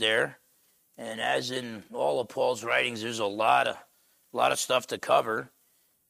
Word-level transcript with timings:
there. 0.00 0.38
And 0.98 1.20
as 1.20 1.50
in 1.52 1.84
all 1.94 2.20
of 2.20 2.28
Paul's 2.28 2.64
writings, 2.64 3.00
there's 3.00 3.20
a 3.20 3.24
lot 3.26 3.68
of 3.68 3.76
a 4.32 4.36
lot 4.36 4.50
of 4.52 4.58
stuff 4.58 4.86
to 4.88 4.98
cover. 4.98 5.50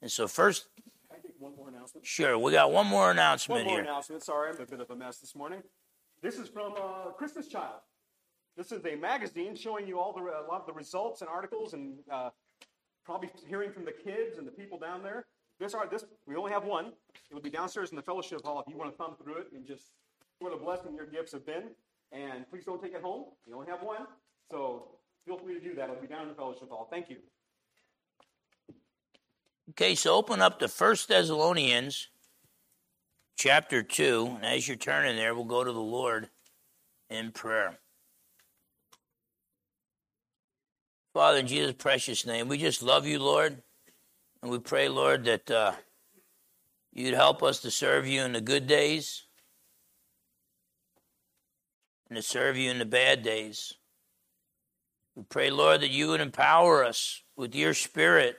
And 0.02 0.10
so 0.10 0.26
first, 0.26 0.68
Can 0.76 1.18
I 1.18 1.26
take 1.26 1.34
one 1.38 1.54
more 1.56 1.68
announcement? 1.68 2.06
sure, 2.06 2.38
we 2.38 2.52
got 2.52 2.72
one 2.72 2.86
more 2.86 3.10
announcement 3.10 3.60
One 3.60 3.66
more 3.66 3.74
here. 3.76 3.84
announcement. 3.84 4.22
Sorry, 4.22 4.50
I'm 4.50 4.60
a 4.60 4.66
bit 4.66 4.80
of 4.80 4.90
a 4.90 4.96
mess 4.96 5.18
this 5.18 5.34
morning. 5.36 5.62
This 6.22 6.38
is 6.38 6.48
from 6.48 6.72
uh, 6.72 7.10
Christmas 7.12 7.46
Child. 7.48 7.80
This 8.56 8.72
is 8.72 8.84
a 8.84 8.96
magazine 8.96 9.54
showing 9.56 9.86
you 9.86 9.98
all 9.98 10.12
the 10.12 10.20
a 10.20 10.44
lot 10.50 10.60
of 10.62 10.66
the 10.66 10.72
results 10.72 11.20
and 11.20 11.30
articles, 11.30 11.72
and 11.72 11.94
uh, 12.10 12.30
probably 13.04 13.30
hearing 13.46 13.72
from 13.72 13.84
the 13.84 13.92
kids 13.92 14.38
and 14.38 14.46
the 14.46 14.52
people 14.52 14.78
down 14.78 15.02
there. 15.02 15.26
This 15.58 15.72
are 15.74 15.86
this 15.88 16.04
we 16.26 16.36
only 16.36 16.52
have 16.52 16.64
one. 16.64 16.86
It 17.30 17.34
will 17.34 17.40
be 17.42 17.50
downstairs 17.50 17.90
in 17.90 17.96
the 17.96 18.02
fellowship 18.02 18.42
hall 18.44 18.62
if 18.66 18.70
you 18.70 18.76
want 18.78 18.90
to 18.90 18.96
thumb 18.96 19.14
through 19.22 19.38
it 19.38 19.48
and 19.54 19.66
just 19.66 19.92
what 20.40 20.52
a 20.52 20.56
blessing 20.56 20.94
your 20.94 21.06
gifts 21.06 21.32
have 21.32 21.46
been. 21.46 21.70
And 22.12 22.48
please 22.50 22.64
don't 22.64 22.82
take 22.82 22.94
it 22.94 23.02
home. 23.02 23.26
You 23.46 23.54
only 23.54 23.70
have 23.70 23.82
one, 23.82 24.06
so 24.50 24.88
feel 25.24 25.38
free 25.38 25.54
to 25.54 25.60
do 25.60 25.74
that. 25.76 25.84
It'll 25.84 26.00
be 26.00 26.08
down 26.08 26.22
in 26.22 26.28
the 26.28 26.34
fellowship 26.34 26.68
hall. 26.68 26.88
Thank 26.90 27.08
you. 27.08 27.16
Okay, 29.70 29.94
so 29.94 30.16
open 30.16 30.40
up 30.40 30.58
to 30.58 30.68
First 30.68 31.08
Thessalonians 31.08 32.08
chapter 33.36 33.82
2. 33.84 34.32
And 34.36 34.44
as 34.44 34.66
you're 34.66 34.76
turning 34.76 35.16
there, 35.16 35.34
we'll 35.34 35.44
go 35.44 35.62
to 35.62 35.72
the 35.72 35.78
Lord 35.78 36.28
in 37.08 37.30
prayer. 37.30 37.78
Father, 41.14 41.38
in 41.38 41.46
Jesus' 41.46 41.74
precious 41.78 42.26
name, 42.26 42.48
we 42.48 42.58
just 42.58 42.82
love 42.82 43.06
you, 43.06 43.20
Lord. 43.20 43.62
And 44.42 44.50
we 44.50 44.58
pray, 44.58 44.88
Lord, 44.88 45.24
that 45.24 45.50
uh, 45.50 45.72
you'd 46.92 47.14
help 47.14 47.42
us 47.42 47.60
to 47.60 47.70
serve 47.70 48.06
you 48.06 48.22
in 48.22 48.32
the 48.32 48.40
good 48.40 48.66
days 48.66 49.26
and 52.10 52.16
to 52.16 52.22
serve 52.22 52.56
you 52.56 52.70
in 52.70 52.78
the 52.78 52.84
bad 52.84 53.22
days. 53.22 53.74
We 55.14 55.22
pray, 55.22 55.50
Lord, 55.50 55.80
that 55.80 55.90
you 55.90 56.08
would 56.08 56.20
empower 56.20 56.84
us 56.84 57.22
with 57.36 57.54
your 57.54 57.72
spirit 57.72 58.36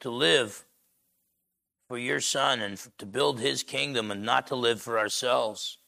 to 0.00 0.10
live 0.10 0.64
for 1.88 1.96
your 1.96 2.20
son 2.20 2.60
and 2.60 2.78
to 2.98 3.06
build 3.06 3.40
his 3.40 3.62
kingdom 3.62 4.10
and 4.10 4.24
not 4.24 4.48
to 4.48 4.56
live 4.56 4.82
for 4.82 4.98
ourselves. 4.98 5.78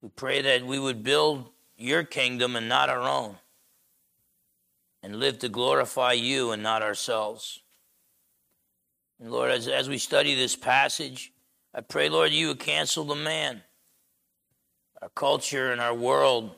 We 0.00 0.08
pray 0.08 0.40
that 0.42 0.64
we 0.64 0.78
would 0.78 1.02
build 1.02 1.50
your 1.76 2.02
kingdom 2.02 2.56
and 2.56 2.68
not 2.68 2.88
our 2.88 3.02
own 3.02 3.36
and 5.02 5.16
live 5.16 5.38
to 5.40 5.48
glorify 5.48 6.12
you 6.12 6.52
and 6.52 6.62
not 6.62 6.82
ourselves. 6.82 7.60
And 9.18 9.30
Lord, 9.30 9.50
as, 9.50 9.68
as 9.68 9.88
we 9.88 9.98
study 9.98 10.34
this 10.34 10.56
passage, 10.56 11.32
I 11.74 11.82
pray, 11.82 12.08
Lord, 12.08 12.32
you 12.32 12.48
would 12.48 12.58
cancel 12.58 13.04
the 13.04 13.14
man. 13.14 13.62
Our 15.02 15.08
culture 15.08 15.72
and 15.72 15.80
our 15.80 15.94
world 15.94 16.54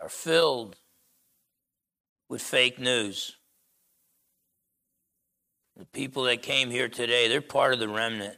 are 0.00 0.08
filled 0.08 0.76
with 2.28 2.42
fake 2.42 2.78
news. 2.78 3.36
The 5.76 5.86
people 5.86 6.24
that 6.24 6.42
came 6.42 6.70
here 6.70 6.88
today, 6.88 7.28
they're 7.28 7.40
part 7.40 7.72
of 7.72 7.80
the 7.80 7.88
remnant. 7.88 8.36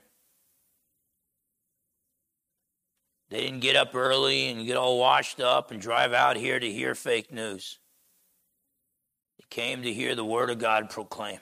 They 3.29 3.41
didn't 3.41 3.61
get 3.61 3.75
up 3.75 3.95
early 3.95 4.49
and 4.49 4.67
get 4.67 4.77
all 4.77 4.99
washed 4.99 5.41
up 5.41 5.71
and 5.71 5.81
drive 5.81 6.13
out 6.13 6.37
here 6.37 6.61
to 6.61 6.73
hear 6.73 6.95
fake 6.95 7.33
news. 7.33 7.81
They 9.39 9.45
came 9.51 9.83
to 9.83 9.93
hear 9.93 10.15
the 10.15 10.25
word 10.25 10.49
of 10.49 10.59
God 10.59 10.89
proclaimed. 10.91 11.41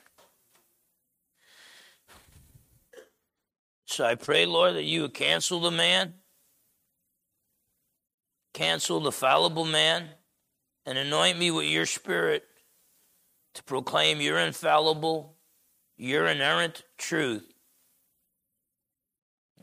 So 3.87 4.05
I 4.05 4.15
pray, 4.15 4.47
Lord, 4.47 4.75
that 4.75 4.85
you 4.85 5.03
would 5.03 5.15
cancel 5.15 5.61
the 5.61 5.71
man, 5.71 6.15
cancel 8.55 9.01
the 9.01 9.13
fallible 9.13 9.67
man, 9.67 10.09
and 10.87 10.97
anoint 10.97 11.39
me 11.39 11.51
with 11.51 11.67
your 11.67 11.87
spirit 11.87 12.45
to 13.55 13.63
proclaim 13.65 14.21
your 14.21 14.39
infallible, 14.39 15.37
your 15.97 16.27
inerrant 16.27 16.83
truth. 16.97 17.45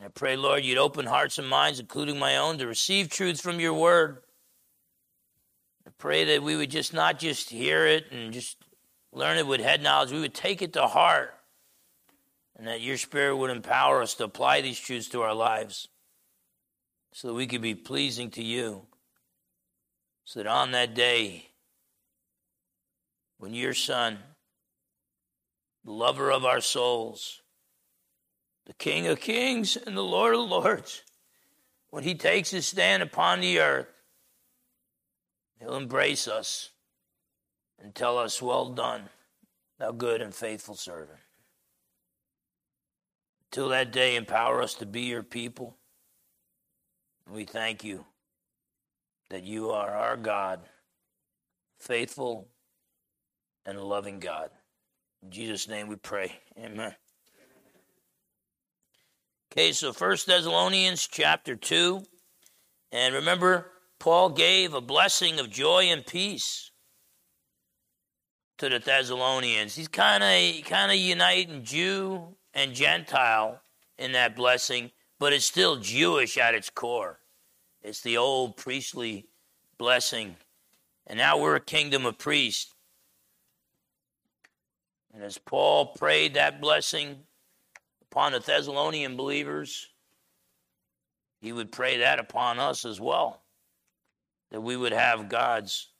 I 0.02 0.08
pray, 0.08 0.36
Lord, 0.36 0.64
you'd 0.64 0.78
open 0.78 1.06
hearts 1.06 1.38
and 1.38 1.48
minds, 1.48 1.78
including 1.78 2.18
my 2.18 2.36
own, 2.36 2.58
to 2.58 2.66
receive 2.66 3.08
truth 3.08 3.40
from 3.40 3.60
your 3.60 3.74
word. 3.74 4.18
I 5.86 5.90
pray 5.96 6.24
that 6.24 6.42
we 6.42 6.56
would 6.56 6.70
just 6.70 6.92
not 6.92 7.20
just 7.20 7.50
hear 7.50 7.86
it 7.86 8.10
and 8.10 8.32
just 8.32 8.56
learn 9.12 9.38
it 9.38 9.46
with 9.46 9.60
head 9.60 9.82
knowledge, 9.82 10.10
we 10.10 10.20
would 10.20 10.34
take 10.34 10.60
it 10.60 10.72
to 10.72 10.88
heart, 10.88 11.34
and 12.56 12.66
that 12.66 12.80
your 12.80 12.96
spirit 12.96 13.36
would 13.36 13.50
empower 13.50 14.02
us 14.02 14.14
to 14.14 14.24
apply 14.24 14.60
these 14.60 14.78
truths 14.78 15.08
to 15.10 15.22
our 15.22 15.34
lives 15.34 15.88
so 17.12 17.28
that 17.28 17.34
we 17.34 17.46
could 17.46 17.62
be 17.62 17.74
pleasing 17.74 18.30
to 18.30 18.42
you. 18.42 18.86
So 20.24 20.40
that 20.40 20.48
on 20.48 20.72
that 20.72 20.94
day, 20.94 21.50
when 23.38 23.54
your 23.54 23.74
son, 23.74 24.18
the 25.84 25.92
lover 25.92 26.32
of 26.32 26.44
our 26.44 26.60
souls, 26.60 27.42
the 28.66 28.72
King 28.74 29.06
of 29.08 29.20
kings 29.20 29.76
and 29.76 29.96
the 29.96 30.02
Lord 30.02 30.34
of 30.34 30.48
lords, 30.48 31.02
when 31.90 32.04
he 32.04 32.14
takes 32.14 32.50
his 32.50 32.66
stand 32.66 33.02
upon 33.02 33.40
the 33.40 33.58
earth, 33.58 33.88
he'll 35.58 35.76
embrace 35.76 36.26
us 36.26 36.70
and 37.82 37.94
tell 37.94 38.16
us, 38.16 38.40
Well 38.40 38.70
done, 38.70 39.10
thou 39.78 39.92
good 39.92 40.22
and 40.22 40.34
faithful 40.34 40.76
servant. 40.76 41.18
Till 43.50 43.68
that 43.68 43.92
day, 43.92 44.16
empower 44.16 44.62
us 44.62 44.74
to 44.74 44.86
be 44.86 45.02
your 45.02 45.22
people. 45.22 45.76
We 47.30 47.44
thank 47.44 47.84
you 47.84 48.04
that 49.30 49.44
you 49.44 49.70
are 49.70 49.90
our 49.90 50.16
God, 50.16 50.60
faithful 51.80 52.48
and 53.64 53.80
loving 53.80 54.18
God. 54.18 54.50
In 55.22 55.30
Jesus' 55.30 55.68
name 55.68 55.88
we 55.88 55.96
pray. 55.96 56.32
Amen. 56.58 56.94
Okay, 59.52 59.72
so 59.72 59.92
First 59.92 60.26
Thessalonians 60.26 61.06
chapter 61.06 61.56
2. 61.56 62.02
And 62.90 63.14
remember, 63.14 63.70
Paul 63.98 64.30
gave 64.30 64.74
a 64.74 64.80
blessing 64.80 65.38
of 65.38 65.50
joy 65.50 65.84
and 65.84 66.04
peace 66.04 66.70
to 68.58 68.68
the 68.68 68.78
Thessalonians. 68.78 69.74
He's 69.74 69.88
kind 69.88 70.22
of 70.22 70.64
kind 70.64 70.90
of 70.90 70.98
uniting 70.98 71.64
Jew 71.64 72.36
and 72.54 72.74
Gentile 72.74 73.60
in 73.98 74.12
that 74.12 74.36
blessing, 74.36 74.90
but 75.22 75.32
it's 75.32 75.44
still 75.44 75.76
Jewish 75.76 76.36
at 76.36 76.56
its 76.56 76.68
core. 76.68 77.20
It's 77.80 78.00
the 78.00 78.16
old 78.16 78.56
priestly 78.56 79.28
blessing. 79.78 80.34
And 81.06 81.16
now 81.16 81.38
we're 81.38 81.54
a 81.54 81.60
kingdom 81.60 82.06
of 82.06 82.18
priests. 82.18 82.74
And 85.14 85.22
as 85.22 85.38
Paul 85.38 85.94
prayed 85.94 86.34
that 86.34 86.60
blessing 86.60 87.20
upon 88.10 88.32
the 88.32 88.40
Thessalonian 88.40 89.16
believers, 89.16 89.90
he 91.40 91.52
would 91.52 91.70
pray 91.70 91.98
that 91.98 92.18
upon 92.18 92.58
us 92.58 92.84
as 92.84 93.00
well. 93.00 93.42
That 94.50 94.62
we 94.62 94.76
would 94.76 94.92
have 94.92 95.28
God's 95.28 95.92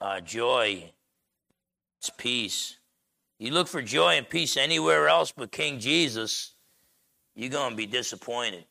uh, 0.00 0.22
joy, 0.22 0.90
its 1.98 2.08
peace. 2.16 2.78
You 3.38 3.50
look 3.50 3.68
for 3.68 3.82
joy 3.82 4.14
and 4.14 4.26
peace 4.26 4.56
anywhere 4.56 5.08
else 5.08 5.30
but 5.30 5.52
King 5.52 5.78
Jesus, 5.78 6.54
you're 7.34 7.50
going 7.50 7.70
to 7.70 7.76
be 7.76 7.86
disappointed. 7.86 8.64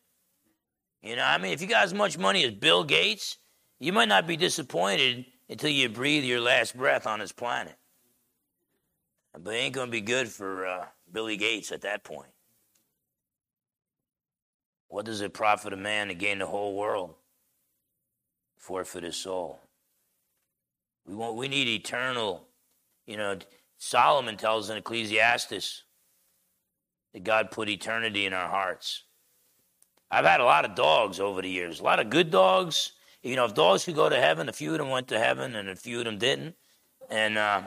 You 1.02 1.16
know, 1.16 1.24
I 1.24 1.38
mean, 1.38 1.54
if 1.54 1.62
you 1.62 1.68
got 1.68 1.86
as 1.86 1.94
much 1.94 2.18
money 2.18 2.44
as 2.44 2.52
Bill 2.52 2.84
Gates, 2.84 3.38
you 3.80 3.94
might 3.94 4.10
not 4.10 4.28
be 4.28 4.36
disappointed 4.36 5.26
until 5.48 5.70
you 5.70 5.90
breathe 5.90 6.24
your 6.24 6.42
last 6.42 6.78
breath 6.78 7.08
on 7.08 7.20
this 7.20 7.32
planet. 7.32 7.76
But 9.34 9.54
it 9.54 9.58
ain't 9.58 9.76
going 9.76 9.88
to 9.88 9.92
be 9.92 10.02
good 10.02 10.28
for 10.28 10.66
uh, 10.66 10.86
Billy 11.12 11.38
Gates 11.38 11.72
at 11.72 11.82
that 11.82 12.04
point. 12.04 12.32
What 14.90 15.06
does 15.06 15.22
it 15.22 15.34
profit 15.34 15.72
a 15.72 15.78
man 15.78 16.08
to 16.08 16.16
gain 16.16 16.40
the 16.40 16.48
whole 16.48 16.76
world, 16.76 17.14
forfeit 18.58 19.04
his 19.04 19.16
soul? 19.16 19.60
We 21.06 21.16
want, 21.16 21.36
we 21.36 21.48
need 21.48 21.68
eternal. 21.68 22.48
You 23.06 23.18
know, 23.18 23.38
Solomon 23.78 24.36
tells 24.36 24.70
in 24.70 24.78
Ecclesiastes 24.78 25.84
that 27.14 27.24
God 27.24 27.52
put 27.52 27.70
eternity 27.70 28.26
in 28.26 28.34
our 28.34 28.48
hearts. 28.48 29.04
I've 30.12 30.26
had 30.26 30.42
a 30.42 30.46
lot 30.46 30.66
of 30.66 30.76
dogs 30.76 31.20
over 31.20 31.42
the 31.42 31.50
years, 31.50 31.80
a 31.80 31.84
lot 31.84 32.00
of 32.00 32.10
good 32.10 32.32
dogs. 32.32 32.94
You 33.22 33.36
know, 33.36 33.46
if 33.46 33.54
dogs 33.54 33.86
could 33.86 33.96
go 33.96 34.10
to 34.10 34.20
heaven, 34.20 34.50
a 34.50 34.54
few 34.54 34.72
of 34.72 34.78
them 34.78 34.90
went 34.90 35.08
to 35.10 35.20
heaven, 35.20 35.56
and 35.56 35.70
a 35.70 35.76
few 35.76 36.00
of 36.00 36.06
them 36.06 36.18
didn't. 36.18 36.56
And 37.10 37.38
uh, 37.38 37.64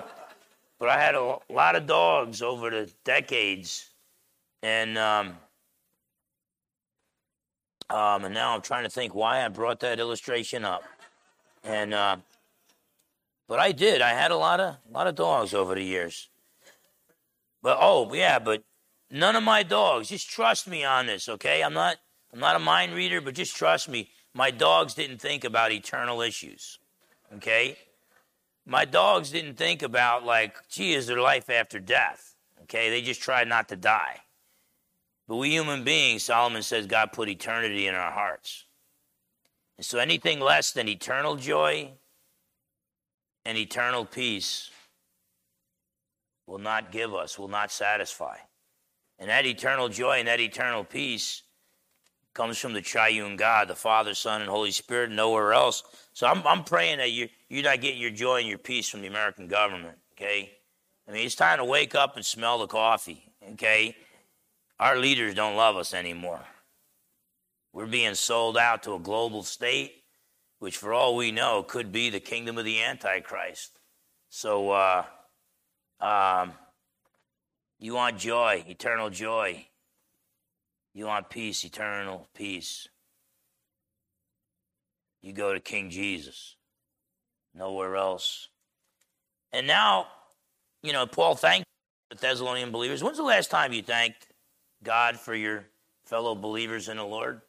but 0.78 0.88
I 0.88 1.00
had 1.00 1.14
a 1.14 1.38
lot 1.50 1.76
of 1.76 1.86
dogs 1.86 2.42
over 2.42 2.70
the 2.70 2.90
decades, 3.04 3.90
and 4.62 4.98
um, 4.98 5.36
um, 7.90 8.24
and 8.24 8.34
now 8.34 8.54
I'm 8.54 8.62
trying 8.62 8.84
to 8.84 8.90
think 8.90 9.14
why 9.14 9.44
I 9.44 9.48
brought 9.48 9.80
that 9.80 10.00
illustration 10.00 10.64
up. 10.64 10.82
And 11.62 11.92
uh, 11.94 12.16
but 13.46 13.60
I 13.60 13.72
did. 13.72 14.00
I 14.00 14.10
had 14.10 14.30
a 14.30 14.36
lot 14.36 14.60
of 14.60 14.76
a 14.88 14.92
lot 14.92 15.06
of 15.06 15.14
dogs 15.14 15.52
over 15.52 15.74
the 15.74 15.84
years. 15.84 16.30
But 17.62 17.78
oh 17.80 18.12
yeah, 18.14 18.38
but 18.38 18.64
none 19.12 19.36
of 19.36 19.44
my 19.44 19.62
dogs. 19.62 20.08
Just 20.08 20.28
trust 20.28 20.66
me 20.66 20.82
on 20.82 21.06
this, 21.06 21.28
okay? 21.28 21.62
I'm 21.62 21.74
not 21.74 21.98
I'm 22.32 22.40
not 22.40 22.56
a 22.56 22.60
mind 22.60 22.94
reader, 22.94 23.20
but 23.20 23.34
just 23.34 23.54
trust 23.54 23.88
me. 23.88 24.10
my 24.34 24.50
dogs 24.50 24.94
didn't 24.94 25.18
think 25.18 25.44
about 25.44 25.70
eternal 25.70 26.22
issues. 26.22 26.78
Okay? 27.34 27.76
My 28.64 28.84
dogs 28.84 29.30
didn't 29.30 29.56
think 29.56 29.82
about, 29.82 30.24
like, 30.24 30.56
gee, 30.68 30.94
is 30.94 31.06
there 31.06 31.20
life 31.20 31.50
after 31.50 31.78
death? 31.78 32.34
Okay? 32.62 32.88
They 32.88 33.02
just 33.02 33.20
tried 33.20 33.48
not 33.48 33.68
to 33.68 33.76
die. 33.76 34.20
But 35.28 35.36
we 35.36 35.50
human 35.50 35.84
beings, 35.84 36.24
Solomon 36.24 36.62
says, 36.62 36.86
God 36.86 37.12
put 37.12 37.28
eternity 37.28 37.86
in 37.86 37.94
our 37.94 38.10
hearts. 38.10 38.64
And 39.76 39.84
so 39.84 39.98
anything 39.98 40.40
less 40.40 40.72
than 40.72 40.88
eternal 40.88 41.36
joy 41.36 41.90
and 43.44 43.58
eternal 43.58 44.04
peace 44.04 44.70
will 46.46 46.58
not 46.58 46.92
give 46.92 47.14
us, 47.14 47.38
will 47.38 47.48
not 47.48 47.70
satisfy. 47.70 48.36
And 49.22 49.30
that 49.30 49.46
eternal 49.46 49.88
joy 49.88 50.18
and 50.18 50.26
that 50.26 50.40
eternal 50.40 50.82
peace 50.82 51.44
comes 52.34 52.58
from 52.58 52.72
the 52.72 52.80
triune 52.80 53.36
God, 53.36 53.68
the 53.68 53.76
Father, 53.76 54.14
Son, 54.14 54.40
and 54.40 54.50
Holy 54.50 54.72
Spirit, 54.72 55.12
nowhere 55.12 55.52
else. 55.52 55.84
So 56.12 56.26
I'm, 56.26 56.44
I'm 56.44 56.64
praying 56.64 56.98
that 56.98 57.12
you, 57.12 57.28
you're 57.48 57.62
not 57.62 57.80
getting 57.80 58.00
your 58.00 58.10
joy 58.10 58.40
and 58.40 58.48
your 58.48 58.58
peace 58.58 58.88
from 58.88 59.00
the 59.00 59.06
American 59.06 59.46
government, 59.46 59.96
okay? 60.16 60.50
I 61.06 61.12
mean, 61.12 61.24
it's 61.24 61.36
time 61.36 61.58
to 61.58 61.64
wake 61.64 61.94
up 61.94 62.16
and 62.16 62.26
smell 62.26 62.58
the 62.58 62.66
coffee, 62.66 63.22
okay? 63.52 63.94
Our 64.80 64.98
leaders 64.98 65.36
don't 65.36 65.54
love 65.54 65.76
us 65.76 65.94
anymore. 65.94 66.40
We're 67.72 67.86
being 67.86 68.16
sold 68.16 68.58
out 68.58 68.82
to 68.82 68.94
a 68.94 68.98
global 68.98 69.44
state, 69.44 70.02
which, 70.58 70.76
for 70.78 70.92
all 70.92 71.14
we 71.14 71.30
know, 71.30 71.62
could 71.62 71.92
be 71.92 72.10
the 72.10 72.18
kingdom 72.18 72.58
of 72.58 72.64
the 72.64 72.82
Antichrist. 72.82 73.78
So, 74.30 74.70
uh, 74.70 75.04
um, 76.00 76.54
you 77.82 77.94
want 77.94 78.16
joy, 78.16 78.64
eternal 78.68 79.10
joy. 79.10 79.66
You 80.94 81.06
want 81.06 81.28
peace, 81.28 81.64
eternal 81.64 82.28
peace. 82.32 82.86
You 85.20 85.32
go 85.32 85.52
to 85.52 85.58
King 85.58 85.90
Jesus, 85.90 86.54
nowhere 87.52 87.96
else. 87.96 88.48
And 89.52 89.66
now, 89.66 90.06
you 90.84 90.92
know, 90.92 91.08
Paul 91.08 91.34
thanked 91.34 91.66
the 92.08 92.16
Thessalonian 92.16 92.70
believers. 92.70 93.02
When's 93.02 93.16
the 93.16 93.24
last 93.24 93.50
time 93.50 93.72
you 93.72 93.82
thanked 93.82 94.28
God 94.84 95.18
for 95.18 95.34
your 95.34 95.64
fellow 96.06 96.36
believers 96.36 96.88
in 96.88 96.98
the 96.98 97.04
Lord? 97.04 97.40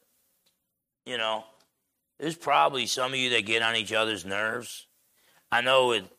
You 1.06 1.16
know, 1.16 1.44
there's 2.18 2.36
probably 2.36 2.86
some 2.86 3.12
of 3.12 3.18
you 3.18 3.30
that 3.30 3.46
get 3.46 3.62
on 3.62 3.76
each 3.76 3.92
other's 3.92 4.24
nerves. 4.24 4.88
I 5.52 5.60
know 5.60 5.86
with 5.86 6.10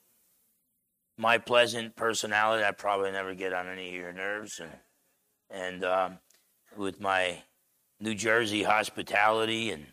my 1.17 1.37
pleasant 1.37 1.95
personality, 1.95 2.63
I 2.63 2.71
probably 2.71 3.11
never 3.11 3.33
get 3.33 3.53
on 3.53 3.67
any 3.67 3.89
of 3.89 3.93
your 3.93 4.13
nerves, 4.13 4.59
and 4.59 4.71
and 5.49 5.83
um, 5.83 6.19
with 6.75 6.99
my 6.99 7.43
New 7.99 8.15
Jersey 8.15 8.63
hospitality 8.63 9.71
and 9.71 9.85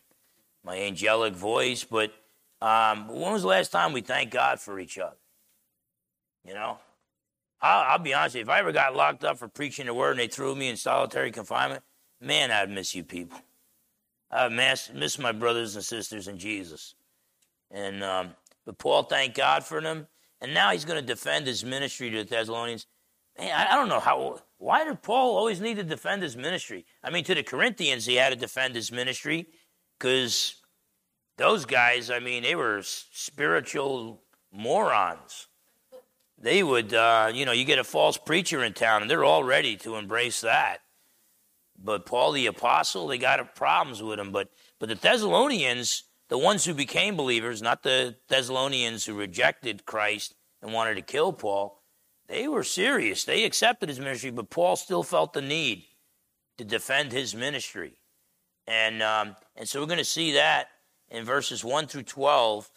my 0.64 0.78
angelic 0.78 1.34
voice. 1.34 1.84
But 1.84 2.12
um, 2.60 3.08
when 3.08 3.32
was 3.32 3.42
the 3.42 3.48
last 3.48 3.70
time 3.70 3.92
we 3.92 4.00
thanked 4.00 4.32
God 4.32 4.60
for 4.60 4.78
each 4.78 4.98
other? 4.98 5.16
You 6.44 6.54
know, 6.54 6.78
I'll, 7.60 7.92
I'll 7.92 7.98
be 7.98 8.14
honest. 8.14 8.36
If 8.36 8.48
I 8.48 8.58
ever 8.58 8.72
got 8.72 8.96
locked 8.96 9.24
up 9.24 9.38
for 9.38 9.48
preaching 9.48 9.86
the 9.86 9.94
word 9.94 10.12
and 10.12 10.20
they 10.20 10.26
threw 10.26 10.54
me 10.54 10.68
in 10.68 10.76
solitary 10.76 11.30
confinement, 11.30 11.82
man, 12.20 12.50
I'd 12.50 12.70
miss 12.70 12.94
you 12.94 13.04
people. 13.04 13.38
I 14.30 14.48
miss, 14.48 14.90
miss 14.92 15.18
my 15.18 15.32
brothers 15.32 15.76
and 15.76 15.84
sisters 15.84 16.26
in 16.26 16.38
Jesus. 16.38 16.94
And 17.70 18.02
um, 18.02 18.30
but 18.64 18.78
Paul 18.78 19.04
thanked 19.04 19.36
God 19.36 19.64
for 19.64 19.80
them, 19.80 20.06
and 20.42 20.52
now 20.52 20.72
he's 20.72 20.84
going 20.84 21.00
to 21.00 21.06
defend 21.06 21.46
his 21.46 21.64
ministry 21.64 22.10
to 22.10 22.18
the 22.18 22.24
Thessalonians. 22.24 22.86
Man, 23.38 23.50
I, 23.50 23.72
I 23.72 23.76
don't 23.76 23.88
know 23.88 24.00
how. 24.00 24.40
Why 24.58 24.84
did 24.84 25.02
Paul 25.02 25.36
always 25.36 25.60
need 25.60 25.76
to 25.76 25.84
defend 25.84 26.22
his 26.22 26.36
ministry? 26.36 26.84
I 27.02 27.10
mean, 27.10 27.24
to 27.24 27.34
the 27.34 27.42
Corinthians, 27.42 28.04
he 28.04 28.16
had 28.16 28.30
to 28.30 28.36
defend 28.36 28.74
his 28.74 28.92
ministry 28.92 29.46
because 29.98 30.56
those 31.38 31.64
guys, 31.64 32.10
I 32.10 32.18
mean, 32.18 32.42
they 32.42 32.56
were 32.56 32.80
spiritual 32.82 34.22
morons. 34.52 35.46
They 36.38 36.62
would, 36.64 36.92
uh, 36.92 37.30
you 37.32 37.46
know, 37.46 37.52
you 37.52 37.64
get 37.64 37.78
a 37.78 37.84
false 37.84 38.18
preacher 38.18 38.64
in 38.64 38.72
town, 38.72 39.02
and 39.02 39.10
they're 39.10 39.24
all 39.24 39.44
ready 39.44 39.76
to 39.76 39.94
embrace 39.94 40.40
that. 40.40 40.78
But 41.78 42.04
Paul 42.04 42.32
the 42.32 42.46
apostle, 42.46 43.06
they 43.06 43.18
got 43.18 43.54
problems 43.54 44.02
with 44.02 44.18
him. 44.18 44.32
But 44.32 44.48
but 44.80 44.88
the 44.88 44.96
Thessalonians, 44.96 46.04
the 46.32 46.38
ones 46.38 46.64
who 46.64 46.72
became 46.72 47.14
believers, 47.14 47.60
not 47.60 47.82
the 47.82 48.16
Thessalonians 48.28 49.04
who 49.04 49.12
rejected 49.12 49.84
Christ 49.84 50.34
and 50.62 50.72
wanted 50.72 50.94
to 50.94 51.02
kill 51.02 51.30
Paul, 51.30 51.82
they 52.26 52.48
were 52.48 52.64
serious. 52.64 53.24
They 53.24 53.44
accepted 53.44 53.90
his 53.90 54.00
ministry, 54.00 54.30
but 54.30 54.48
Paul 54.48 54.76
still 54.76 55.02
felt 55.02 55.34
the 55.34 55.42
need 55.42 55.84
to 56.56 56.64
defend 56.64 57.12
his 57.12 57.34
ministry. 57.34 57.98
And, 58.66 59.02
um, 59.02 59.36
and 59.56 59.68
so 59.68 59.78
we're 59.78 59.86
going 59.86 59.98
to 59.98 60.06
see 60.06 60.32
that 60.32 60.68
in 61.10 61.26
verses 61.26 61.62
1 61.62 61.86
through 61.86 62.04
12 62.04 62.70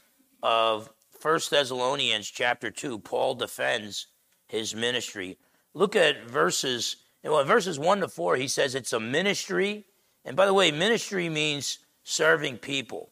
of 0.44 0.90
1 1.22 1.40
Thessalonians 1.50 2.28
chapter 2.30 2.69
2. 2.69 3.00
Paul 3.00 3.36
defends 3.36 4.07
his 4.50 4.75
ministry. 4.75 5.38
Look 5.74 5.96
at 5.96 6.30
verses, 6.30 6.98
well, 7.24 7.46
verses 7.46 7.80
1 7.80 8.02
to 8.02 8.10
4, 8.10 8.36
he 8.36 8.50
says 8.50 8.75
it's 8.75 8.92
a 8.92 9.00
ministry. 9.00 9.86
And 10.25 10.36
by 10.36 10.46
the 10.46 10.54
way, 10.54 10.72
ministry 10.72 11.30
means 11.30 11.80
serving 12.04 12.57
people. 12.57 13.12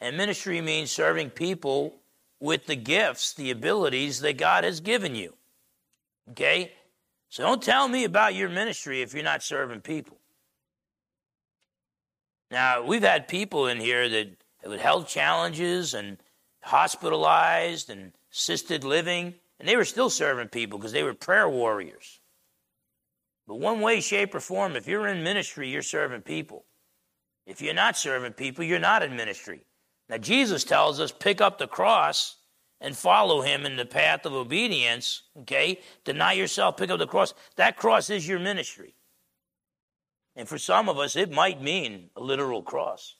And 0.00 0.16
ministry 0.16 0.60
means 0.60 0.90
serving 0.90 1.30
people 1.30 1.94
with 2.40 2.66
the 2.66 2.76
gifts, 2.76 3.32
the 3.34 3.50
abilities 3.50 4.20
that 4.20 4.38
God 4.38 4.64
has 4.64 4.80
given 4.80 5.14
you. 5.14 5.34
Okay? 6.30 6.72
So 7.28 7.42
don't 7.42 7.62
tell 7.62 7.88
me 7.88 8.04
about 8.04 8.34
your 8.34 8.48
ministry 8.48 9.02
if 9.02 9.12
you're 9.12 9.24
not 9.24 9.42
serving 9.42 9.80
people. 9.80 10.16
Now, 12.50 12.82
we've 12.82 13.02
had 13.02 13.28
people 13.28 13.66
in 13.66 13.78
here 13.78 14.08
that 14.08 14.36
with 14.64 14.80
health 14.80 15.08
challenges 15.08 15.94
and 15.94 16.16
hospitalized 16.62 17.90
and 17.90 18.12
assisted 18.32 18.84
living, 18.84 19.34
and 19.58 19.68
they 19.68 19.76
were 19.76 19.84
still 19.84 20.10
serving 20.10 20.48
people 20.48 20.78
because 20.78 20.92
they 20.92 21.02
were 21.02 21.14
prayer 21.14 21.48
warriors. 21.48 22.20
But 23.46 23.56
one 23.56 23.80
way, 23.80 24.00
shape, 24.00 24.34
or 24.34 24.40
form, 24.40 24.76
if 24.76 24.86
you're 24.86 25.08
in 25.08 25.22
ministry, 25.22 25.68
you're 25.68 25.82
serving 25.82 26.22
people. 26.22 26.64
If 27.46 27.62
you're 27.62 27.74
not 27.74 27.96
serving 27.96 28.34
people, 28.34 28.64
you're 28.64 28.78
not 28.78 29.02
in 29.02 29.16
ministry. 29.16 29.64
Now, 30.08 30.18
Jesus 30.18 30.64
tells 30.64 31.00
us 31.00 31.12
pick 31.12 31.40
up 31.40 31.58
the 31.58 31.66
cross 31.66 32.36
and 32.80 32.96
follow 32.96 33.42
him 33.42 33.66
in 33.66 33.76
the 33.76 33.84
path 33.84 34.24
of 34.24 34.32
obedience, 34.32 35.22
okay? 35.40 35.80
Deny 36.04 36.32
yourself, 36.32 36.76
pick 36.76 36.90
up 36.90 36.98
the 36.98 37.06
cross. 37.06 37.34
That 37.56 37.76
cross 37.76 38.08
is 38.08 38.26
your 38.26 38.38
ministry. 38.38 38.94
And 40.36 40.48
for 40.48 40.58
some 40.58 40.88
of 40.88 40.98
us, 40.98 41.16
it 41.16 41.32
might 41.32 41.60
mean 41.60 42.10
a 42.16 42.20
literal 42.20 42.62
cross. 42.62 43.16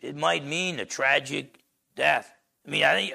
It 0.00 0.16
might 0.16 0.44
mean 0.44 0.80
a 0.80 0.84
tragic 0.84 1.60
death. 1.94 2.32
I 2.66 2.70
mean, 2.70 2.84
I, 2.84 3.12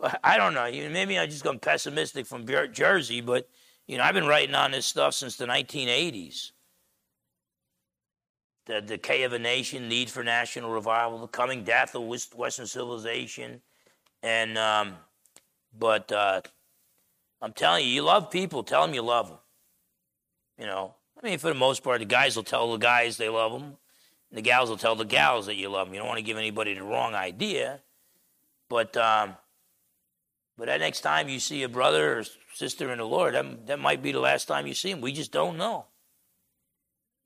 I, 0.00 0.16
I 0.22 0.36
don't 0.36 0.54
know. 0.54 0.70
Maybe 0.70 1.18
I'm 1.18 1.28
just 1.28 1.42
going 1.42 1.58
pessimistic 1.58 2.26
from 2.26 2.46
Jersey, 2.72 3.20
but 3.20 3.48
you 3.88 3.98
know, 3.98 4.04
I've 4.04 4.14
been 4.14 4.26
writing 4.26 4.54
on 4.54 4.70
this 4.70 4.86
stuff 4.86 5.14
since 5.14 5.36
the 5.36 5.46
1980s 5.46 6.52
the 8.66 8.80
decay 8.80 9.24
of 9.24 9.32
a 9.32 9.38
nation, 9.38 9.88
need 9.88 10.10
for 10.10 10.22
national 10.22 10.70
revival, 10.70 11.18
the 11.18 11.26
coming 11.26 11.64
death 11.64 11.94
of 11.94 12.02
Western 12.06 12.66
civilization, 12.66 13.60
and 14.22 14.56
um, 14.56 14.94
but 15.78 16.10
uh, 16.12 16.40
I'm 17.40 17.52
telling 17.52 17.84
you, 17.84 17.90
you 17.90 18.02
love 18.02 18.30
people. 18.30 18.62
Tell 18.62 18.86
them 18.86 18.94
you 18.94 19.02
love 19.02 19.28
them. 19.28 19.38
You 20.58 20.66
know, 20.66 20.94
I 21.20 21.26
mean, 21.26 21.38
for 21.38 21.48
the 21.48 21.54
most 21.54 21.82
part, 21.82 21.98
the 21.98 22.04
guys 22.04 22.36
will 22.36 22.44
tell 22.44 22.70
the 22.72 22.78
guys 22.78 23.16
they 23.16 23.28
love 23.28 23.52
them, 23.52 23.76
and 24.30 24.38
the 24.38 24.42
gals 24.42 24.70
will 24.70 24.76
tell 24.76 24.94
the 24.94 25.04
gals 25.04 25.46
that 25.46 25.56
you 25.56 25.68
love 25.68 25.88
them. 25.88 25.94
You 25.94 26.00
don't 26.00 26.08
want 26.08 26.18
to 26.18 26.24
give 26.24 26.36
anybody 26.36 26.74
the 26.74 26.82
wrong 26.82 27.14
idea, 27.14 27.80
but 28.68 28.96
um, 28.96 29.36
but 30.56 30.66
that 30.66 30.80
next 30.80 31.00
time 31.00 31.28
you 31.28 31.40
see 31.40 31.62
a 31.62 31.68
brother 31.68 32.18
or 32.18 32.24
sister 32.54 32.92
in 32.92 32.98
the 32.98 33.06
Lord, 33.06 33.34
that, 33.34 33.66
that 33.66 33.78
might 33.80 34.02
be 34.02 34.12
the 34.12 34.20
last 34.20 34.46
time 34.46 34.66
you 34.66 34.74
see 34.74 34.92
them. 34.92 35.00
We 35.00 35.12
just 35.12 35.32
don't 35.32 35.56
know. 35.56 35.86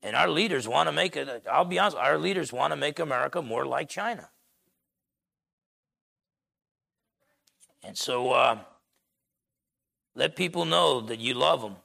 And 0.07 0.15
our 0.15 0.29
leaders 0.29 0.69
want 0.69 0.87
to 0.87 0.93
make 0.93 1.17
it, 1.17 1.43
I'll 1.51 1.65
be 1.65 1.79
honest, 1.79 1.97
our 1.97 2.17
leaders 2.17 2.53
want 2.53 2.71
to 2.71 2.77
make 2.77 2.97
America 2.97 3.41
more 3.41 3.65
like 3.65 3.89
China. 3.89 4.29
And 7.83 7.97
so 7.97 8.31
uh, 8.31 8.59
let 10.15 10.37
people 10.37 10.63
know 10.63 11.01
that 11.01 11.19
you 11.19 11.33
love 11.33 11.61
them. 11.61 11.75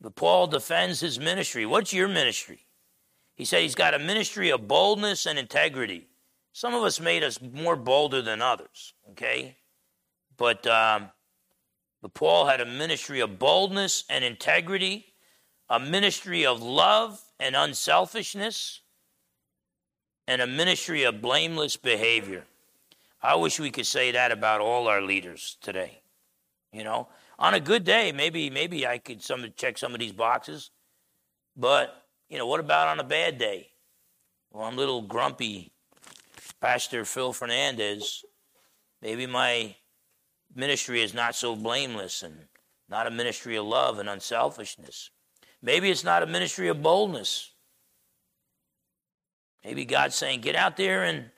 But 0.00 0.14
Paul 0.14 0.46
defends 0.46 1.00
his 1.00 1.18
ministry. 1.18 1.66
What's 1.66 1.92
your 1.92 2.06
ministry? 2.06 2.66
He 3.34 3.44
said 3.44 3.62
he's 3.62 3.74
got 3.74 3.94
a 3.94 3.98
ministry 3.98 4.50
of 4.50 4.68
boldness 4.68 5.26
and 5.26 5.36
integrity. 5.36 6.06
Some 6.52 6.72
of 6.72 6.84
us 6.84 7.00
made 7.00 7.24
us 7.24 7.40
more 7.42 7.74
bolder 7.74 8.22
than 8.22 8.40
others, 8.40 8.94
okay? 9.10 9.56
But, 10.36 10.68
um, 10.68 11.10
but 12.00 12.14
Paul 12.14 12.46
had 12.46 12.60
a 12.60 12.64
ministry 12.64 13.18
of 13.18 13.40
boldness 13.40 14.04
and 14.08 14.24
integrity, 14.24 15.09
a 15.70 15.78
ministry 15.78 16.44
of 16.44 16.60
love 16.60 17.22
and 17.38 17.54
unselfishness, 17.54 18.80
and 20.26 20.42
a 20.42 20.46
ministry 20.46 21.04
of 21.04 21.22
blameless 21.22 21.76
behavior. 21.76 22.44
I 23.22 23.36
wish 23.36 23.60
we 23.60 23.70
could 23.70 23.86
say 23.86 24.10
that 24.12 24.32
about 24.32 24.60
all 24.60 24.88
our 24.88 25.00
leaders 25.00 25.56
today. 25.62 26.02
You 26.72 26.84
know, 26.84 27.08
on 27.38 27.54
a 27.54 27.60
good 27.60 27.84
day, 27.84 28.12
maybe 28.12 28.50
maybe 28.50 28.86
I 28.86 28.98
could 28.98 29.22
some 29.22 29.46
check 29.56 29.78
some 29.78 29.94
of 29.94 30.00
these 30.00 30.12
boxes, 30.12 30.70
but 31.56 32.04
you 32.28 32.36
know, 32.36 32.46
what 32.46 32.60
about 32.60 32.88
on 32.88 33.00
a 33.00 33.04
bad 33.04 33.38
day? 33.38 33.68
Well, 34.50 34.64
I'm 34.64 34.74
a 34.74 34.76
little 34.76 35.02
grumpy, 35.02 35.72
Pastor 36.60 37.04
Phil 37.04 37.32
Fernandes. 37.32 38.24
Maybe 39.02 39.26
my 39.26 39.76
ministry 40.54 41.02
is 41.02 41.14
not 41.14 41.34
so 41.34 41.54
blameless 41.54 42.22
and 42.22 42.34
not 42.88 43.06
a 43.06 43.10
ministry 43.10 43.56
of 43.56 43.66
love 43.66 43.98
and 43.98 44.08
unselfishness. 44.08 45.10
Maybe 45.62 45.90
it's 45.90 46.04
not 46.04 46.22
a 46.22 46.26
ministry 46.26 46.68
of 46.68 46.82
boldness. 46.82 47.50
Maybe 49.64 49.84
God's 49.84 50.14
saying, 50.14 50.40
get 50.40 50.56
out 50.56 50.76
there 50.76 51.04
and 51.04 51.30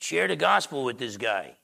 share 0.00 0.28
the 0.28 0.36
gospel 0.36 0.84
with 0.84 0.98
this 0.98 1.16
guy. 1.16 1.56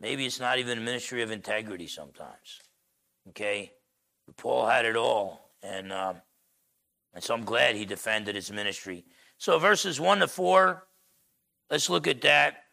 Maybe 0.00 0.24
it's 0.24 0.40
not 0.40 0.58
even 0.58 0.78
a 0.78 0.80
ministry 0.80 1.22
of 1.22 1.30
integrity 1.30 1.86
sometimes. 1.86 2.60
Okay? 3.28 3.72
But 4.26 4.36
Paul 4.36 4.66
had 4.66 4.86
it 4.86 4.96
all. 4.96 5.50
And, 5.62 5.92
um, 5.92 6.16
and 7.12 7.22
so 7.22 7.34
I'm 7.34 7.44
glad 7.44 7.76
he 7.76 7.84
defended 7.84 8.34
his 8.34 8.50
ministry. 8.50 9.04
So, 9.36 9.58
verses 9.58 10.00
1 10.00 10.20
to 10.20 10.28
4, 10.28 10.86
let's 11.70 11.90
look 11.90 12.06
at 12.06 12.22
that. 12.22 12.64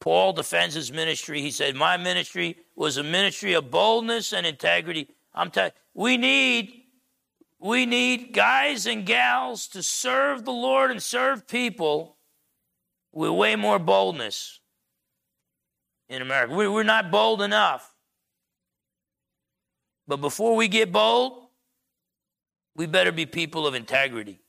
Paul 0.00 0.32
defends 0.32 0.74
his 0.74 0.92
ministry. 0.92 1.40
He 1.40 1.50
said, 1.50 1.76
My 1.76 1.96
ministry 1.96 2.58
was 2.74 2.96
a 2.96 3.02
ministry 3.02 3.54
of 3.54 3.70
boldness 3.70 4.32
and 4.32 4.44
integrity. 4.44 5.08
I'm 5.34 5.50
telling 5.50 5.72
we 5.94 6.16
need 6.16 6.82
we 7.58 7.86
need 7.86 8.32
guys 8.32 8.86
and 8.86 9.06
gals 9.06 9.68
to 9.68 9.82
serve 9.82 10.44
the 10.44 10.52
Lord 10.52 10.90
and 10.90 11.02
serve 11.02 11.46
people 11.46 12.16
with 13.12 13.30
way 13.30 13.54
more 13.54 13.78
boldness 13.78 14.58
in 16.08 16.22
America. 16.22 16.54
We're 16.54 16.82
not 16.82 17.10
bold 17.10 17.40
enough. 17.40 17.94
But 20.08 20.16
before 20.16 20.56
we 20.56 20.66
get 20.66 20.90
bold, 20.90 21.46
we 22.74 22.86
better 22.86 23.12
be 23.12 23.26
people 23.26 23.66
of 23.66 23.74
integrity. 23.74 24.40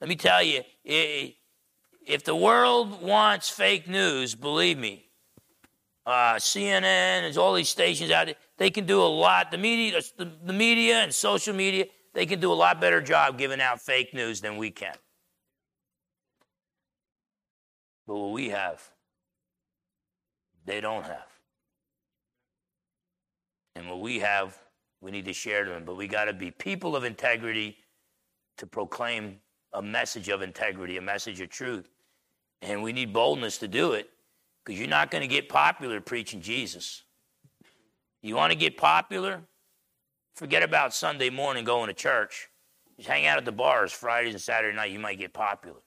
Let 0.00 0.08
me 0.08 0.16
tell 0.16 0.42
you, 0.42 0.62
if 0.84 2.24
the 2.24 2.34
world 2.34 3.02
wants 3.02 3.50
fake 3.50 3.86
news, 3.86 4.34
believe 4.34 4.78
me, 4.78 5.03
uh, 6.06 6.34
CNN 6.34 6.82
and 7.26 7.36
all 7.38 7.54
these 7.54 7.68
stations 7.68 8.10
out 8.10 8.26
there, 8.26 8.34
they 8.58 8.70
can 8.70 8.86
do 8.86 9.00
a 9.00 9.04
lot. 9.08 9.50
The 9.50 9.58
media, 9.58 10.00
the, 10.16 10.30
the 10.44 10.52
media 10.52 10.98
and 10.98 11.14
social 11.14 11.54
media, 11.54 11.86
they 12.12 12.26
can 12.26 12.40
do 12.40 12.52
a 12.52 12.54
lot 12.54 12.80
better 12.80 13.00
job 13.00 13.38
giving 13.38 13.60
out 13.60 13.80
fake 13.80 14.12
news 14.12 14.40
than 14.40 14.56
we 14.56 14.70
can. 14.70 14.94
But 18.06 18.16
what 18.16 18.32
we 18.32 18.50
have, 18.50 18.82
they 20.66 20.80
don't 20.80 21.04
have. 21.04 21.26
And 23.76 23.88
what 23.88 24.00
we 24.00 24.20
have, 24.20 24.58
we 25.00 25.10
need 25.10 25.24
to 25.24 25.32
share 25.32 25.64
to 25.64 25.70
them. 25.70 25.84
But 25.84 25.96
we 25.96 26.06
got 26.06 26.26
to 26.26 26.32
be 26.32 26.50
people 26.50 26.96
of 26.96 27.04
integrity 27.04 27.78
to 28.58 28.66
proclaim 28.66 29.38
a 29.72 29.82
message 29.82 30.28
of 30.28 30.42
integrity, 30.42 30.98
a 30.98 31.02
message 31.02 31.40
of 31.40 31.48
truth. 31.48 31.88
And 32.62 32.82
we 32.82 32.92
need 32.92 33.12
boldness 33.12 33.58
to 33.58 33.68
do 33.68 33.92
it 33.92 34.10
because 34.64 34.78
you're 34.78 34.88
not 34.88 35.10
going 35.10 35.22
to 35.22 35.28
get 35.28 35.48
popular 35.48 36.00
preaching 36.00 36.40
Jesus. 36.40 37.02
You 38.22 38.36
want 38.36 38.52
to 38.52 38.58
get 38.58 38.76
popular? 38.76 39.42
Forget 40.34 40.62
about 40.62 40.94
Sunday 40.94 41.30
morning 41.30 41.64
going 41.64 41.88
to 41.88 41.94
church. 41.94 42.48
Just 42.96 43.08
hang 43.08 43.26
out 43.26 43.38
at 43.38 43.44
the 43.44 43.52
bars 43.52 43.92
Fridays 43.92 44.34
and 44.34 44.40
Saturday 44.40 44.74
night. 44.74 44.90
You 44.90 44.98
might 44.98 45.18
get 45.18 45.32
popular. 45.32 45.80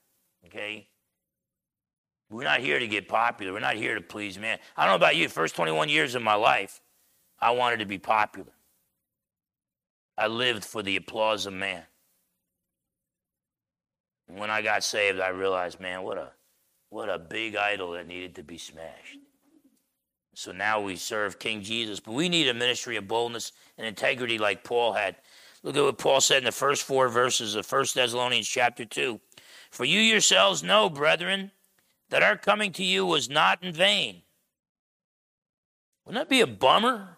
Okay? 0.45 0.87
We're 2.29 2.43
not 2.43 2.59
here 2.59 2.79
to 2.79 2.87
get 2.87 3.07
popular. 3.07 3.53
We're 3.53 3.59
not 3.59 3.75
here 3.75 3.95
to 3.95 4.01
please 4.01 4.37
man. 4.37 4.59
I 4.75 4.83
don't 4.83 4.91
know 4.91 4.97
about 4.97 5.15
you. 5.15 5.29
First 5.29 5.55
21 5.55 5.89
years 5.89 6.13
of 6.13 6.21
my 6.21 6.35
life, 6.35 6.81
I 7.39 7.51
wanted 7.51 7.79
to 7.79 7.85
be 7.85 7.97
popular. 7.97 8.51
I 10.17 10.27
lived 10.27 10.65
for 10.65 10.83
the 10.83 10.95
applause 10.95 11.45
of 11.45 11.53
man. 11.53 11.83
When 14.27 14.49
I 14.49 14.61
got 14.61 14.83
saved, 14.83 15.19
I 15.21 15.29
realized, 15.29 15.79
man, 15.79 16.03
what 16.03 16.17
a 16.17 16.31
what 16.89 17.09
a 17.09 17.19
big 17.19 17.55
idol 17.55 17.91
that 17.91 18.07
needed 18.07 18.35
to 18.35 18.43
be 18.43 18.57
smashed. 18.57 19.17
So 20.33 20.51
now 20.51 20.79
we 20.79 20.95
serve 20.95 21.39
King 21.39 21.63
Jesus, 21.63 21.99
but 21.99 22.13
we 22.13 22.29
need 22.29 22.47
a 22.47 22.53
ministry 22.53 22.95
of 22.95 23.07
boldness 23.07 23.51
and 23.77 23.87
integrity 23.87 24.37
like 24.37 24.63
Paul 24.63 24.93
had. 24.93 25.15
Look 25.63 25.75
at 25.75 25.83
what 25.83 25.97
Paul 25.97 26.21
said 26.21 26.39
in 26.39 26.43
the 26.43 26.51
first 26.51 26.83
four 26.83 27.09
verses 27.09 27.55
of 27.55 27.69
1 27.69 27.85
Thessalonians 27.95 28.47
chapter 28.47 28.85
2. 28.85 29.19
For 29.71 29.83
you 29.83 29.99
yourselves 29.99 30.63
know, 30.63 30.89
brethren, 30.89 31.51
that 32.09 32.23
our 32.23 32.37
coming 32.37 32.71
to 32.73 32.83
you 32.83 33.05
was 33.05 33.29
not 33.29 33.63
in 33.63 33.73
vain. 33.73 34.21
Wouldn't 36.05 36.21
that 36.21 36.29
be 36.29 36.41
a 36.41 36.47
bummer? 36.47 37.17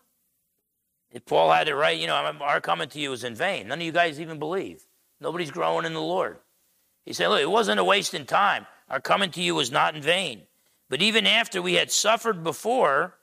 If 1.12 1.26
Paul 1.26 1.52
had 1.52 1.68
it 1.68 1.76
right, 1.76 2.00
you 2.00 2.08
know, 2.08 2.16
our 2.16 2.62
coming 2.62 2.90
to 2.90 3.00
you 3.00 3.10
was 3.10 3.24
in 3.24 3.36
vain. 3.36 3.68
None 3.68 3.80
of 3.80 3.86
you 3.86 3.92
guys 3.92 4.20
even 4.22 4.40
believe. 4.40 4.86
Nobody's 5.20 5.52
growing 5.52 5.86
in 5.86 5.94
the 5.94 6.02
Lord. 6.02 6.38
He 7.06 7.14
said, 7.14 7.28
look, 7.28 7.42
it 7.42 7.50
wasn't 7.50 7.80
a 7.80 7.84
waste 7.84 8.14
in 8.14 8.26
time. 8.26 8.66
Our 8.90 9.00
coming 9.00 9.32
to 9.32 9.42
you 9.42 9.56
was 9.56 9.72
not 9.72 9.96
in 9.96 10.02
vain. 10.02 10.44
But 10.90 11.02
even 11.02 11.28
after 11.28 11.62
we 11.62 11.74
had 11.74 11.92
suffered 11.92 12.44
before 12.44 13.16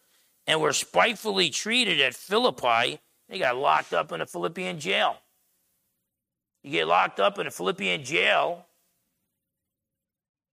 and 0.46 0.60
were 0.60 0.72
spitefully 0.72 1.50
treated 1.50 2.00
at 2.00 2.14
Philippi, 2.14 3.00
they 3.28 3.38
got 3.38 3.56
locked 3.56 3.92
up 3.92 4.12
in 4.12 4.20
a 4.20 4.26
Philippian 4.26 4.78
jail. 4.78 5.16
You 6.62 6.70
get 6.70 6.88
locked 6.88 7.18
up 7.18 7.38
in 7.38 7.46
a 7.46 7.50
Philippian 7.50 8.04
jail 8.04 8.66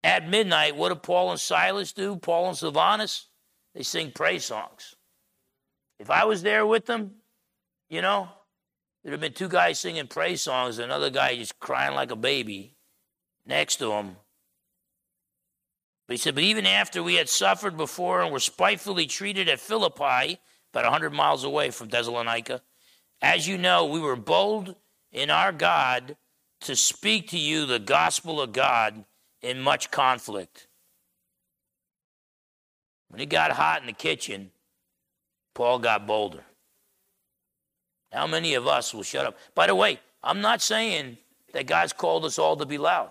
at 0.04 0.28
midnight. 0.28 0.76
What 0.76 0.90
do 0.90 0.96
Paul 0.96 1.32
and 1.32 1.40
Silas 1.40 1.94
do? 1.94 2.16
Paul 2.16 2.50
and 2.50 2.58
Silvanus? 2.58 3.28
They 3.76 3.84
sing 3.84 4.12
praise 4.12 4.46
songs. 4.46 4.96
If 6.00 6.10
I 6.10 6.26
was 6.26 6.42
there 6.42 6.66
with 6.66 6.86
them, 6.86 7.12
you 7.90 8.02
know, 8.02 8.28
there'd 9.04 9.14
have 9.14 9.22
been 9.22 9.34
two 9.34 9.48
guys 9.48 9.80
singing 9.80 10.08
praise 10.08 10.42
songs, 10.42 10.80
another 10.80 11.10
guy 11.10 11.36
just 11.36 11.60
crying 11.60 11.96
like 11.96 12.12
a 12.12 12.16
baby 12.16 12.76
next 13.46 13.78
to 13.78 13.92
him. 13.92 14.18
But 16.14 16.20
he 16.20 16.22
said, 16.26 16.36
But 16.36 16.44
even 16.44 16.68
after 16.68 17.02
we 17.02 17.16
had 17.16 17.28
suffered 17.28 17.76
before 17.76 18.22
and 18.22 18.32
were 18.32 18.40
spitefully 18.40 19.08
treated 19.08 19.50
at 19.50 19.60
Philippi, 19.60 20.38
about 20.72 20.84
100 20.84 21.10
miles 21.10 21.44
away 21.44 21.72
from 21.72 21.88
Thessalonica, 21.88 22.62
as 23.20 23.48
you 23.48 23.58
know, 23.58 23.88
we 23.88 24.00
were 24.00 24.16
bold 24.16 24.76
in 25.12 25.32
our 25.32 25.52
God 25.52 26.16
to 26.62 26.76
speak 26.76 27.30
to 27.30 27.40
you 27.40 27.66
the 27.66 27.80
gospel 27.80 28.40
of 28.40 28.54
God 28.54 29.06
in 29.42 29.60
much 29.60 29.90
conflict. 29.90 30.68
When 33.10 33.20
it 33.20 33.30
got 33.30 33.50
hot 33.50 33.82
in 33.82 33.88
the 33.88 33.94
kitchen, 33.94 34.52
Paul 35.56 35.80
got 35.80 36.06
bolder. 36.06 36.44
How 38.12 38.28
many 38.28 38.54
of 38.54 38.68
us 38.68 38.94
will 38.94 39.02
shut 39.02 39.26
up? 39.26 39.36
By 39.56 39.66
the 39.66 39.74
way, 39.74 40.00
I'm 40.22 40.42
not 40.42 40.62
saying 40.62 41.18
that 41.54 41.66
God's 41.66 41.92
called 41.92 42.24
us 42.24 42.38
all 42.38 42.56
to 42.58 42.68
be 42.68 42.78
loud. 42.78 43.10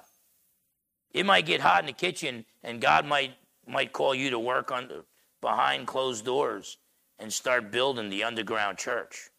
It 1.12 1.26
might 1.26 1.46
get 1.46 1.60
hot 1.60 1.80
in 1.80 1.86
the 1.86 1.92
kitchen, 1.92 2.44
and 2.62 2.80
God 2.80 3.06
might 3.06 3.32
might 3.66 3.92
call 3.92 4.14
you 4.14 4.30
to 4.30 4.38
work 4.38 4.72
on 4.72 4.88
the, 4.88 5.04
behind 5.40 5.86
closed 5.86 6.24
doors 6.24 6.78
and 7.18 7.32
start 7.32 7.70
building 7.70 8.10
the 8.10 8.24
underground 8.24 8.78
church. 8.78 9.30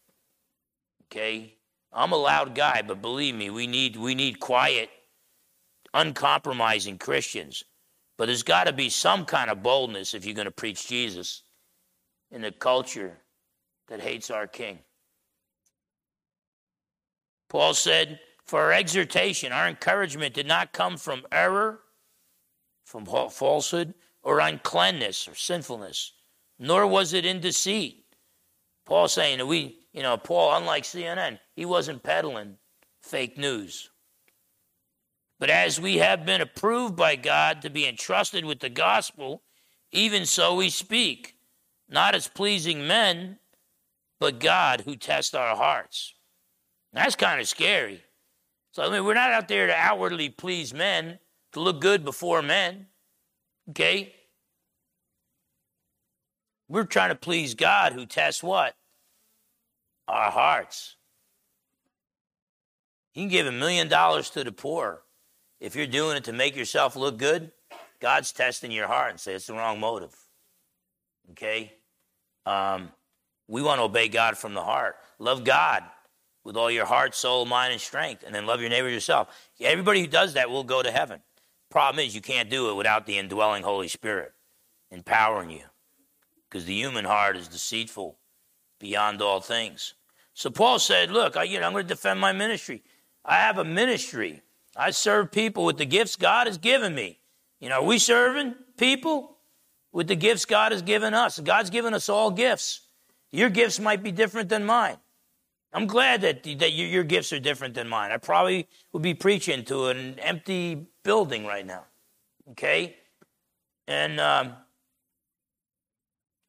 Okay, 1.06 1.56
I'm 1.92 2.12
a 2.12 2.16
loud 2.16 2.54
guy, 2.54 2.82
but 2.86 3.02
believe 3.02 3.34
me, 3.34 3.50
we 3.50 3.66
need 3.66 3.96
we 3.96 4.14
need 4.14 4.40
quiet, 4.40 4.88
uncompromising 5.92 6.98
Christians. 6.98 7.64
But 8.16 8.26
there's 8.26 8.44
got 8.44 8.68
to 8.68 8.72
be 8.72 8.90
some 8.90 9.24
kind 9.24 9.50
of 9.50 9.62
boldness 9.62 10.14
if 10.14 10.24
you're 10.24 10.36
going 10.36 10.44
to 10.44 10.52
preach 10.52 10.86
Jesus 10.86 11.42
in 12.30 12.44
a 12.44 12.52
culture 12.52 13.18
that 13.88 14.00
hates 14.00 14.30
our 14.30 14.46
King. 14.46 14.78
Paul 17.48 17.74
said, 17.74 18.20
for 18.44 18.60
our 18.60 18.72
exhortation, 18.72 19.52
our 19.52 19.68
encouragement 19.68 20.34
did 20.34 20.46
not 20.46 20.72
come 20.72 20.96
from 20.96 21.26
error, 21.32 21.80
from 22.84 23.06
falsehood, 23.06 23.94
or 24.22 24.40
uncleanness 24.40 25.28
or 25.28 25.34
sinfulness, 25.34 26.12
nor 26.58 26.86
was 26.86 27.12
it 27.12 27.24
in 27.24 27.40
deceit. 27.40 28.04
Paul 28.86 29.08
saying 29.08 29.38
that 29.38 29.46
we, 29.46 29.78
you 29.92 30.02
know, 30.02 30.16
Paul, 30.16 30.56
unlike 30.56 30.84
CNN, 30.84 31.38
he 31.54 31.64
wasn't 31.64 32.02
peddling 32.02 32.56
fake 33.02 33.38
news. 33.38 33.90
But 35.38 35.50
as 35.50 35.80
we 35.80 35.98
have 35.98 36.24
been 36.24 36.40
approved 36.40 36.96
by 36.96 37.16
God 37.16 37.62
to 37.62 37.70
be 37.70 37.86
entrusted 37.86 38.44
with 38.44 38.60
the 38.60 38.68
gospel, 38.68 39.42
even 39.90 40.26
so 40.26 40.54
we 40.54 40.70
speak, 40.70 41.34
not 41.88 42.14
as 42.14 42.28
pleasing 42.28 42.86
men, 42.86 43.38
but 44.20 44.40
God 44.40 44.82
who 44.82 44.96
tests 44.96 45.34
our 45.34 45.56
hearts. 45.56 46.14
That's 46.92 47.16
kind 47.16 47.40
of 47.40 47.48
scary. 47.48 48.02
So, 48.74 48.82
I 48.82 48.90
mean, 48.90 49.04
we're 49.04 49.14
not 49.14 49.30
out 49.30 49.46
there 49.46 49.68
to 49.68 49.72
outwardly 49.72 50.30
please 50.30 50.74
men, 50.74 51.20
to 51.52 51.60
look 51.60 51.80
good 51.80 52.04
before 52.04 52.42
men. 52.42 52.86
Okay? 53.70 54.12
We're 56.68 56.82
trying 56.82 57.10
to 57.10 57.14
please 57.14 57.54
God 57.54 57.92
who 57.92 58.04
tests 58.04 58.42
what? 58.42 58.74
Our 60.08 60.28
hearts. 60.28 60.96
You 63.14 63.22
can 63.22 63.28
give 63.28 63.46
a 63.46 63.52
million 63.52 63.86
dollars 63.86 64.28
to 64.30 64.42
the 64.42 64.50
poor. 64.50 65.02
If 65.60 65.76
you're 65.76 65.86
doing 65.86 66.16
it 66.16 66.24
to 66.24 66.32
make 66.32 66.56
yourself 66.56 66.96
look 66.96 67.16
good, 67.16 67.52
God's 68.00 68.32
testing 68.32 68.72
your 68.72 68.88
heart 68.88 69.12
and 69.12 69.20
say 69.20 69.34
it's 69.34 69.46
the 69.46 69.52
wrong 69.52 69.78
motive. 69.78 70.16
Okay? 71.30 71.74
Um, 72.44 72.90
we 73.46 73.62
want 73.62 73.78
to 73.78 73.84
obey 73.84 74.08
God 74.08 74.36
from 74.36 74.52
the 74.52 74.64
heart. 74.64 74.96
Love 75.20 75.44
God 75.44 75.84
with 76.44 76.56
all 76.56 76.70
your 76.70 76.84
heart, 76.84 77.14
soul, 77.14 77.46
mind, 77.46 77.72
and 77.72 77.80
strength, 77.80 78.22
and 78.24 78.34
then 78.34 78.46
love 78.46 78.60
your 78.60 78.70
neighbor 78.70 78.88
yourself. 78.88 79.28
Everybody 79.60 80.00
who 80.00 80.06
does 80.06 80.34
that 80.34 80.50
will 80.50 80.64
go 80.64 80.82
to 80.82 80.90
heaven. 80.90 81.20
Problem 81.70 82.04
is, 82.04 82.14
you 82.14 82.20
can't 82.20 82.50
do 82.50 82.70
it 82.70 82.74
without 82.74 83.06
the 83.06 83.18
indwelling 83.18 83.62
Holy 83.62 83.88
Spirit 83.88 84.32
empowering 84.90 85.50
you, 85.50 85.64
because 86.48 86.66
the 86.66 86.74
human 86.74 87.04
heart 87.04 87.36
is 87.36 87.48
deceitful 87.48 88.18
beyond 88.78 89.20
all 89.20 89.40
things. 89.40 89.94
So 90.34 90.50
Paul 90.50 90.78
said, 90.78 91.10
"Look, 91.10 91.36
I, 91.36 91.44
you 91.44 91.58
know, 91.58 91.66
I'm 91.66 91.72
going 91.72 91.84
to 91.84 91.88
defend 91.88 92.20
my 92.20 92.32
ministry. 92.32 92.82
I 93.24 93.36
have 93.36 93.58
a 93.58 93.64
ministry. 93.64 94.42
I 94.76 94.90
serve 94.90 95.32
people 95.32 95.64
with 95.64 95.78
the 95.78 95.86
gifts 95.86 96.16
God 96.16 96.46
has 96.46 96.58
given 96.58 96.94
me. 96.94 97.20
You 97.60 97.68
know, 97.70 97.76
are 97.76 97.84
we 97.84 97.98
serving 97.98 98.54
people 98.76 99.38
with 99.92 100.08
the 100.08 100.16
gifts 100.16 100.44
God 100.44 100.72
has 100.72 100.82
given 100.82 101.14
us? 101.14 101.38
God's 101.38 101.70
given 101.70 101.94
us 101.94 102.08
all 102.08 102.30
gifts. 102.30 102.82
Your 103.30 103.50
gifts 103.50 103.80
might 103.80 104.02
be 104.02 104.12
different 104.12 104.48
than 104.48 104.64
mine. 104.64 104.96
I'm 105.74 105.88
glad 105.88 106.20
that, 106.20 106.44
that 106.44 106.72
your, 106.72 107.02
gifts 107.02 107.32
are 107.32 107.40
different 107.40 107.74
than 107.74 107.88
mine. 107.88 108.12
I 108.12 108.18
probably 108.18 108.68
would 108.92 109.02
be 109.02 109.12
preaching 109.12 109.64
to 109.64 109.86
an 109.86 110.20
empty 110.20 110.86
building 111.02 111.44
right 111.44 111.66
now. 111.66 111.84
Okay? 112.52 112.94
And, 113.88 114.20
um, 114.20 114.52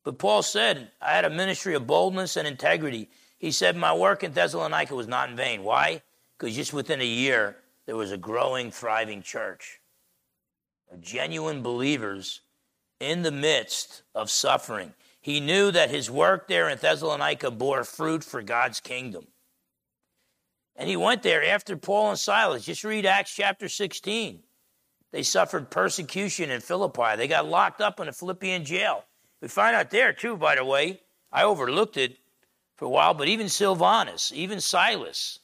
but 0.03 0.19
Paul 0.19 0.43
said, 0.43 0.91
I 1.01 1.13
had 1.13 1.25
a 1.25 1.31
ministry 1.31 1.73
of 1.73 1.87
boldness 1.87 2.37
and 2.37 2.47
integrity. 2.47 3.09
He 3.39 3.51
said, 3.51 3.75
My 3.75 3.95
work 3.95 4.23
in 4.23 4.31
Thessalonica 4.31 4.93
was 4.93 5.07
not 5.07 5.31
in 5.31 5.35
vain. 5.35 5.63
Why? 5.63 6.03
Because 6.37 6.55
just 6.55 6.71
within 6.71 7.01
a 7.01 7.05
year, 7.05 7.57
there 7.87 7.95
was 7.95 8.11
a 8.11 8.17
growing, 8.17 8.69
thriving 8.69 9.23
church 9.23 9.79
of 10.91 11.01
genuine 11.01 11.63
believers 11.63 12.41
in 12.99 13.23
the 13.23 13.31
midst 13.31 14.03
of 14.13 14.29
suffering. 14.29 14.93
He 15.25 15.39
knew 15.39 15.71
that 15.71 15.89
his 15.89 16.11
work 16.11 16.47
there 16.47 16.69
in 16.69 16.77
Thessalonica 16.77 17.49
bore 17.49 17.83
fruit 17.83 18.23
for 18.23 18.43
God's 18.43 18.79
kingdom. 18.79 19.25
And 20.75 20.87
he 20.87 20.95
went 20.95 21.23
there 21.23 21.43
after 21.43 21.75
Paul 21.75 22.11
and 22.11 22.19
Silas. 22.19 22.65
Just 22.65 22.83
read 22.83 23.07
Acts 23.07 23.33
chapter 23.33 23.67
16. 23.67 24.43
They 25.11 25.23
suffered 25.23 25.71
persecution 25.71 26.51
in 26.51 26.61
Philippi. 26.61 27.15
They 27.17 27.27
got 27.27 27.47
locked 27.47 27.81
up 27.81 27.99
in 27.99 28.07
a 28.07 28.13
Philippian 28.13 28.65
jail. 28.65 29.03
We 29.41 29.47
find 29.47 29.75
out 29.75 29.89
there, 29.89 30.13
too, 30.13 30.37
by 30.37 30.57
the 30.57 30.63
way, 30.63 31.01
I 31.31 31.41
overlooked 31.41 31.97
it 31.97 32.19
for 32.75 32.85
a 32.85 32.89
while, 32.89 33.15
but 33.15 33.27
even 33.27 33.49
Silvanus, 33.49 34.31
even 34.31 34.61
Silas 34.61 35.39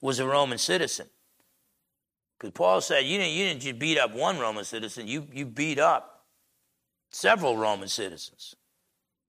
was 0.00 0.20
a 0.20 0.24
Roman 0.28 0.58
citizen. 0.58 1.08
Because 2.38 2.52
Paul 2.52 2.80
said, 2.80 3.00
you 3.00 3.18
didn't, 3.18 3.32
you 3.32 3.44
didn't 3.46 3.62
just 3.62 3.80
beat 3.80 3.98
up 3.98 4.14
one 4.14 4.38
Roman 4.38 4.62
citizen, 4.62 5.08
you, 5.08 5.26
you 5.32 5.46
beat 5.46 5.80
up 5.80 6.26
several 7.10 7.56
Roman 7.56 7.88
citizens 7.88 8.54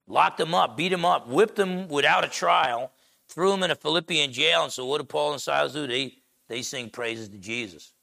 locked 0.08 0.38
them 0.38 0.56
up, 0.56 0.78
beat 0.78 0.90
them 0.90 1.06
up, 1.06 1.28
whipped 1.28 1.56
them 1.56 1.88
without 1.88 2.24
a 2.24 2.30
trial, 2.30 2.92
threw 3.28 3.52
them 3.52 3.64
in 3.64 3.72
a 3.72 3.76
Philippian 3.76 4.32
jail. 4.32 4.64
And 4.64 4.72
so, 4.72 4.86
what 4.86 5.00
do 5.00 5.04
Paul 5.04 5.34
and 5.34 5.42
Silas 5.42 5.74
do? 5.74 5.86
They, 5.86 6.16
they 6.48 6.62
sing 6.62 6.90
praises 6.90 7.30
to 7.30 7.38
Jesus. 7.38 7.94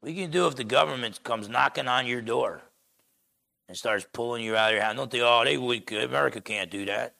What 0.00 0.12
you 0.12 0.22
can 0.22 0.30
do 0.30 0.46
if 0.46 0.54
the 0.54 0.64
government 0.64 1.22
comes 1.24 1.48
knocking 1.48 1.88
on 1.88 2.06
your 2.06 2.22
door 2.22 2.62
and 3.68 3.76
starts 3.76 4.06
pulling 4.12 4.44
you 4.44 4.56
out 4.56 4.70
of 4.70 4.74
your 4.74 4.84
house? 4.84 4.96
Don't 4.96 5.10
think, 5.10 5.24
oh, 5.26 5.44
they 5.44 5.56
would, 5.56 5.90
America 5.92 6.40
can't 6.40 6.70
do 6.70 6.84
that. 6.86 7.14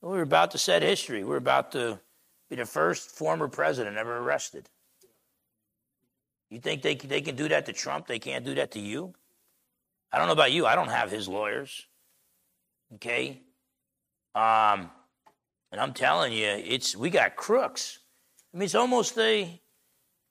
We're 0.00 0.22
about 0.22 0.50
to 0.50 0.58
set 0.58 0.82
history. 0.82 1.22
We're 1.22 1.36
about 1.36 1.70
to 1.72 2.00
be 2.50 2.56
the 2.56 2.66
first 2.66 3.10
former 3.10 3.46
president 3.46 3.96
ever 3.96 4.18
arrested. 4.18 4.68
You 6.50 6.58
think 6.58 6.82
they, 6.82 6.96
they 6.96 7.20
can 7.20 7.36
do 7.36 7.48
that 7.48 7.66
to 7.66 7.72
Trump? 7.72 8.08
They 8.08 8.18
can't 8.18 8.44
do 8.44 8.54
that 8.56 8.72
to 8.72 8.80
you? 8.80 9.14
I 10.12 10.18
don't 10.18 10.26
know 10.26 10.32
about 10.34 10.52
you. 10.52 10.66
I 10.66 10.74
don't 10.74 10.90
have 10.90 11.10
his 11.10 11.28
lawyers. 11.28 11.86
Okay? 12.94 13.40
Um, 14.34 14.90
and 15.70 15.80
I'm 15.80 15.94
telling 15.94 16.32
you, 16.32 16.46
it's 16.46 16.94
we 16.94 17.10
got 17.10 17.36
crooks. 17.36 17.98
I 18.52 18.58
mean, 18.58 18.64
it's 18.64 18.74
almost 18.74 19.16
a 19.18 19.60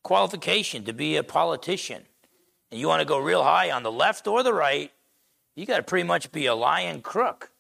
qualification 0.03 0.83
to 0.85 0.93
be 0.93 1.17
a 1.17 1.23
politician. 1.23 2.03
And 2.69 2.79
you 2.79 2.87
want 2.87 3.01
to 3.01 3.05
go 3.05 3.17
real 3.17 3.43
high 3.43 3.71
on 3.71 3.83
the 3.83 3.91
left 3.91 4.27
or 4.27 4.43
the 4.43 4.53
right, 4.53 4.91
you 5.55 5.65
got 5.65 5.77
to 5.77 5.83
pretty 5.83 6.07
much 6.07 6.31
be 6.31 6.45
a 6.45 6.55
lying 6.55 7.01
crook. 7.01 7.51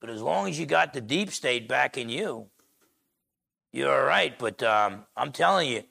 But 0.00 0.10
as 0.10 0.22
long 0.22 0.48
as 0.48 0.58
you 0.58 0.66
got 0.66 0.92
the 0.92 1.00
deep 1.00 1.30
state 1.30 1.68
backing 1.68 2.08
you, 2.08 2.46
you're 3.72 3.92
all 3.92 4.06
right. 4.06 4.36
But 4.38 4.62
um, 4.62 5.04
I'm 5.16 5.32
telling 5.32 5.68
you, 5.68 5.84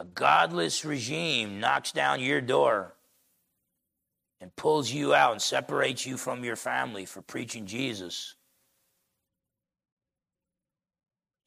a 0.00 0.04
godless 0.04 0.82
regime 0.86 1.60
knocks 1.60 1.92
down 1.92 2.20
your 2.20 2.40
door 2.40 2.94
and 4.40 4.56
pulls 4.56 4.90
you 4.90 5.14
out 5.14 5.32
and 5.32 5.42
separates 5.42 6.06
you 6.06 6.16
from 6.16 6.42
your 6.42 6.56
family 6.56 7.04
for 7.04 7.20
preaching 7.20 7.66
Jesus, 7.66 8.34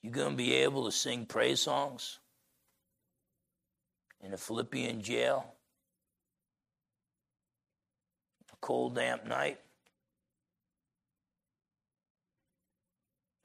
you 0.04 0.12
going 0.12 0.30
to 0.30 0.38
be 0.38 0.54
able 0.54 0.86
to 0.86 0.92
sing 0.92 1.26
praise 1.26 1.62
songs 1.62 2.20
in 4.22 4.34
a 4.34 4.38
Philippian 4.38 5.02
jail? 5.02 5.56
A 8.52 8.56
cold, 8.62 8.94
damp 8.94 9.26
night? 9.26 9.60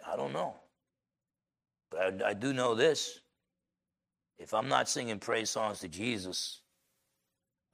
I 0.06 0.16
don't 0.16 0.34
know. 0.34 0.54
But 1.90 2.22
I, 2.22 2.28
I 2.28 2.34
do 2.34 2.52
know 2.52 2.74
this 2.74 3.20
if 4.38 4.54
I'm 4.54 4.68
not 4.68 4.88
singing 4.88 5.18
praise 5.18 5.50
songs 5.50 5.80
to 5.80 5.88
Jesus 5.88 6.60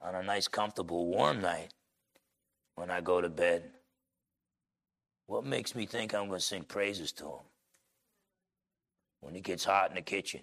on 0.01 0.15
a 0.15 0.23
nice, 0.23 0.47
comfortable, 0.47 1.07
warm 1.07 1.41
night 1.41 1.73
when 2.75 2.89
I 2.89 3.01
go 3.01 3.21
to 3.21 3.29
bed, 3.29 3.71
what 5.27 5.45
makes 5.45 5.75
me 5.75 5.85
think 5.85 6.13
I'm 6.13 6.27
going 6.27 6.39
to 6.39 6.45
sing 6.45 6.63
praises 6.63 7.11
to 7.13 7.25
him 7.25 7.45
when 9.21 9.35
it 9.35 9.43
gets 9.43 9.65
hot 9.65 9.89
in 9.89 9.95
the 9.95 10.01
kitchen? 10.01 10.41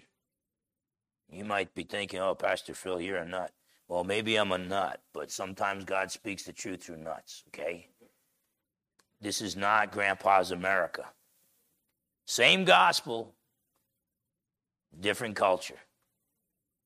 You 1.29 1.45
might 1.45 1.73
be 1.73 1.83
thinking, 1.83 2.19
oh, 2.19 2.35
Pastor 2.35 2.73
Phil, 2.73 3.01
you're 3.01 3.17
a 3.17 3.27
nut. 3.27 3.51
Well, 3.87 4.03
maybe 4.03 4.35
I'm 4.35 4.51
a 4.51 4.57
nut, 4.57 5.01
but 5.13 5.31
sometimes 5.31 5.85
God 5.85 6.11
speaks 6.11 6.43
the 6.43 6.53
truth 6.53 6.83
through 6.83 6.97
nuts, 6.97 7.43
okay? 7.49 7.89
This 9.21 9.41
is 9.41 9.55
not 9.55 9.91
Grandpa's 9.91 10.51
America. 10.51 11.05
Same 12.25 12.65
gospel, 12.65 13.33
different 14.99 15.35
culture. 15.35 15.79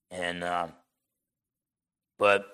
And 0.09 0.43
uh, 0.43 0.67
but 2.17 2.45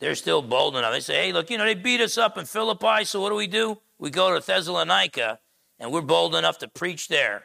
they're 0.00 0.14
still 0.14 0.42
bold 0.42 0.76
enough. 0.76 0.92
They 0.92 1.00
say, 1.00 1.26
hey, 1.26 1.32
look, 1.32 1.50
you 1.50 1.58
know, 1.58 1.64
they 1.64 1.74
beat 1.74 2.00
us 2.00 2.18
up 2.18 2.36
in 2.36 2.44
Philippi, 2.44 3.04
so 3.04 3.20
what 3.20 3.30
do 3.30 3.36
we 3.36 3.46
do? 3.46 3.78
We 3.98 4.10
go 4.10 4.38
to 4.38 4.44
Thessalonica, 4.44 5.38
and 5.78 5.90
we're 5.90 6.02
bold 6.02 6.34
enough 6.34 6.58
to 6.58 6.68
preach 6.68 7.08
there. 7.08 7.44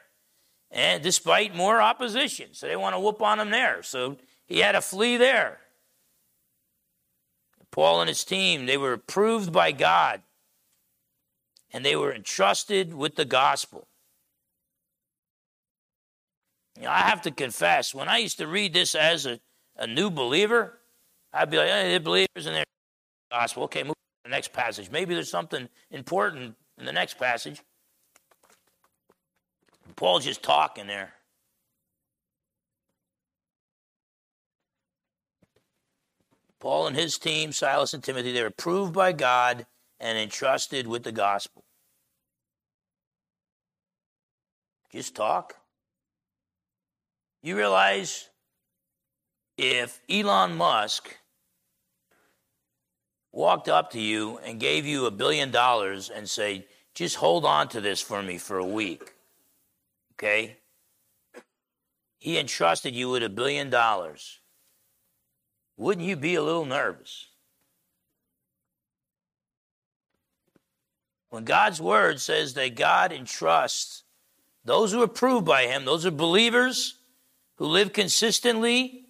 And 0.70 1.04
despite 1.04 1.56
more 1.56 1.82
opposition, 1.82 2.54
so 2.54 2.68
they 2.68 2.76
want 2.76 2.96
to 2.96 3.00
whoop 3.00 3.22
on 3.22 3.40
him 3.40 3.52
there. 3.52 3.84
So 3.84 4.18
he 4.46 4.60
had 4.60 4.74
to 4.74 4.82
flee 4.82 5.18
there. 5.18 5.60
Paul 7.72 8.02
and 8.02 8.10
his 8.10 8.26
team, 8.26 8.66
they 8.66 8.78
were 8.78 8.94
approved 8.94 9.54
by 9.54 9.72
God, 9.72 10.22
and 11.72 11.86
they 11.86 11.96
were 11.96 12.14
entrusted 12.14 12.94
with 12.94 13.16
the 13.16 13.24
gospel. 13.24 13.88
You 16.76 16.84
know, 16.84 16.92
I 16.92 17.02
have 17.02 17.22
to 17.24 17.32
confess, 17.32 17.94
when 17.96 18.10
I 18.10 18.18
used 18.18 18.40
to 18.40 18.48
read 18.48 18.74
this 18.74 18.94
as 18.96 19.26
a 19.26 19.40
a 19.82 19.88
new 19.88 20.12
believer, 20.12 20.78
I'd 21.34 21.50
be 21.50 21.58
like, 21.58 21.68
hey, 21.68 21.98
believers 21.98 22.46
in 22.46 22.54
their 22.54 22.64
gospel. 23.32 23.64
Okay, 23.64 23.84
move 23.84 23.96
to 23.96 24.30
the 24.30 24.30
next 24.30 24.54
passage. 24.54 24.92
Maybe 24.92 25.16
there's 25.16 25.30
something 25.30 25.68
important 25.90 26.56
in 26.78 26.86
the 26.86 26.94
next 26.94 27.18
passage. 27.18 27.62
Paul's 29.96 30.24
just 30.24 30.44
talking 30.44 30.88
there. 30.88 31.14
Paul 36.60 36.86
and 36.86 36.96
his 36.96 37.18
team, 37.18 37.52
Silas 37.52 37.96
and 37.96 38.04
Timothy, 38.04 38.32
they 38.32 38.42
were 38.42 38.48
approved 38.48 38.94
by 38.94 39.14
God 39.14 39.66
and 40.00 40.18
entrusted 40.18 40.86
with 40.86 41.04
the 41.04 41.12
gospel. 41.12 41.64
Just 44.92 45.16
talk. 45.16 45.56
You 47.42 47.58
realize 47.58 48.30
if 49.62 50.02
Elon 50.10 50.56
Musk 50.56 51.16
walked 53.32 53.70
up 53.70 53.92
to 53.92 54.02
you 54.02 54.40
and 54.40 54.60
gave 54.60 54.88
you 54.88 55.06
a 55.06 55.12
billion 55.12 55.52
dollars 55.52 56.10
and 56.10 56.28
say, 56.28 56.66
just 56.96 57.18
hold 57.18 57.46
on 57.46 57.68
to 57.70 57.80
this 57.80 58.02
for 58.02 58.24
me 58.24 58.40
for 58.40 58.58
a 58.58 58.66
week, 58.66 59.14
okay? 60.14 60.58
He 62.18 62.40
entrusted 62.40 62.96
you 62.96 63.12
with 63.12 63.22
a 63.22 63.30
billion 63.30 63.70
dollars. 63.70 64.40
Wouldn't 65.78 66.08
you 66.08 66.16
be 66.16 66.34
a 66.34 66.44
little 66.44 66.66
nervous? 66.66 67.28
When 71.30 71.46
God's 71.46 71.80
word 71.80 72.20
says 72.20 72.56
that 72.56 72.76
God 72.76 73.14
entrusts 73.14 74.04
those 74.66 74.92
who 74.92 75.02
are 75.02 75.06
approved 75.06 75.46
by 75.46 75.68
Him, 75.68 75.86
those 75.86 76.06
are 76.06 76.12
believers 76.12 76.98
who 77.58 77.68
live 77.68 77.94
consistently 77.94 79.01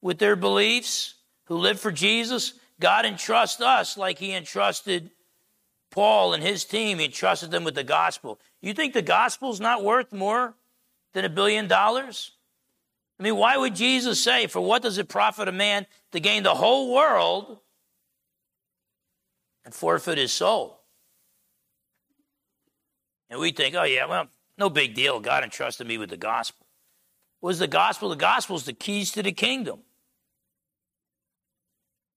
with 0.00 0.18
their 0.18 0.36
beliefs, 0.36 1.14
who 1.46 1.56
live 1.56 1.80
for 1.80 1.90
Jesus, 1.90 2.54
God 2.80 3.04
entrusts 3.04 3.60
us 3.60 3.96
like 3.96 4.18
He 4.18 4.34
entrusted 4.34 5.10
Paul 5.90 6.34
and 6.34 6.42
his 6.42 6.64
team, 6.64 6.98
he 6.98 7.06
entrusted 7.06 7.50
them 7.50 7.64
with 7.64 7.74
the 7.74 7.84
gospel. 7.84 8.38
You 8.60 8.74
think 8.74 8.92
the 8.92 9.02
gospel's 9.02 9.60
not 9.60 9.82
worth 9.82 10.12
more 10.12 10.54
than 11.14 11.24
a 11.24 11.28
billion 11.28 11.66
dollars? 11.66 12.32
I 13.18 13.22
mean, 13.22 13.36
why 13.36 13.56
would 13.56 13.74
Jesus 13.74 14.22
say, 14.22 14.46
For 14.46 14.60
what 14.60 14.82
does 14.82 14.98
it 14.98 15.08
profit 15.08 15.48
a 15.48 15.52
man 15.52 15.86
to 16.12 16.20
gain 16.20 16.42
the 16.42 16.54
whole 16.54 16.94
world 16.94 17.58
and 19.64 19.74
forfeit 19.74 20.18
his 20.18 20.32
soul? 20.32 20.80
And 23.30 23.40
we 23.40 23.50
think, 23.50 23.74
Oh, 23.74 23.84
yeah, 23.84 24.06
well, 24.06 24.28
no 24.56 24.70
big 24.70 24.94
deal. 24.94 25.20
God 25.20 25.42
entrusted 25.42 25.86
me 25.86 25.98
with 25.98 26.10
the 26.10 26.16
gospel. 26.16 26.66
What 27.40 27.50
is 27.50 27.58
the 27.58 27.66
gospel? 27.66 28.08
The 28.10 28.16
gospel 28.16 28.56
is 28.56 28.64
the 28.64 28.72
keys 28.72 29.10
to 29.12 29.22
the 29.22 29.32
kingdom. 29.32 29.80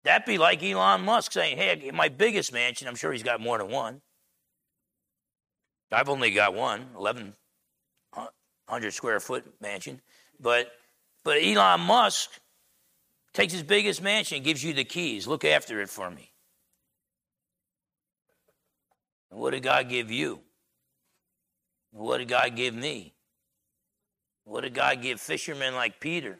That'd 0.04 0.26
be 0.26 0.38
like 0.38 0.64
Elon 0.64 1.04
Musk 1.04 1.32
saying, 1.32 1.58
Hey, 1.58 1.92
my 1.94 2.10
biggest 2.10 2.54
mansion, 2.54 2.88
I'm 2.88 2.96
sure 2.96 3.12
he's 3.12 3.24
got 3.24 3.40
more 3.40 3.58
than 3.58 3.70
one. 3.70 4.02
I've 5.92 6.10
only 6.10 6.32
got 6.32 6.54
one, 6.54 6.88
1,100 6.94 8.94
square 8.94 9.20
foot 9.20 9.46
mansion. 9.60 10.02
But, 10.40 10.72
but 11.24 11.44
Elon 11.44 11.82
Musk 11.82 12.32
takes 13.34 13.54
his 13.54 13.64
biggest 13.64 14.02
mansion 14.02 14.42
gives 14.42 14.64
you 14.64 14.74
the 14.74 14.86
keys. 14.86 15.28
Look 15.28 15.44
after 15.44 15.82
it 15.82 15.90
for 15.90 16.10
me. 16.10 16.32
And 19.30 19.40
what 19.40 19.52
did 19.52 19.64
God 19.64 19.90
give 19.90 20.12
you? 20.12 20.40
What 21.92 22.20
did 22.20 22.30
God 22.30 22.56
give 22.56 22.74
me? 22.74 23.14
What 24.46 24.62
did 24.62 24.74
God 24.74 25.02
give 25.02 25.20
fishermen 25.20 25.76
like 25.76 26.00
Peter? 26.00 26.40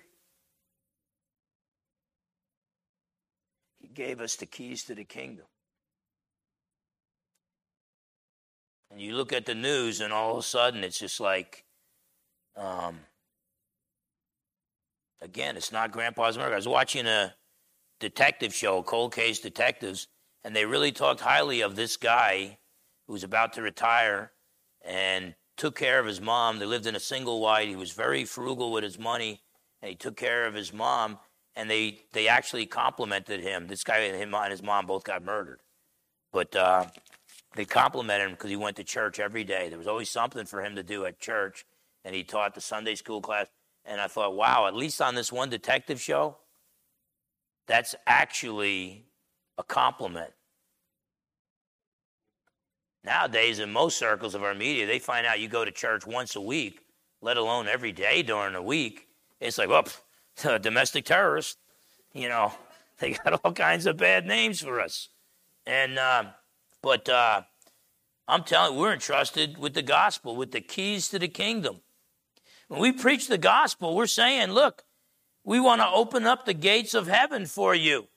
Gave 3.94 4.22
us 4.22 4.36
the 4.36 4.46
keys 4.46 4.84
to 4.86 4.96
the 4.96 5.04
kingdom. 5.04 5.46
And 8.92 9.00
you 9.00 9.16
look 9.16 9.32
at 9.32 9.46
the 9.46 9.56
news, 9.56 10.02
and 10.02 10.12
all 10.12 10.34
of 10.34 10.38
a 10.40 10.44
sudden, 10.44 10.84
it's 10.84 11.00
just 11.00 11.20
like, 11.20 11.64
um, 12.58 13.00
again, 15.22 15.56
it's 15.56 15.72
not 15.72 15.92
Grandpa's 15.92 16.36
America. 16.36 16.56
I 16.56 16.58
was 16.58 16.68
watching 16.68 17.08
a 17.08 17.34
detective 18.02 18.54
show, 18.54 18.84
Cold 18.84 19.14
Case 19.14 19.40
Detectives, 19.40 20.08
and 20.44 20.56
they 20.56 20.66
really 20.66 20.92
talked 20.92 21.22
highly 21.22 21.62
of 21.62 21.76
this 21.76 21.96
guy 21.96 22.58
who 23.08 23.14
was 23.14 23.24
about 23.24 23.54
to 23.54 23.62
retire 23.62 24.34
and 24.84 25.36
took 25.56 25.78
care 25.78 26.00
of 26.00 26.06
his 26.06 26.20
mom. 26.20 26.60
They 26.60 26.66
lived 26.66 26.88
in 26.88 26.96
a 26.96 27.00
single 27.00 27.40
wide. 27.40 27.70
He 27.70 27.76
was 27.76 27.92
very 27.92 28.26
frugal 28.26 28.72
with 28.72 28.84
his 28.84 29.00
money, 29.00 29.42
and 29.82 29.90
he 29.90 29.96
took 29.96 30.18
care 30.18 30.46
of 30.48 30.54
his 30.54 30.74
mom. 30.74 31.20
And 31.56 31.70
they 31.70 32.00
they 32.14 32.28
actually 32.28 32.66
complimented 32.66 33.42
him. 33.42 33.68
This 33.68 33.84
guy 33.84 33.98
and 33.98 34.16
him 34.16 34.34
and 34.34 34.52
his 34.52 34.64
mom 34.64 34.86
both 34.86 35.04
got 35.04 35.24
murdered, 35.24 35.60
but 36.32 36.56
uh, 36.56 36.86
they 37.56 37.66
complimented 37.66 38.30
him 38.30 38.34
because 38.36 38.50
he 38.50 38.56
went 38.56 38.78
to 38.78 38.84
church 38.84 39.20
every 39.20 39.44
day. 39.44 39.68
There 39.68 39.78
was 39.78 39.88
always 39.88 40.10
something 40.10 40.46
for 40.46 40.64
him 40.64 40.76
to 40.76 40.84
do 40.84 41.06
at 41.06 41.20
church, 41.20 41.66
and 42.06 42.16
he 42.16 42.24
taught 42.24 42.56
the 42.56 42.62
Sunday 42.62 42.96
school 42.96 43.22
class. 43.22 43.48
And 43.84 44.00
I 44.00 44.08
thought, 44.08 44.36
wow, 44.36 44.68
at 44.68 44.76
least 44.76 45.02
on 45.02 45.16
this 45.16 45.32
one 45.32 45.50
detective 45.50 46.00
show, 46.00 46.38
that's 47.68 47.96
actually 48.06 49.06
a 49.58 49.64
compliment. 49.64 50.32
Nowadays, 53.04 53.60
in 53.60 53.72
most 53.72 53.98
circles 53.98 54.36
of 54.36 54.44
our 54.44 54.54
media, 54.54 54.86
they 54.86 55.00
find 55.00 55.26
out 55.26 55.40
you 55.40 55.48
go 55.48 55.66
to 55.66 55.72
church 55.72 56.06
once 56.06 56.36
a 56.36 56.42
week, 56.42 56.82
let 57.22 57.38
alone 57.38 57.68
every 57.68 57.92
day 57.92 58.22
during 58.22 58.54
the 58.54 58.62
week. 58.62 59.08
It's 59.40 59.58
like, 59.58 59.70
well, 59.70 59.88
domestic 60.62 61.06
terrorists. 61.06 61.58
You 62.14 62.30
know, 62.30 62.54
they 63.00 63.14
got 63.14 63.40
all 63.44 63.54
kinds 63.54 63.86
of 63.86 63.98
bad 63.98 64.26
names 64.26 64.62
for 64.62 64.80
us. 64.80 65.10
And, 65.66 66.00
uh, 66.00 66.26
but 66.82 67.08
uh, 67.08 67.42
I'm 68.28 68.44
telling 68.44 68.74
you, 68.74 68.80
we're 68.80 68.94
entrusted 68.94 69.58
with 69.58 69.74
the 69.74 69.82
gospel, 69.82 70.36
with 70.36 70.52
the 70.52 70.62
keys 70.62 71.10
to 71.10 71.20
the 71.20 71.28
kingdom. 71.28 71.82
When 72.68 72.80
we 72.80 72.92
preach 72.92 73.28
the 73.28 73.38
gospel, 73.38 73.96
we're 73.96 74.08
saying, 74.08 74.52
look, 74.52 74.84
we 75.44 75.60
want 75.60 75.82
to 75.82 75.88
open 75.88 76.26
up 76.26 76.46
the 76.46 76.54
gates 76.54 76.94
of 76.94 77.08
heaven 77.08 77.46
for 77.46 77.76
you. 77.76 78.08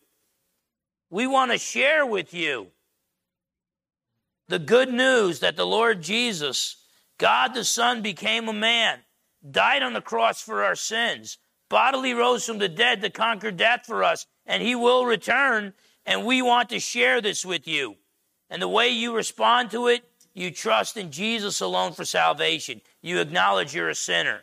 We 1.10 1.26
want 1.26 1.52
to 1.52 1.58
share 1.58 2.06
with 2.06 2.32
you 2.32 2.68
the 4.48 4.58
good 4.58 4.92
news 4.92 5.40
that 5.40 5.56
the 5.56 5.66
Lord 5.66 6.02
Jesus, 6.02 6.76
God 7.18 7.54
the 7.54 7.64
Son, 7.64 8.02
became 8.02 8.48
a 8.48 8.52
man, 8.52 9.00
died 9.48 9.82
on 9.82 9.92
the 9.92 10.00
cross 10.00 10.40
for 10.40 10.62
our 10.62 10.76
sins, 10.76 11.38
bodily 11.68 12.14
rose 12.14 12.44
from 12.44 12.58
the 12.58 12.68
dead 12.68 13.02
to 13.02 13.10
conquer 13.10 13.50
death 13.50 13.86
for 13.86 14.04
us, 14.04 14.26
and 14.46 14.62
he 14.62 14.74
will 14.74 15.06
return. 15.06 15.74
And 16.06 16.26
we 16.26 16.42
want 16.42 16.68
to 16.70 16.80
share 16.80 17.20
this 17.20 17.44
with 17.44 17.66
you. 17.66 17.96
And 18.50 18.60
the 18.60 18.68
way 18.68 18.88
you 18.88 19.14
respond 19.14 19.70
to 19.70 19.88
it, 19.88 20.04
you 20.34 20.50
trust 20.50 20.96
in 20.96 21.10
Jesus 21.10 21.60
alone 21.60 21.92
for 21.92 22.04
salvation. 22.04 22.80
You 23.00 23.20
acknowledge 23.20 23.74
you're 23.74 23.88
a 23.88 23.94
sinner. 23.94 24.40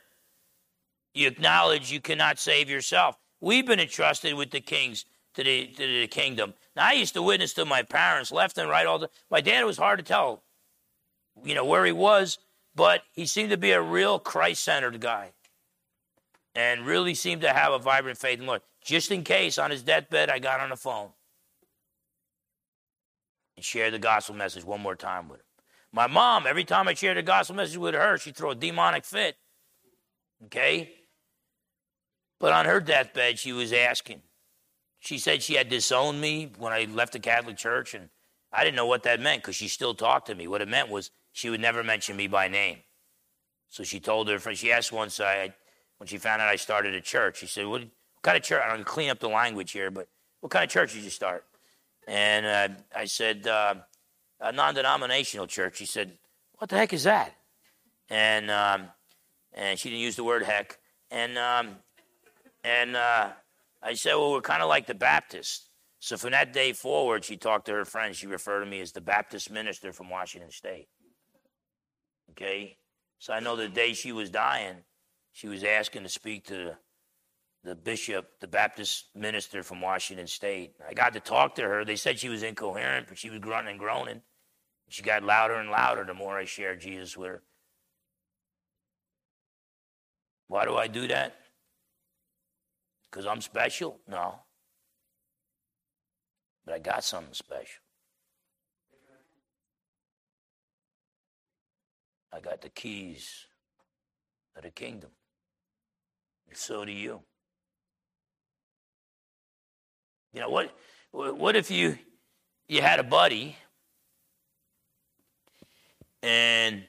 You 1.14 1.28
acknowledge 1.28 1.92
you 1.92 2.00
cannot 2.00 2.40
save 2.40 2.70
yourself. 2.70 3.18
We've 3.42 3.66
been 3.66 3.80
entrusted 3.80 4.34
with 4.34 4.52
the 4.52 4.62
kings 4.62 5.06
to 5.36 5.44
the, 5.44 5.68
to 5.68 6.02
the 6.02 6.08
kingdom. 6.08 6.54
Now, 6.76 6.88
I 6.88 6.94
used 6.94 7.14
to 7.16 7.22
witness 7.22 7.54
to 7.54 7.66
my 7.66 7.84
parents 7.84 8.32
left 8.32 8.58
and 8.58 8.70
right 8.70 8.88
all 8.88 9.00
the 9.00 9.08
time. 9.08 9.16
My 9.30 9.42
dad 9.42 9.66
was 9.66 9.78
hard 9.78 10.00
to 10.00 10.06
tell, 10.06 10.44
you 11.44 11.54
know, 11.54 11.66
where 11.66 11.86
he 11.86 11.92
was, 11.92 12.38
but 12.74 13.04
he 13.12 13.26
seemed 13.26 13.50
to 13.50 13.58
be 13.58 13.72
a 13.72 13.82
real 13.82 14.20
Christ 14.20 14.64
centered 14.64 15.00
guy 15.02 15.32
and 16.56 16.86
really 16.86 17.14
seemed 17.14 17.42
to 17.42 17.54
have 17.54 17.74
a 17.74 17.80
vibrant 17.80 18.18
faith 18.18 18.40
in 18.40 18.46
the 18.46 18.48
Lord. 18.48 18.62
Just 18.84 19.12
in 19.12 19.24
case 19.24 19.58
on 19.58 19.72
his 19.72 19.84
deathbed, 19.84 20.30
I 20.30 20.40
got 20.40 20.60
on 20.60 20.70
the 20.70 20.76
phone 20.76 21.10
and 23.56 23.64
shared 23.64 23.94
the 23.94 24.00
gospel 24.00 24.36
message 24.36 24.64
one 24.64 24.82
more 24.82 24.96
time 24.96 25.30
with 25.30 25.40
him. 25.40 25.46
My 25.94 26.08
mom, 26.08 26.48
every 26.48 26.64
time 26.64 26.88
I 26.88 26.94
shared 26.94 27.18
the 27.18 27.22
gospel 27.22 27.56
message 27.56 27.78
with 27.78 27.94
her, 27.94 28.18
she'd 28.18 28.36
throw 28.36 28.52
a 28.52 28.56
demonic 28.56 29.06
fit. 29.06 29.36
Okay? 30.46 30.94
But 32.40 32.54
on 32.54 32.66
her 32.66 32.80
deathbed, 32.80 33.38
she 33.38 33.54
was 33.54 33.72
asking, 33.72 34.22
she 35.00 35.18
said 35.18 35.44
she 35.44 35.56
had 35.56 35.70
disowned 35.70 36.20
me 36.20 36.52
when 36.58 36.74
I 36.74 36.86
left 36.86 37.14
the 37.14 37.20
Catholic 37.20 37.58
Church, 37.58 37.94
and 37.94 38.10
I 38.52 38.64
didn't 38.64 38.78
know 38.78 38.88
what 38.88 39.04
that 39.04 39.20
meant 39.20 39.44
because 39.44 39.56
she 39.56 39.68
still 39.68 39.94
talked 39.94 40.28
to 40.28 40.36
me. 40.36 40.48
What 40.48 40.62
it 40.62 40.68
meant 40.68 40.90
was 40.90 41.12
she 41.32 41.50
would 41.50 41.62
never 41.62 41.84
mention 41.84 42.18
me 42.18 42.28
by 42.28 42.48
name. 42.48 42.80
So 43.68 43.84
she 43.84 44.00
told 44.00 44.28
her 44.28 44.40
friend, 44.40 44.58
she 44.58 44.72
asked 44.72 44.92
once 44.92 45.20
I, 45.20 45.54
when 46.02 46.08
she 46.08 46.18
found 46.18 46.42
out 46.42 46.48
I 46.48 46.56
started 46.56 46.96
a 46.96 47.00
church, 47.00 47.38
she 47.38 47.46
said, 47.46 47.68
What, 47.68 47.82
what 47.82 48.24
kind 48.24 48.36
of 48.36 48.42
church? 48.42 48.60
I'm 48.64 48.72
going 48.72 48.80
to 48.80 48.86
clean 48.86 49.12
up 49.12 49.20
the 49.20 49.30
language 49.30 49.72
here, 49.72 49.92
but 49.92 50.08
what 50.40 50.52
kind 50.52 50.64
of 50.64 50.72
church 50.72 50.94
did 50.94 51.04
you 51.04 51.12
start? 51.12 51.46
And 52.08 52.44
uh, 52.44 52.70
I 52.96 53.06
said, 53.06 53.46
uh, 53.46 53.76
A 54.40 54.52
non 54.52 54.74
denominational 54.74 55.46
church. 55.46 55.78
She 55.78 55.86
said, 55.86 56.18
What 56.58 56.72
the 56.72 56.78
heck 56.78 56.92
is 56.92 57.04
that? 57.04 57.36
And, 58.10 58.50
um, 58.50 58.88
and 59.54 59.78
she 59.78 59.90
didn't 59.92 60.02
use 60.02 60.16
the 60.16 60.24
word 60.24 60.42
heck. 60.42 60.80
And, 61.12 61.38
um, 61.38 61.76
and, 62.64 62.96
uh, 62.96 63.30
I 63.84 63.94
said, 63.94 64.16
well, 64.16 64.32
we're 64.32 64.42
kind 64.42 64.64
of 64.64 64.70
like 64.70 64.88
the 64.88 64.96
Baptists. 64.96 65.70
So 66.00 66.18
from 66.18 66.32
that 66.32 66.52
day 66.52 66.74
forward, 66.74 67.26
she 67.26 67.38
talked 67.38 67.68
to 67.68 67.74
her 67.74 67.86
friends. 67.86 68.18
She 68.18 68.26
referred 68.26 68.62
to 68.62 68.66
me 68.66 68.82
as 68.82 68.92
the 68.92 69.02
Baptist 69.02 69.52
minister 69.52 69.94
from 69.94 70.10
Washington 70.10 70.50
State. 70.50 70.88
Okay? 72.32 72.78
So 73.20 73.34
I 73.34 73.40
know 73.40 73.56
the 73.56 73.70
day 73.70 73.94
she 73.94 74.12
was 74.12 74.32
dying, 74.32 74.78
she 75.32 75.48
was 75.48 75.64
asking 75.64 76.04
to 76.04 76.10
speak 76.10 76.46
to 76.48 76.78
the, 77.64 77.76
bishop, 77.76 78.40
the 78.40 78.48
Baptist 78.48 79.06
minister 79.16 79.64
from 79.64 79.82
Washington 79.82 80.28
State. 80.28 80.76
I 80.88 80.94
got 80.94 81.14
to 81.14 81.20
talk 81.20 81.56
to 81.56 81.64
her. 81.64 81.86
They 81.86 81.96
said 81.96 82.20
she 82.20 82.30
was 82.30 82.44
incoherent, 82.44 83.08
but 83.08 83.18
she 83.18 83.30
was 83.30 83.40
grunting 83.40 83.72
and 83.72 83.80
groaning. 83.80 84.22
She 84.90 85.04
got 85.04 85.24
louder 85.24 85.56
and 85.56 85.70
louder 85.70 86.04
the 86.04 86.14
more 86.14 86.38
I 86.38 86.46
shared 86.46 86.82
Jesus 86.82 87.16
with 87.16 87.30
her. 87.30 87.44
Why 90.48 90.66
do 90.66 90.76
I 90.76 90.88
do 90.88 91.08
that? 91.08 91.36
Because 93.10 93.26
I'm 93.26 93.40
special? 93.40 94.00
No. 94.08 94.40
But 96.66 96.76
I 96.76 96.80
got 96.80 97.06
something 97.06 97.34
special. 97.34 97.82
I 102.34 102.40
got 102.40 102.62
the 102.62 102.70
keys 102.70 103.46
of 104.56 104.64
the 104.64 104.72
kingdom. 104.72 105.12
And 106.52 106.58
so 106.58 106.84
do 106.84 106.92
you. 106.92 107.22
You 110.34 110.42
know 110.42 110.50
what 110.50 110.76
what 111.12 111.56
if 111.56 111.72
you 111.72 111.98
you 112.68 112.82
had 112.82 113.00
a 113.00 113.04
buddy 113.04 113.56
and 116.22 116.84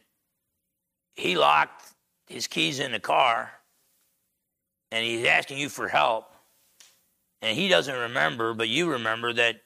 he 1.14 1.36
locked 1.36 1.84
his 2.26 2.48
keys 2.48 2.80
in 2.80 2.90
the 2.90 3.00
car 3.00 3.52
and 4.90 5.04
he's 5.04 5.24
asking 5.26 5.58
you 5.58 5.68
for 5.68 5.88
help, 5.88 6.26
and 7.40 7.56
he 7.56 7.68
doesn't 7.68 7.96
remember, 7.96 8.52
but 8.54 8.68
you 8.68 8.90
remember 8.90 9.32
that 9.32 9.62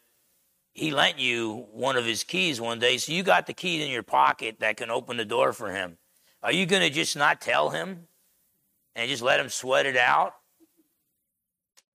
he 0.72 0.90
lent 0.90 1.18
you 1.18 1.66
one 1.72 1.96
of 1.96 2.04
his 2.04 2.22
keys 2.22 2.60
one 2.60 2.78
day, 2.78 2.98
so 2.98 3.12
you 3.12 3.22
got 3.22 3.46
the 3.46 3.54
key 3.54 3.82
in 3.82 3.90
your 3.90 4.02
pocket 4.02 4.60
that 4.60 4.76
can 4.76 4.90
open 4.90 5.16
the 5.16 5.24
door 5.24 5.52
for 5.52 5.72
him. 5.72 5.98
Are 6.42 6.52
you 6.52 6.66
going 6.66 6.82
to 6.82 6.90
just 6.90 7.16
not 7.16 7.40
tell 7.40 7.70
him 7.70 8.08
and 8.96 9.08
just 9.08 9.22
let 9.22 9.38
him 9.38 9.48
sweat 9.48 9.86
it 9.86 9.96
out? 9.96 10.34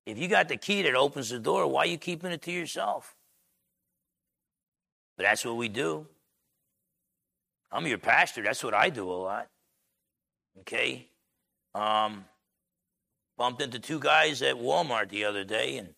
If 0.05 0.17
you 0.17 0.27
got 0.27 0.47
the 0.47 0.57
key 0.57 0.83
that 0.83 0.95
opens 0.95 1.29
the 1.29 1.39
door, 1.39 1.67
why 1.67 1.83
are 1.83 1.87
you 1.87 1.97
keeping 1.97 2.31
it 2.31 2.41
to 2.43 2.51
yourself? 2.51 3.15
But 5.17 5.23
that's 5.23 5.43
what 5.43 5.57
we 5.57 5.67
do. 5.67 6.07
I'm 7.71 7.87
your 7.87 7.97
pastor. 7.97 8.43
That's 8.43 8.63
what 8.63 8.73
I 8.73 8.89
do 8.89 9.09
a 9.09 9.13
lot. 9.13 9.47
Okay? 10.61 11.07
Um, 11.73 12.25
bumped 13.37 13.61
into 13.61 13.79
two 13.79 13.99
guys 13.99 14.41
at 14.41 14.55
Walmart 14.55 15.09
the 15.09 15.25
other 15.25 15.43
day, 15.43 15.77
and 15.77 15.89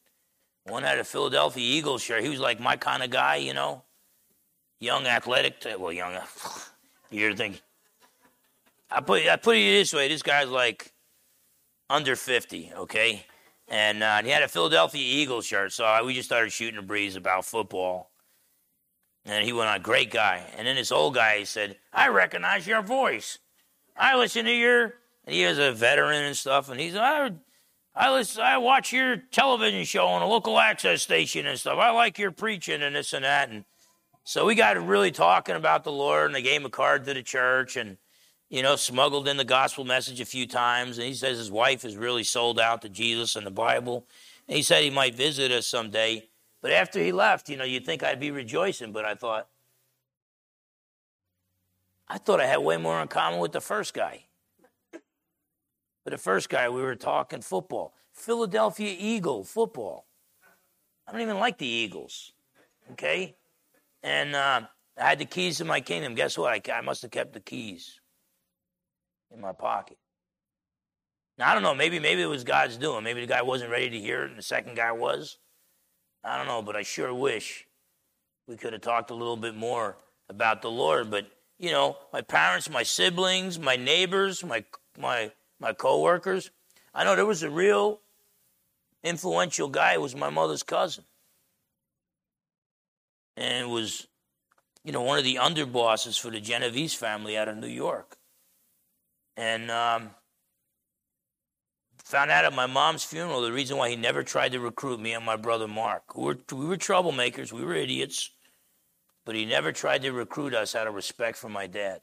one 0.65 0.83
had 0.83 0.99
a 0.99 1.03
Philadelphia 1.03 1.63
Eagles 1.63 2.01
shirt. 2.01 2.23
He 2.23 2.29
was 2.29 2.39
like 2.39 2.59
my 2.59 2.77
kind 2.77 3.03
of 3.03 3.09
guy, 3.09 3.37
you 3.37 3.53
know, 3.53 3.83
young, 4.79 5.05
athletic. 5.05 5.65
Well, 5.79 5.91
young. 5.91 6.17
You're 7.09 7.35
thinking. 7.35 7.61
I 8.89 9.01
put 9.01 9.27
I 9.27 9.35
put 9.37 9.57
it 9.57 9.79
this 9.79 9.93
way: 9.93 10.07
this 10.07 10.21
guy's 10.21 10.49
like 10.49 10.92
under 11.89 12.15
fifty, 12.15 12.71
okay, 12.75 13.25
and 13.67 14.03
uh, 14.03 14.23
he 14.23 14.29
had 14.29 14.43
a 14.43 14.47
Philadelphia 14.47 15.01
Eagles 15.01 15.45
shirt. 15.45 15.71
So 15.71 16.05
we 16.05 16.13
just 16.13 16.29
started 16.29 16.51
shooting 16.51 16.79
a 16.79 16.83
breeze 16.83 17.15
about 17.15 17.45
football. 17.45 18.09
And 19.25 19.45
he 19.45 19.53
went 19.53 19.69
on, 19.69 19.81
great 19.81 20.11
guy. 20.11 20.43
And 20.57 20.67
then 20.67 20.75
this 20.75 20.91
old 20.91 21.15
guy 21.15 21.43
said, 21.43 21.77
I 21.93 22.09
recognize 22.09 22.67
your 22.67 22.81
voice. 22.81 23.39
I 23.95 24.17
listen 24.17 24.43
to 24.43 24.51
your, 24.51 24.95
and 25.25 25.33
he 25.33 25.45
was 25.45 25.57
a 25.57 25.71
veteran 25.71 26.25
and 26.25 26.35
stuff. 26.35 26.69
And 26.69 26.77
he's, 26.77 26.93
I, 26.93 27.31
I 27.95 28.11
listen, 28.11 28.41
I 28.43 28.57
watch 28.57 28.91
your 28.91 29.15
television 29.15 29.85
show 29.85 30.07
on 30.07 30.21
a 30.21 30.27
local 30.27 30.59
access 30.59 31.03
station 31.03 31.47
and 31.47 31.57
stuff. 31.57 31.79
I 31.79 31.91
like 31.91 32.19
your 32.19 32.31
preaching 32.31 32.81
and 32.81 32.97
this 32.97 33.13
and 33.13 33.23
that. 33.23 33.49
And 33.49 33.63
so 34.25 34.45
we 34.45 34.55
got 34.55 34.75
really 34.85 35.11
talking 35.11 35.55
about 35.55 35.85
the 35.85 35.91
Lord, 35.93 36.25
and 36.25 36.35
they 36.35 36.41
gave 36.41 36.59
him 36.59 36.65
a 36.65 36.69
card 36.69 37.05
to 37.05 37.13
the 37.13 37.23
church, 37.23 37.77
and 37.77 37.95
you 38.53 38.61
know, 38.61 38.75
smuggled 38.75 39.27
in 39.27 39.35
the 39.35 39.43
gospel 39.43 39.83
message 39.83 40.21
a 40.21 40.25
few 40.25 40.45
times. 40.45 40.99
And 40.99 41.07
he 41.07 41.15
says 41.15 41.39
his 41.39 41.49
wife 41.49 41.83
is 41.83 41.97
really 41.97 42.23
sold 42.23 42.59
out 42.59 42.83
to 42.83 42.89
Jesus 42.89 43.35
and 43.35 43.47
the 43.47 43.51
Bible. 43.51 44.05
And 44.47 44.55
he 44.55 44.61
said 44.61 44.83
he 44.83 44.91
might 44.91 45.15
visit 45.15 45.51
us 45.51 45.65
someday. 45.65 46.27
But 46.61 46.71
after 46.71 46.99
he 46.99 47.11
left, 47.11 47.49
you 47.49 47.57
know, 47.57 47.63
you'd 47.63 47.83
think 47.83 48.03
I'd 48.03 48.19
be 48.19 48.29
rejoicing, 48.29 48.91
but 48.91 49.05
I 49.05 49.15
thought, 49.15 49.47
I 52.07 52.19
thought 52.19 52.39
I 52.39 52.45
had 52.45 52.57
way 52.57 52.77
more 52.77 53.01
in 53.01 53.07
common 53.07 53.39
with 53.39 53.53
the 53.53 53.59
first 53.59 53.95
guy. 53.95 54.25
But 54.91 56.11
the 56.11 56.19
first 56.19 56.47
guy, 56.47 56.69
we 56.69 56.83
were 56.83 56.95
talking 56.95 57.41
football. 57.41 57.95
Philadelphia 58.13 58.95
Eagle 58.99 59.43
football. 59.43 60.05
I 61.07 61.11
don't 61.11 61.21
even 61.21 61.39
like 61.39 61.57
the 61.57 61.65
Eagles. 61.65 62.33
Okay? 62.91 63.35
And 64.03 64.35
uh, 64.35 64.61
I 64.95 65.09
had 65.09 65.17
the 65.17 65.25
keys 65.25 65.57
to 65.57 65.65
my 65.65 65.81
kingdom. 65.81 66.13
Guess 66.13 66.37
what? 66.37 66.53
I, 66.53 66.71
I 66.71 66.81
must 66.81 67.01
have 67.01 67.09
kept 67.09 67.33
the 67.33 67.39
keys 67.39 67.99
in 69.33 69.41
my 69.41 69.53
pocket. 69.53 69.97
Now, 71.37 71.49
I 71.49 71.53
don't 71.53 71.63
know. 71.63 71.73
Maybe, 71.73 71.99
maybe 71.99 72.21
it 72.21 72.27
was 72.27 72.43
God's 72.43 72.77
doing. 72.77 73.03
Maybe 73.03 73.21
the 73.21 73.27
guy 73.27 73.41
wasn't 73.41 73.71
ready 73.71 73.89
to 73.89 73.99
hear 73.99 74.23
it, 74.23 74.29
and 74.29 74.37
the 74.37 74.43
second 74.43 74.75
guy 74.75 74.91
was. 74.91 75.37
I 76.23 76.37
don't 76.37 76.47
know, 76.47 76.61
but 76.61 76.75
I 76.75 76.83
sure 76.83 77.13
wish 77.13 77.67
we 78.47 78.55
could 78.55 78.73
have 78.73 78.81
talked 78.81 79.09
a 79.09 79.15
little 79.15 79.37
bit 79.37 79.55
more 79.55 79.97
about 80.29 80.61
the 80.61 80.71
Lord. 80.71 81.09
But 81.09 81.27
you 81.59 81.71
know, 81.71 81.97
my 82.11 82.21
parents, 82.21 82.69
my 82.69 82.83
siblings, 82.83 83.59
my 83.59 83.75
neighbors, 83.75 84.43
my 84.43 84.63
my 84.97 85.31
my 85.59 85.73
coworkers. 85.73 86.51
I 86.93 87.03
know 87.03 87.15
there 87.15 87.25
was 87.25 87.43
a 87.43 87.49
real 87.49 88.01
influential 89.03 89.67
guy. 89.67 89.93
It 89.93 90.01
was 90.01 90.15
my 90.15 90.29
mother's 90.29 90.63
cousin, 90.63 91.03
and 93.35 93.69
was, 93.69 94.07
you 94.83 94.91
know, 94.91 95.01
one 95.01 95.17
of 95.17 95.23
the 95.23 95.35
underbosses 95.35 96.19
for 96.19 96.29
the 96.29 96.39
Genovese 96.39 96.93
family 96.93 97.35
out 97.37 97.47
of 97.47 97.57
New 97.57 97.67
York. 97.67 98.17
And 99.35 99.71
um, 99.71 100.11
Found 102.05 102.31
out 102.31 102.45
at 102.45 102.53
my 102.53 102.65
mom's 102.65 103.03
funeral 103.03 103.41
the 103.41 103.51
reason 103.51 103.77
why 103.77 103.89
he 103.89 103.95
never 103.95 104.23
tried 104.23 104.51
to 104.51 104.59
recruit 104.59 104.99
me 104.99 105.13
and 105.13 105.25
my 105.25 105.37
brother 105.37 105.67
Mark. 105.67 106.15
We 106.15 106.25
were, 106.25 106.37
we 106.51 106.65
were 106.65 106.77
troublemakers, 106.77 107.53
we 107.53 107.63
were 107.63 107.73
idiots, 107.73 108.29
but 109.25 109.35
he 109.35 109.45
never 109.45 109.71
tried 109.71 110.01
to 110.01 110.11
recruit 110.11 110.53
us 110.53 110.75
out 110.75 110.85
of 110.85 110.93
respect 110.93 111.37
for 111.37 111.49
my 111.49 111.65
dad. 111.65 112.01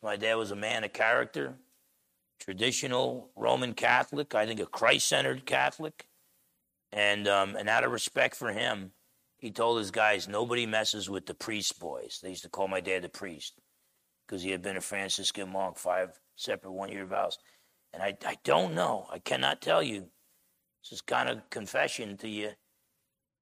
My 0.00 0.16
dad 0.16 0.36
was 0.36 0.52
a 0.52 0.56
man 0.56 0.84
of 0.84 0.92
character, 0.92 1.58
traditional 2.38 3.30
Roman 3.36 3.74
Catholic, 3.74 4.34
I 4.34 4.46
think 4.46 4.60
a 4.60 4.66
Christ 4.66 5.08
centered 5.08 5.44
Catholic. 5.44 6.06
And, 6.92 7.26
um, 7.26 7.56
and 7.56 7.68
out 7.68 7.82
of 7.82 7.90
respect 7.90 8.36
for 8.36 8.52
him, 8.52 8.92
he 9.38 9.50
told 9.50 9.78
his 9.78 9.90
guys, 9.90 10.28
nobody 10.28 10.66
messes 10.66 11.10
with 11.10 11.26
the 11.26 11.34
priest 11.34 11.80
boys. 11.80 12.20
They 12.22 12.28
used 12.28 12.44
to 12.44 12.48
call 12.48 12.68
my 12.68 12.80
dad 12.80 13.02
the 13.02 13.08
priest 13.08 13.60
because 14.26 14.42
he 14.42 14.50
had 14.50 14.62
been 14.62 14.76
a 14.76 14.80
Franciscan 14.80 15.50
monk, 15.50 15.76
five 15.78 16.18
separate 16.36 16.72
one 16.72 16.90
year 16.90 17.06
vows. 17.06 17.38
And 17.92 18.02
I, 18.02 18.16
I 18.26 18.36
don't 18.44 18.74
know. 18.74 19.06
I 19.12 19.18
cannot 19.18 19.60
tell 19.60 19.82
you. 19.82 20.06
This 20.82 20.92
is 20.92 21.00
kind 21.00 21.30
of 21.30 21.48
confession 21.48 22.16
to 22.18 22.28
you. 22.28 22.50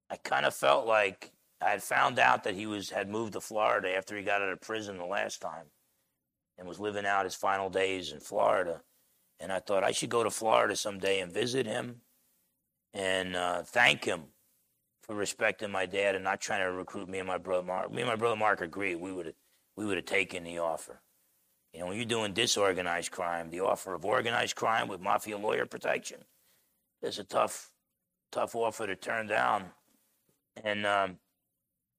I 0.09 0.15
kind 0.17 0.45
of 0.45 0.53
felt 0.53 0.87
like 0.87 1.31
I 1.61 1.71
had 1.71 1.83
found 1.83 2.19
out 2.19 2.43
that 2.43 2.55
he 2.55 2.67
was 2.67 2.89
had 2.89 3.09
moved 3.09 3.33
to 3.33 3.41
Florida 3.41 3.95
after 3.95 4.15
he 4.15 4.23
got 4.23 4.41
out 4.41 4.49
of 4.49 4.61
prison 4.61 4.97
the 4.97 5.05
last 5.05 5.41
time 5.41 5.65
and 6.57 6.67
was 6.67 6.79
living 6.79 7.05
out 7.05 7.25
his 7.25 7.35
final 7.35 7.69
days 7.69 8.11
in 8.11 8.19
Florida. 8.19 8.81
And 9.39 9.51
I 9.51 9.59
thought 9.59 9.83
I 9.83 9.91
should 9.91 10.09
go 10.09 10.23
to 10.23 10.29
Florida 10.29 10.75
someday 10.75 11.19
and 11.19 11.31
visit 11.31 11.65
him 11.65 12.01
and 12.93 13.35
uh, 13.35 13.63
thank 13.63 14.05
him 14.05 14.25
for 15.01 15.15
respecting 15.15 15.71
my 15.71 15.85
dad 15.85 16.15
and 16.15 16.23
not 16.23 16.39
trying 16.39 16.63
to 16.63 16.71
recruit 16.71 17.09
me 17.09 17.19
and 17.19 17.27
my 17.27 17.37
brother 17.37 17.65
Mark. 17.65 17.91
Me 17.91 18.01
and 18.01 18.09
my 18.09 18.15
brother 18.15 18.37
Mark 18.37 18.61
agreed 18.61 18.95
we 18.95 19.11
would 19.11 19.33
we 19.75 19.85
would 19.85 19.97
have 19.97 20.05
taken 20.05 20.43
the 20.43 20.59
offer. 20.59 21.01
You 21.73 21.79
know, 21.79 21.87
when 21.87 21.97
you're 21.97 22.05
doing 22.05 22.33
disorganized 22.33 23.11
crime, 23.11 23.49
the 23.49 23.61
offer 23.61 23.95
of 23.95 24.05
organized 24.05 24.55
crime 24.55 24.87
with 24.87 25.01
mafia 25.01 25.37
lawyer 25.37 25.65
protection 25.65 26.19
is 27.01 27.17
a 27.17 27.23
tough, 27.23 27.71
tough 28.31 28.55
offer 28.55 28.85
to 28.85 28.95
turn 28.95 29.27
down. 29.27 29.65
And 30.63 30.85
um, 30.85 31.17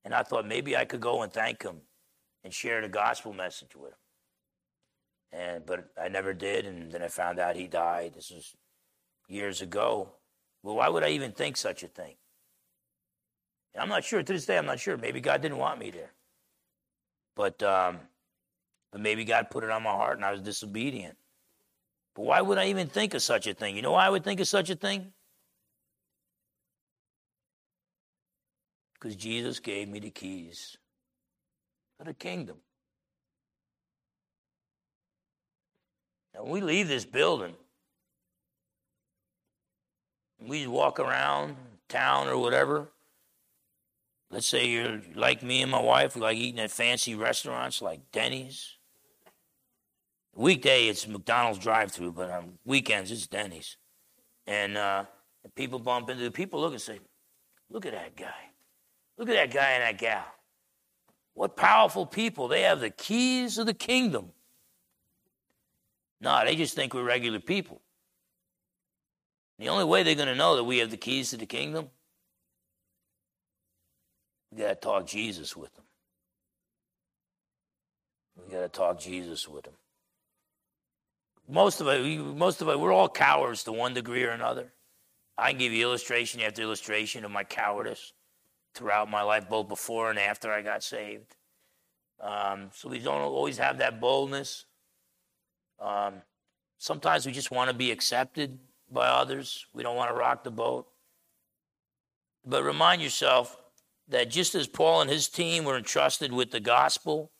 and 0.04 0.14
I 0.14 0.22
thought 0.22 0.46
maybe 0.46 0.76
I 0.76 0.84
could 0.84 1.00
go 1.00 1.22
and 1.22 1.32
thank 1.32 1.62
him 1.62 1.80
and 2.44 2.52
share 2.52 2.80
the 2.80 2.88
gospel 2.88 3.32
message 3.32 3.74
with 3.74 3.92
him. 3.92 3.98
And 5.32 5.66
but 5.66 5.87
I 6.00 6.08
never 6.08 6.32
did, 6.32 6.66
and 6.66 6.92
then 6.92 7.02
I 7.02 7.08
found 7.08 7.40
out 7.40 7.56
he 7.56 7.66
died. 7.66 8.14
This 8.14 8.30
was 8.30 8.54
years 9.28 9.60
ago. 9.60 10.12
Well, 10.62 10.76
why 10.76 10.88
would 10.88 11.02
I 11.02 11.10
even 11.10 11.32
think 11.32 11.56
such 11.56 11.82
a 11.82 11.88
thing? 11.88 12.14
I'm 13.76 13.88
not 13.88 14.04
sure. 14.04 14.22
To 14.22 14.32
this 14.32 14.46
day, 14.46 14.56
I'm 14.56 14.66
not 14.66 14.78
sure. 14.78 14.96
Maybe 14.96 15.20
God 15.20 15.42
didn't 15.42 15.58
want 15.58 15.80
me 15.80 15.90
there. 15.90 16.12
But 17.36 17.62
um, 17.62 17.98
but 18.92 19.00
maybe 19.00 19.24
God 19.24 19.50
put 19.50 19.64
it 19.64 19.70
on 19.70 19.82
my 19.82 19.90
heart 19.90 20.16
and 20.16 20.24
I 20.24 20.30
was 20.30 20.40
disobedient. 20.40 21.16
But 22.14 22.26
why 22.26 22.40
would 22.40 22.58
I 22.58 22.66
even 22.66 22.86
think 22.86 23.14
of 23.14 23.22
such 23.22 23.46
a 23.46 23.54
thing? 23.54 23.74
You 23.74 23.82
know 23.82 23.92
why 23.92 24.06
I 24.06 24.10
would 24.10 24.22
think 24.22 24.38
of 24.40 24.46
such 24.46 24.70
a 24.70 24.76
thing? 24.76 25.12
Because 28.94 29.16
Jesus 29.16 29.58
gave 29.58 29.88
me 29.88 29.98
the 29.98 30.10
keys 30.10 30.76
to 31.98 32.04
the 32.04 32.14
kingdom. 32.14 32.56
Now, 36.34 36.44
when 36.44 36.52
we 36.52 36.60
leave 36.60 36.88
this 36.88 37.04
building, 37.04 37.54
we 40.40 40.66
walk 40.66 41.00
around 41.00 41.56
town 41.88 42.28
or 42.28 42.38
whatever, 42.38 42.88
let's 44.34 44.46
say 44.46 44.66
you're 44.66 45.00
like 45.14 45.42
me 45.42 45.62
and 45.62 45.70
my 45.70 45.80
wife, 45.80 46.16
we 46.16 46.20
like 46.20 46.36
eating 46.36 46.60
at 46.60 46.70
fancy 46.72 47.14
restaurants 47.14 47.80
like 47.80 48.10
Denny's, 48.12 48.76
Weekday, 50.36 50.88
it's 50.88 51.06
McDonald's 51.06 51.60
drive-through, 51.60 52.10
but 52.10 52.28
on 52.28 52.58
weekends, 52.64 53.12
it's 53.12 53.28
Denny's. 53.28 53.76
And, 54.48 54.76
uh, 54.76 55.04
people 55.54 55.78
bump 55.78 56.10
into 56.10 56.24
the 56.24 56.30
people 56.32 56.60
look 56.60 56.72
and 56.72 56.82
say, 56.82 56.98
"Look 57.70 57.86
at 57.86 57.92
that 57.92 58.16
guy! 58.16 58.50
Look 59.16 59.28
at 59.28 59.36
that 59.36 59.52
guy 59.52 59.70
and 59.72 59.82
that 59.84 59.98
gal! 59.98 60.24
What 61.34 61.56
powerful 61.56 62.04
people! 62.04 62.48
They 62.48 62.62
have 62.62 62.80
the 62.80 62.90
keys 62.90 63.58
of 63.58 63.66
the 63.66 63.74
kingdom." 63.74 64.32
No, 66.20 66.44
they 66.44 66.56
just 66.56 66.74
think 66.74 66.94
we're 66.94 67.04
regular 67.04 67.38
people. 67.38 67.80
The 69.60 69.68
only 69.68 69.84
way 69.84 70.02
they're 70.02 70.16
going 70.16 70.26
to 70.26 70.34
know 70.34 70.56
that 70.56 70.64
we 70.64 70.78
have 70.78 70.90
the 70.90 70.96
keys 70.96 71.30
to 71.30 71.36
the 71.36 71.46
kingdom, 71.46 71.90
we 74.54 74.62
got 74.62 74.68
to 74.68 74.74
talk 74.76 75.06
Jesus 75.06 75.56
with 75.56 75.74
them. 75.74 75.84
We 78.36 78.52
got 78.52 78.60
to 78.60 78.68
talk 78.68 79.00
Jesus 79.00 79.48
with 79.48 79.64
them 79.64 79.74
most 81.48 81.80
of 81.80 81.88
it, 81.88 82.02
we, 82.02 82.18
most 82.18 82.62
of 82.62 82.68
it, 82.68 82.78
we're 82.78 82.92
all 82.92 83.08
cowards 83.08 83.64
to 83.64 83.72
one 83.72 83.94
degree 83.94 84.24
or 84.24 84.30
another. 84.30 84.72
I 85.36 85.50
can 85.50 85.58
give 85.58 85.72
you 85.72 85.82
illustration 85.82 86.40
after 86.40 86.62
illustration 86.62 87.24
of 87.24 87.30
my 87.30 87.44
cowardice 87.44 88.12
throughout 88.74 89.10
my 89.10 89.22
life, 89.22 89.48
both 89.48 89.68
before 89.68 90.10
and 90.10 90.18
after 90.18 90.52
I 90.52 90.62
got 90.62 90.82
saved. 90.82 91.36
Um, 92.20 92.70
so 92.72 92.88
we 92.88 92.98
don't 92.98 93.20
always 93.20 93.58
have 93.58 93.78
that 93.78 94.00
boldness. 94.00 94.64
Um, 95.80 96.14
sometimes 96.78 97.26
we 97.26 97.32
just 97.32 97.50
want 97.50 97.70
to 97.70 97.76
be 97.76 97.90
accepted 97.90 98.58
by 98.90 99.08
others. 99.08 99.66
We 99.72 99.82
don't 99.82 99.96
want 99.96 100.10
to 100.10 100.16
rock 100.16 100.44
the 100.44 100.50
boat. 100.50 100.86
But 102.46 102.62
remind 102.62 103.02
yourself 103.02 103.56
that 104.08 104.30
just 104.30 104.54
as 104.54 104.66
Paul 104.66 105.02
and 105.02 105.10
his 105.10 105.28
team 105.28 105.64
were 105.64 105.76
entrusted 105.76 106.32
with 106.32 106.50
the 106.50 106.60
gospel, 106.60 107.32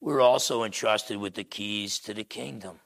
we're 0.00 0.20
also 0.20 0.62
entrusted 0.62 1.16
with 1.18 1.34
the 1.34 1.44
keys 1.44 1.98
to 2.00 2.14
the 2.14 2.24
kingdom. 2.24 2.80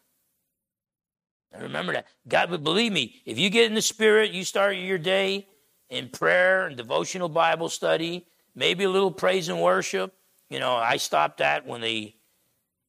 And 1.53 1.62
remember 1.62 1.92
that. 1.92 2.07
God, 2.27 2.51
but 2.51 2.64
believe 2.64 2.92
me, 2.92 3.22
if 3.27 3.38
you 3.38 3.51
get 3.51 3.66
in 3.66 3.75
the 3.75 3.83
spirit, 3.83 4.33
you 4.33 4.44
start 4.44 4.77
your 4.77 4.98
day 4.98 5.46
in 5.90 6.09
prayer 6.09 6.66
and 6.66 6.77
devotional 6.77 7.29
Bible 7.29 7.68
study, 7.68 8.27
maybe 8.55 8.85
a 8.85 8.90
little 8.90 9.11
praise 9.11 9.48
and 9.48 9.61
worship. 9.61 10.14
You 10.48 10.59
know, 10.59 10.75
I 10.75 10.96
stopped 10.96 11.38
that 11.38 11.66
when 11.66 11.81
they 11.81 12.16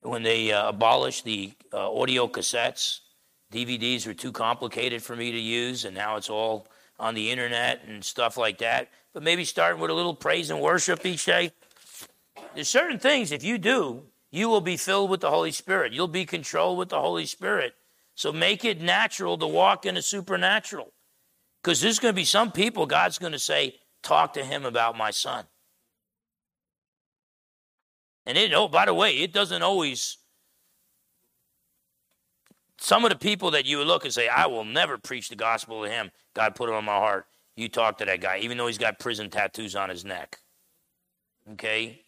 when 0.02 0.24
they 0.24 0.52
uh, 0.52 0.70
abolished 0.70 1.24
the 1.24 1.54
uh, 1.72 1.92
audio 1.92 2.28
cassettes. 2.28 3.00
DVDs 3.54 4.06
were 4.08 4.14
too 4.14 4.32
complicated 4.32 5.02
for 5.02 5.16
me 5.16 5.32
to 5.32 5.40
use, 5.40 5.86
and 5.86 5.96
now 5.96 6.16
it's 6.18 6.30
all 6.30 6.68
on 7.00 7.16
the 7.16 7.32
internet 7.32 7.84
and 7.88 8.04
stuff 8.04 8.38
like 8.38 8.60
that. 8.60 8.90
But 9.14 9.24
maybe 9.24 9.46
starting 9.46 9.82
with 9.82 9.92
a 9.92 9.94
little 9.94 10.16
praise 10.16 10.50
and 10.50 10.62
worship 10.62 11.06
each 11.06 11.26
day. 11.26 11.52
There's 12.56 12.70
certain 12.70 13.00
things, 13.00 13.32
if 13.32 13.44
you 13.44 13.58
do, 13.58 14.04
you 14.32 14.50
will 14.50 14.62
be 14.62 14.78
filled 14.78 15.10
with 15.10 15.22
the 15.22 15.30
Holy 15.30 15.52
Spirit. 15.52 15.94
You'll 15.94 16.08
be 16.08 16.26
controlled 16.26 16.78
with 16.78 16.90
the 16.90 17.00
Holy 17.00 17.26
Spirit. 17.26 17.74
So 18.16 18.32
make 18.32 18.64
it 18.66 18.82
natural 18.82 19.38
to 19.38 19.48
walk 19.48 19.86
in 19.86 19.96
the 19.96 20.02
supernatural. 20.02 20.92
Because 21.62 21.82
there's 21.82 22.00
going 22.00 22.14
to 22.14 22.20
be 22.20 22.26
some 22.26 22.52
people 22.52 22.86
God's 22.86 23.18
going 23.18 23.32
to 23.32 23.40
say, 23.40 23.76
Talk 24.02 24.34
to 24.34 24.44
him 24.44 24.66
about 24.66 24.98
my 24.98 25.12
son. 25.12 25.46
And 28.26 28.38
it, 28.38 28.54
oh, 28.54 28.68
by 28.68 28.86
the 28.86 28.94
way, 28.94 29.18
it 29.20 29.34
doesn't 29.34 29.62
always. 29.62 30.18
Some 32.78 33.06
of 33.06 33.12
the 33.12 33.18
people 33.18 33.52
that 33.52 33.66
you 33.66 33.82
look 33.84 34.04
and 34.04 34.14
say, 34.14 34.28
I 34.28 34.48
will 34.48 34.66
never 34.66 34.98
preach 34.98 35.30
the 35.30 35.38
gospel 35.38 35.84
to 35.84 35.90
him, 35.90 36.12
God 36.34 36.56
put 36.56 36.70
it 36.70 36.76
on 36.76 36.86
my 36.86 36.98
heart. 36.98 37.26
You 37.56 37.70
talk 37.70 38.00
to 38.00 38.06
that 38.06 38.22
guy, 38.22 38.40
even 38.40 38.58
though 38.58 38.68
he's 38.68 38.78
got 38.78 39.00
prison 39.00 39.30
tattoos 39.30 39.76
on 39.76 39.90
his 39.90 40.04
neck. 40.04 40.40
Okay? 41.54 42.02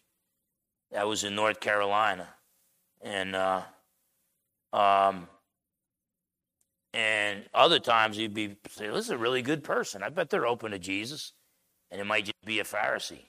That 0.92 1.06
was 1.06 1.24
in 1.24 1.34
North 1.34 1.60
Carolina. 1.60 2.28
And, 3.00 3.36
uh, 3.36 3.62
um, 4.72 5.28
and 6.92 7.44
other 7.54 7.78
times 7.78 8.16
you'd 8.18 8.34
be 8.34 8.56
say, 8.70 8.88
this 8.88 9.04
is 9.04 9.10
a 9.10 9.18
really 9.18 9.42
good 9.42 9.62
person. 9.62 10.02
I 10.02 10.08
bet 10.08 10.30
they're 10.30 10.46
open 10.46 10.72
to 10.72 10.78
Jesus. 10.78 11.32
And 11.90 12.00
it 12.00 12.04
might 12.04 12.24
just 12.24 12.44
be 12.44 12.58
a 12.58 12.64
Pharisee. 12.64 13.26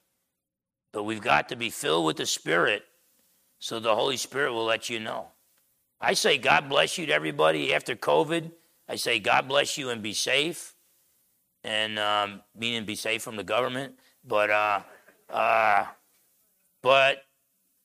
But 0.93 1.03
we've 1.03 1.21
got 1.21 1.49
to 1.49 1.55
be 1.55 1.69
filled 1.69 2.05
with 2.05 2.17
the 2.17 2.25
Spirit 2.25 2.83
so 3.59 3.79
the 3.79 3.95
Holy 3.95 4.17
Spirit 4.17 4.53
will 4.53 4.65
let 4.65 4.89
you 4.89 4.99
know. 4.99 5.27
I 5.99 6.13
say, 6.13 6.37
God 6.37 6.69
bless 6.69 6.97
you 6.97 7.07
to 7.07 7.13
everybody 7.13 7.73
after 7.73 7.95
COVID. 7.95 8.51
I 8.87 8.95
say, 8.95 9.19
God 9.19 9.47
bless 9.47 9.77
you 9.77 9.89
and 9.89 10.01
be 10.01 10.13
safe. 10.13 10.75
And 11.67 11.99
um, 11.99 12.41
meaning 12.55 12.85
be 12.85 12.95
safe 12.95 13.21
from 13.21 13.35
the 13.35 13.43
government. 13.43 13.95
But, 14.25 14.49
uh, 14.49 14.79
uh, 15.29 15.85
but 16.81 17.23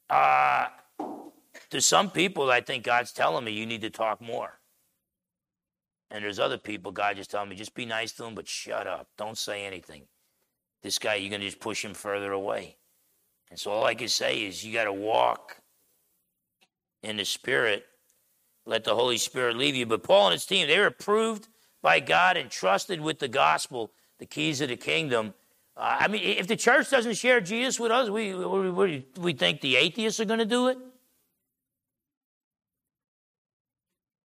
uh, 0.09 0.69
to 1.71 1.81
some 1.81 2.09
people, 2.09 2.49
I 2.49 2.61
think 2.61 2.85
God's 2.85 3.11
telling 3.11 3.45
me 3.45 3.51
you 3.51 3.67
need 3.67 3.81
to 3.81 3.91
talk 3.91 4.21
more. 4.21 4.61
And 6.13 6.23
there's 6.23 6.39
other 6.39 6.59
people, 6.59 6.93
God 6.93 7.17
just 7.17 7.33
telling 7.33 7.49
me, 7.49 7.57
just 7.57 7.75
be 7.75 7.85
nice 7.85 8.13
to 8.13 8.23
them, 8.23 8.37
but 8.37 8.47
shut 8.47 8.87
up. 8.87 9.09
Don't 9.19 9.37
say 9.37 9.65
anything. 9.65 10.03
This 10.85 11.01
guy, 11.01 11.17
you're 11.17 11.37
to 11.37 11.47
just 11.47 11.59
push 11.59 11.85
him 11.85 11.95
further 11.95 12.31
away. 12.31 12.77
And 13.51 13.59
so 13.59 13.73
all 13.73 13.85
I 13.85 13.97
can 13.97 14.09
say 14.09 14.45
is 14.45 14.65
you 14.65 14.73
got 14.73 14.85
to 14.85 14.93
walk 14.93 15.57
in 17.03 17.17
the 17.17 17.25
Spirit. 17.25 17.85
Let 18.65 18.85
the 18.85 18.95
Holy 18.95 19.19
Spirit 19.19 19.57
leave 19.57 19.75
you. 19.75 19.87
But 19.87 20.05
Paul 20.05 20.29
and 20.29 20.35
his 20.35 20.47
team, 20.47 20.69
they 20.69 20.79
were 20.79 20.87
approved 20.87 21.49
by 21.83 22.01
God 22.01 22.37
and 22.37 22.51
trusted 22.51 23.01
with 23.01 23.19
the 23.19 23.29
gospel, 23.29 23.93
the 24.19 24.27
keys 24.27 24.61
of 24.61 24.69
the 24.69 24.77
kingdom. 24.77 25.35
Uh, 25.77 25.99
I 26.01 26.09
mean, 26.09 26.23
if 26.23 26.47
the 26.47 26.57
church 26.57 26.91
doesn't 26.91 27.15
share 27.15 27.41
Jesus 27.41 27.79
with 27.79 27.91
us, 27.91 28.09
we, 28.09 28.35
we, 28.35 29.07
we 29.19 29.33
think 29.33 29.61
the 29.61 29.77
atheists 29.77 30.21
are 30.21 30.25
going 30.25 30.39
to 30.39 30.47
do 30.47 30.69
it? 30.69 30.79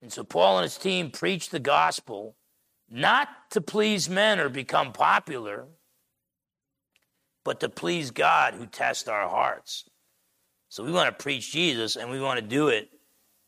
And 0.01 0.13
so 0.13 0.23
Paul 0.23 0.59
and 0.59 0.63
his 0.63 0.77
team 0.77 1.09
preached 1.09 1.51
the 1.51 1.59
gospel 1.59 2.35
not 2.89 3.27
to 3.51 3.61
please 3.61 4.09
men 4.09 4.39
or 4.39 4.47
become 4.47 4.93
popular, 4.93 5.65
but 7.43 7.59
to 7.61 7.69
please 7.69 8.11
God 8.11 8.53
who 8.53 8.67
tests 8.67 9.07
our 9.07 9.27
hearts. 9.27 9.89
So 10.69 10.83
we 10.83 10.91
want 10.91 11.09
to 11.09 11.23
preach 11.23 11.51
Jesus 11.51 11.95
and 11.95 12.09
we 12.09 12.21
want 12.21 12.39
to 12.39 12.45
do 12.45 12.67
it 12.67 12.89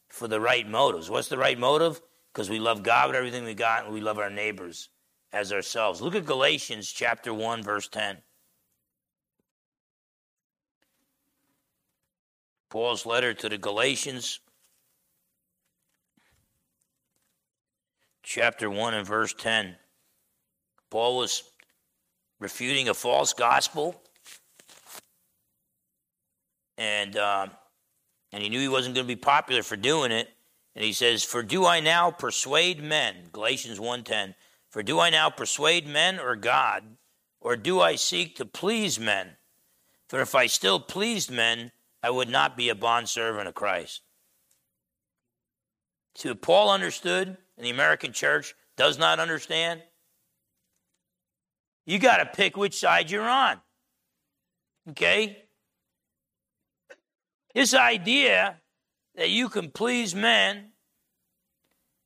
for 0.10 0.28
the 0.28 0.42
right 0.42 0.68
motives. 0.68 1.10
What's 1.10 1.30
the 1.30 1.38
right 1.38 1.58
motive? 1.58 2.02
Because 2.40 2.50
we 2.50 2.60
love 2.60 2.84
God 2.84 3.10
with 3.10 3.18
everything 3.18 3.44
we 3.44 3.54
got 3.54 3.84
and 3.84 3.94
we 3.94 4.00
love 4.00 4.18
our 4.18 4.30
neighbors 4.30 4.88
as 5.34 5.52
ourselves. 5.52 6.02
Look 6.02 6.16
at 6.16 6.26
Galatians 6.26 6.90
chapter 6.90 7.34
1 7.34 7.64
verse 7.64 7.90
10. 7.90 8.16
Paul's 12.70 13.06
letter 13.06 13.34
to 13.34 13.50
the 13.50 13.58
Galatians 13.58 14.40
chapter 18.24 18.70
1 18.70 18.94
and 18.94 19.06
verse 19.06 19.34
10. 19.34 19.76
Paul 20.90 21.18
was 21.18 21.44
refuting 22.40 22.88
a 22.88 22.94
false 22.94 23.34
gospel. 23.34 24.02
And, 26.78 27.18
uh, 27.18 27.48
and 28.32 28.42
he 28.42 28.48
knew 28.48 28.62
he 28.62 28.70
wasn't 28.70 28.96
going 28.96 29.06
to 29.06 29.14
be 29.14 29.20
popular 29.20 29.62
for 29.62 29.76
doing 29.76 30.14
it. 30.14 30.30
And 30.76 30.84
he 30.84 30.94
says, 30.94 31.24
For 31.24 31.44
do 31.44 31.66
I 31.66 31.80
now 31.80 32.12
persuade 32.12 32.82
men, 32.82 33.30
Galatians 33.32 33.80
1.10, 33.80 34.36
for 34.70 34.84
do 34.84 35.00
I 35.00 35.10
now 35.10 35.30
persuade 35.30 35.88
men 35.88 36.20
or 36.20 36.36
God, 36.36 36.84
or 37.42 37.56
do 37.56 37.82
I 37.82 37.96
seek 37.96 38.36
to 38.36 38.46
please 38.46 39.00
men? 39.00 39.38
For 40.08 40.22
if 40.22 40.36
I 40.36 40.48
still 40.48 40.80
pleased 40.80 41.32
men, 41.32 41.72
I 42.02 42.10
would 42.10 42.30
not 42.30 42.56
be 42.56 42.70
a 42.70 42.76
bondservant 42.76 43.48
of 43.48 43.56
Christ. 43.56 44.02
See 46.16 46.30
what 46.30 46.42
Paul 46.42 46.72
understood 46.72 47.38
and 47.58 47.66
the 47.66 47.70
American 47.70 48.14
church 48.14 48.56
does 48.78 48.98
not 48.98 49.20
understand? 49.20 49.82
You 51.86 52.00
got 52.00 52.18
to 52.18 52.26
pick 52.26 52.56
which 52.56 52.80
side 52.80 53.10
you're 53.10 53.28
on. 53.28 53.60
Okay? 54.90 55.44
This 57.54 57.74
idea 57.74 58.59
that 59.20 59.30
you 59.30 59.50
can 59.50 59.70
please 59.70 60.16
men 60.16 60.70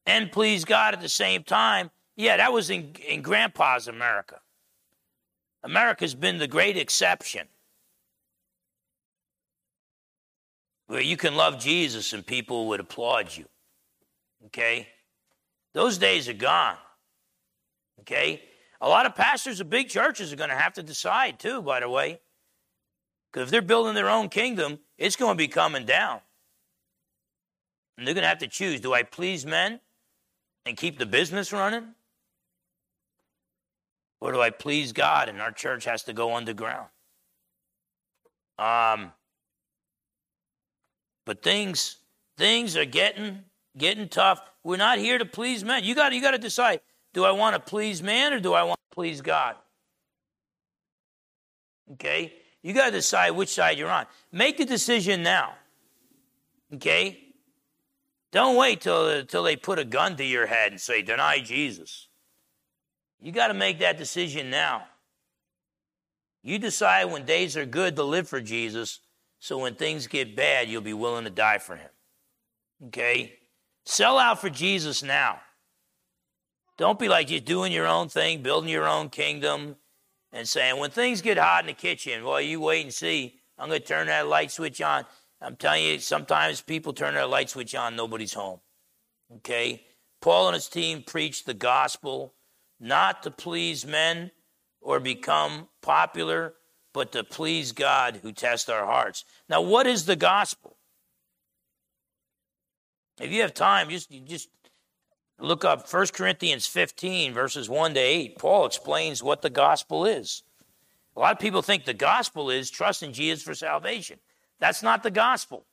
and 0.07 0.31
please 0.31 0.65
God 0.65 0.95
at 0.95 0.99
the 0.99 1.07
same 1.07 1.43
time, 1.43 1.91
yeah, 2.15 2.37
that 2.37 2.51
was 2.51 2.71
in, 2.71 2.95
in 3.07 3.21
Grandpa's 3.21 3.87
America. 3.87 4.39
America's 5.63 6.15
been 6.15 6.39
the 6.39 6.47
great 6.47 6.75
exception 6.75 7.47
where 10.87 11.01
you 11.01 11.15
can 11.15 11.35
love 11.35 11.59
Jesus 11.59 12.13
and 12.13 12.25
people 12.25 12.67
would 12.69 12.79
applaud 12.79 13.37
you. 13.37 13.45
Okay? 14.47 14.87
Those 15.73 15.99
days 15.99 16.27
are 16.27 16.33
gone. 16.33 16.77
Okay? 17.99 18.41
A 18.81 18.89
lot 18.89 19.05
of 19.05 19.13
pastors 19.13 19.59
of 19.59 19.69
big 19.69 19.87
churches 19.87 20.33
are 20.33 20.35
going 20.35 20.49
to 20.49 20.55
have 20.55 20.73
to 20.73 20.83
decide, 20.83 21.37
too, 21.37 21.61
by 21.61 21.79
the 21.79 21.89
way. 21.89 22.19
Because 23.31 23.49
if 23.49 23.51
they're 23.51 23.61
building 23.61 23.93
their 23.93 24.09
own 24.09 24.29
kingdom, 24.29 24.79
it's 24.97 25.15
going 25.15 25.33
to 25.33 25.37
be 25.37 25.47
coming 25.47 25.85
down. 25.85 26.19
And 27.97 28.07
they're 28.07 28.13
going 28.13 28.23
to 28.23 28.29
have 28.29 28.39
to 28.39 28.47
choose 28.47 28.79
do 28.79 28.93
I 28.93 29.03
please 29.03 29.45
men 29.45 29.79
and 30.65 30.77
keep 30.77 30.97
the 30.97 31.05
business 31.05 31.51
running? 31.51 31.95
Or 34.21 34.31
do 34.31 34.41
I 34.41 34.51
please 34.51 34.93
God 34.93 35.27
and 35.27 35.41
our 35.41 35.51
church 35.51 35.85
has 35.85 36.03
to 36.03 36.13
go 36.13 36.35
underground? 36.35 36.87
Um, 38.57 39.11
but 41.25 41.41
things 41.41 41.97
things 42.37 42.77
are 42.77 42.85
getting 42.85 43.39
getting 43.77 44.07
tough. 44.07 44.41
We're 44.63 44.77
not 44.77 44.97
here 44.97 45.17
to 45.17 45.25
please 45.25 45.63
men. 45.63 45.83
You 45.83 45.95
got 45.95 46.13
you 46.13 46.21
got 46.21 46.31
to 46.31 46.37
decide: 46.37 46.79
do 47.13 47.25
I 47.25 47.31
want 47.31 47.55
to 47.55 47.59
please 47.59 48.01
man 48.01 48.33
or 48.33 48.39
do 48.39 48.53
I 48.53 48.63
want 48.63 48.79
to 48.91 48.95
please 48.95 49.21
God? 49.21 49.55
Okay, 51.93 52.33
you 52.61 52.73
got 52.73 52.85
to 52.85 52.91
decide 52.91 53.31
which 53.31 53.49
side 53.49 53.77
you're 53.77 53.91
on. 53.91 54.05
Make 54.31 54.59
a 54.59 54.65
decision 54.65 55.21
now. 55.21 55.55
Okay, 56.73 57.22
don't 58.33 58.57
wait 58.57 58.81
till 58.81 59.23
till 59.25 59.43
they 59.43 59.55
put 59.55 59.79
a 59.79 59.85
gun 59.85 60.17
to 60.17 60.25
your 60.25 60.47
head 60.47 60.73
and 60.73 60.81
say 60.81 61.01
deny 61.01 61.39
Jesus. 61.39 62.09
You 63.21 63.31
got 63.31 63.47
to 63.47 63.53
make 63.53 63.79
that 63.79 63.97
decision 63.97 64.49
now. 64.49 64.83
You 66.41 66.59
decide 66.59 67.05
when 67.05 67.23
days 67.23 67.55
are 67.55 67.65
good 67.65 67.95
to 67.95 68.03
live 68.03 68.27
for 68.27 68.41
Jesus, 68.41 68.99
so 69.39 69.59
when 69.59 69.75
things 69.75 70.07
get 70.07 70.35
bad, 70.35 70.67
you'll 70.67 70.81
be 70.81 70.93
willing 70.93 71.23
to 71.23 71.29
die 71.29 71.59
for 71.59 71.77
him. 71.77 71.89
Okay? 72.87 73.39
Sell 73.85 74.17
out 74.17 74.41
for 74.41 74.49
Jesus 74.49 75.03
now. 75.03 75.39
Don't 76.77 76.99
be 76.99 77.07
like 77.07 77.29
you're 77.29 77.39
doing 77.39 77.71
your 77.71 77.87
own 77.87 78.09
thing, 78.09 78.41
building 78.41 78.69
your 78.69 78.87
own 78.87 79.09
kingdom, 79.09 79.77
and 80.33 80.47
saying, 80.47 80.79
when 80.79 80.89
things 80.89 81.21
get 81.21 81.37
hot 81.37 81.63
in 81.63 81.67
the 81.67 81.73
kitchen, 81.73 82.25
well, 82.25 82.41
you 82.41 82.59
wait 82.59 82.83
and 82.83 82.93
see. 82.93 83.39
I'm 83.57 83.69
going 83.69 83.79
to 83.79 83.87
turn 83.87 84.07
that 84.07 84.27
light 84.27 84.51
switch 84.51 84.81
on. 84.81 85.05
I'm 85.43 85.55
telling 85.55 85.83
you, 85.83 85.99
sometimes 85.99 86.61
people 86.61 86.93
turn 86.93 87.15
their 87.15 87.25
light 87.25 87.49
switch 87.49 87.75
on, 87.75 87.95
nobody's 87.95 88.33
home. 88.33 88.59
Okay? 89.37 89.85
Paul 90.21 90.47
and 90.47 90.55
his 90.55 90.69
team 90.69 91.03
preached 91.05 91.45
the 91.45 91.53
gospel 91.53 92.33
not 92.79 93.23
to 93.23 93.31
please 93.31 93.85
men 93.85 94.31
or 94.81 94.99
become 94.99 95.67
popular, 95.81 96.53
but 96.93 97.11
to 97.11 97.23
please 97.23 97.71
God 97.71 98.19
who 98.21 98.31
tests 98.31 98.69
our 98.69 98.85
hearts. 98.85 99.25
Now, 99.49 99.61
what 99.61 99.85
is 99.87 100.05
the 100.05 100.15
gospel? 100.15 100.77
If 103.19 103.31
you 103.31 103.41
have 103.41 103.53
time, 103.53 103.89
just 103.89 104.09
just 104.25 104.49
Look 105.39 105.65
up 105.65 105.91
1 105.91 106.07
Corinthians 106.13 106.67
15, 106.67 107.33
verses 107.33 107.69
1 107.69 107.95
to 107.95 107.99
8. 107.99 108.37
Paul 108.37 108.65
explains 108.65 109.23
what 109.23 109.41
the 109.41 109.49
gospel 109.49 110.05
is. 110.05 110.43
A 111.15 111.19
lot 111.19 111.33
of 111.33 111.39
people 111.39 111.61
think 111.61 111.85
the 111.85 111.93
gospel 111.93 112.49
is 112.49 112.71
trust 112.71 113.03
in 113.03 113.13
Jesus 113.13 113.43
for 113.43 113.53
salvation. 113.53 114.19
That's 114.63 114.81
not 114.81 115.03
the 115.03 115.11
gospel. 115.11 115.65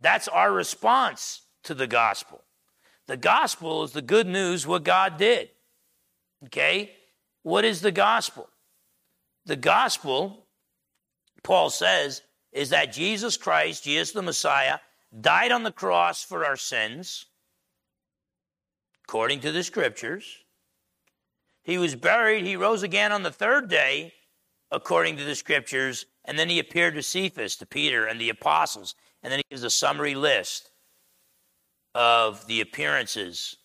That's 0.00 0.26
our 0.26 0.50
response 0.50 1.42
to 1.64 1.74
the 1.74 1.86
gospel. 1.86 2.42
The 3.06 3.18
gospel 3.18 3.84
is 3.84 3.92
the 3.92 4.00
good 4.00 4.26
news, 4.26 4.66
what 4.66 4.82
God 4.82 5.18
did. 5.18 5.50
Okay? 6.46 6.92
What 7.42 7.66
is 7.66 7.82
the 7.82 7.92
gospel? 7.92 8.48
The 9.44 9.56
gospel, 9.56 10.46
Paul 11.42 11.68
says, 11.68 12.22
is 12.50 12.70
that 12.70 12.94
Jesus 12.94 13.36
Christ, 13.36 13.84
Jesus 13.84 14.12
the 14.12 14.22
Messiah, 14.22 14.78
died 15.20 15.52
on 15.52 15.62
the 15.62 15.70
cross 15.70 16.24
for 16.24 16.46
our 16.46 16.56
sins, 16.56 17.26
according 19.06 19.40
to 19.40 19.52
the 19.52 19.62
scriptures. 19.62 20.38
He 21.62 21.76
was 21.76 21.94
buried, 21.94 22.46
he 22.46 22.56
rose 22.56 22.82
again 22.82 23.12
on 23.12 23.22
the 23.22 23.30
third 23.30 23.68
day, 23.68 24.14
according 24.72 25.18
to 25.18 25.24
the 25.24 25.34
scriptures, 25.34 26.06
and 26.24 26.38
then 26.38 26.48
he 26.48 26.58
appeared 26.58 26.94
to 26.94 27.02
Cephas, 27.02 27.56
to 27.56 27.66
Peter, 27.66 28.06
and 28.06 28.20
the 28.20 28.30
apostles. 28.30 28.94
And 29.22 29.30
then 29.30 29.38
he 29.38 29.44
gives 29.50 29.62
a 29.62 29.70
summary 29.70 30.14
list 30.14 30.70
of 31.94 32.46
the 32.46 32.62
appearances, 32.62 33.58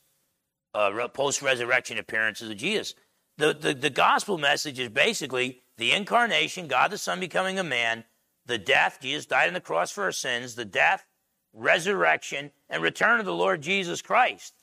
uh, 0.75 1.07
post 1.07 1.41
resurrection 1.41 1.97
appearances 1.97 2.49
of 2.49 2.57
Jesus. 2.57 2.93
The, 3.37 3.53
the, 3.53 3.73
the 3.73 3.89
gospel 3.89 4.37
message 4.37 4.79
is 4.79 4.89
basically 4.89 5.61
the 5.77 5.93
incarnation, 5.93 6.67
God 6.67 6.91
the 6.91 6.97
Son 6.97 7.19
becoming 7.19 7.57
a 7.57 7.63
man, 7.63 8.03
the 8.45 8.57
death, 8.57 8.99
Jesus 9.01 9.25
died 9.25 9.47
on 9.47 9.53
the 9.53 9.61
cross 9.61 9.91
for 9.91 10.03
our 10.03 10.11
sins, 10.11 10.55
the 10.55 10.65
death, 10.65 11.05
resurrection, 11.53 12.51
and 12.69 12.83
return 12.83 13.19
of 13.19 13.25
the 13.25 13.33
Lord 13.33 13.61
Jesus 13.61 14.01
Christ. 14.01 14.53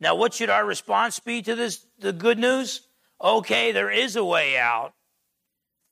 Now, 0.00 0.14
what 0.14 0.34
should 0.34 0.50
our 0.50 0.64
response 0.64 1.18
be 1.18 1.42
to 1.42 1.54
this, 1.54 1.86
the 1.98 2.12
good 2.12 2.38
news? 2.38 2.88
Okay, 3.20 3.72
there 3.72 3.90
is 3.90 4.16
a 4.16 4.24
way 4.24 4.58
out. 4.58 4.94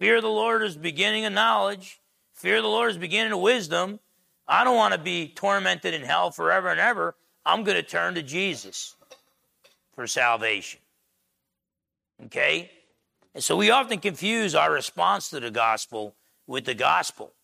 Fear 0.00 0.16
of 0.16 0.22
the 0.22 0.30
Lord 0.30 0.62
is 0.62 0.78
beginning 0.78 1.26
of 1.26 1.34
knowledge. 1.34 2.00
Fear 2.32 2.56
of 2.56 2.62
the 2.62 2.70
Lord 2.70 2.90
is 2.90 2.96
beginning 2.96 3.34
of 3.34 3.40
wisdom. 3.40 4.00
I 4.48 4.64
don't 4.64 4.74
want 4.74 4.94
to 4.94 4.98
be 4.98 5.28
tormented 5.28 5.92
in 5.92 6.00
hell 6.00 6.30
forever 6.30 6.68
and 6.70 6.80
ever. 6.80 7.14
I'm 7.44 7.64
going 7.64 7.76
to 7.76 7.82
turn 7.82 8.14
to 8.14 8.22
Jesus 8.22 8.96
for 9.94 10.06
salvation. 10.06 10.80
Okay? 12.24 12.70
And 13.34 13.44
so 13.44 13.58
we 13.58 13.70
often 13.70 14.00
confuse 14.00 14.54
our 14.54 14.72
response 14.72 15.28
to 15.30 15.40
the 15.40 15.50
gospel 15.50 16.14
with 16.46 16.64
the 16.64 16.74
gospel. 16.74 17.34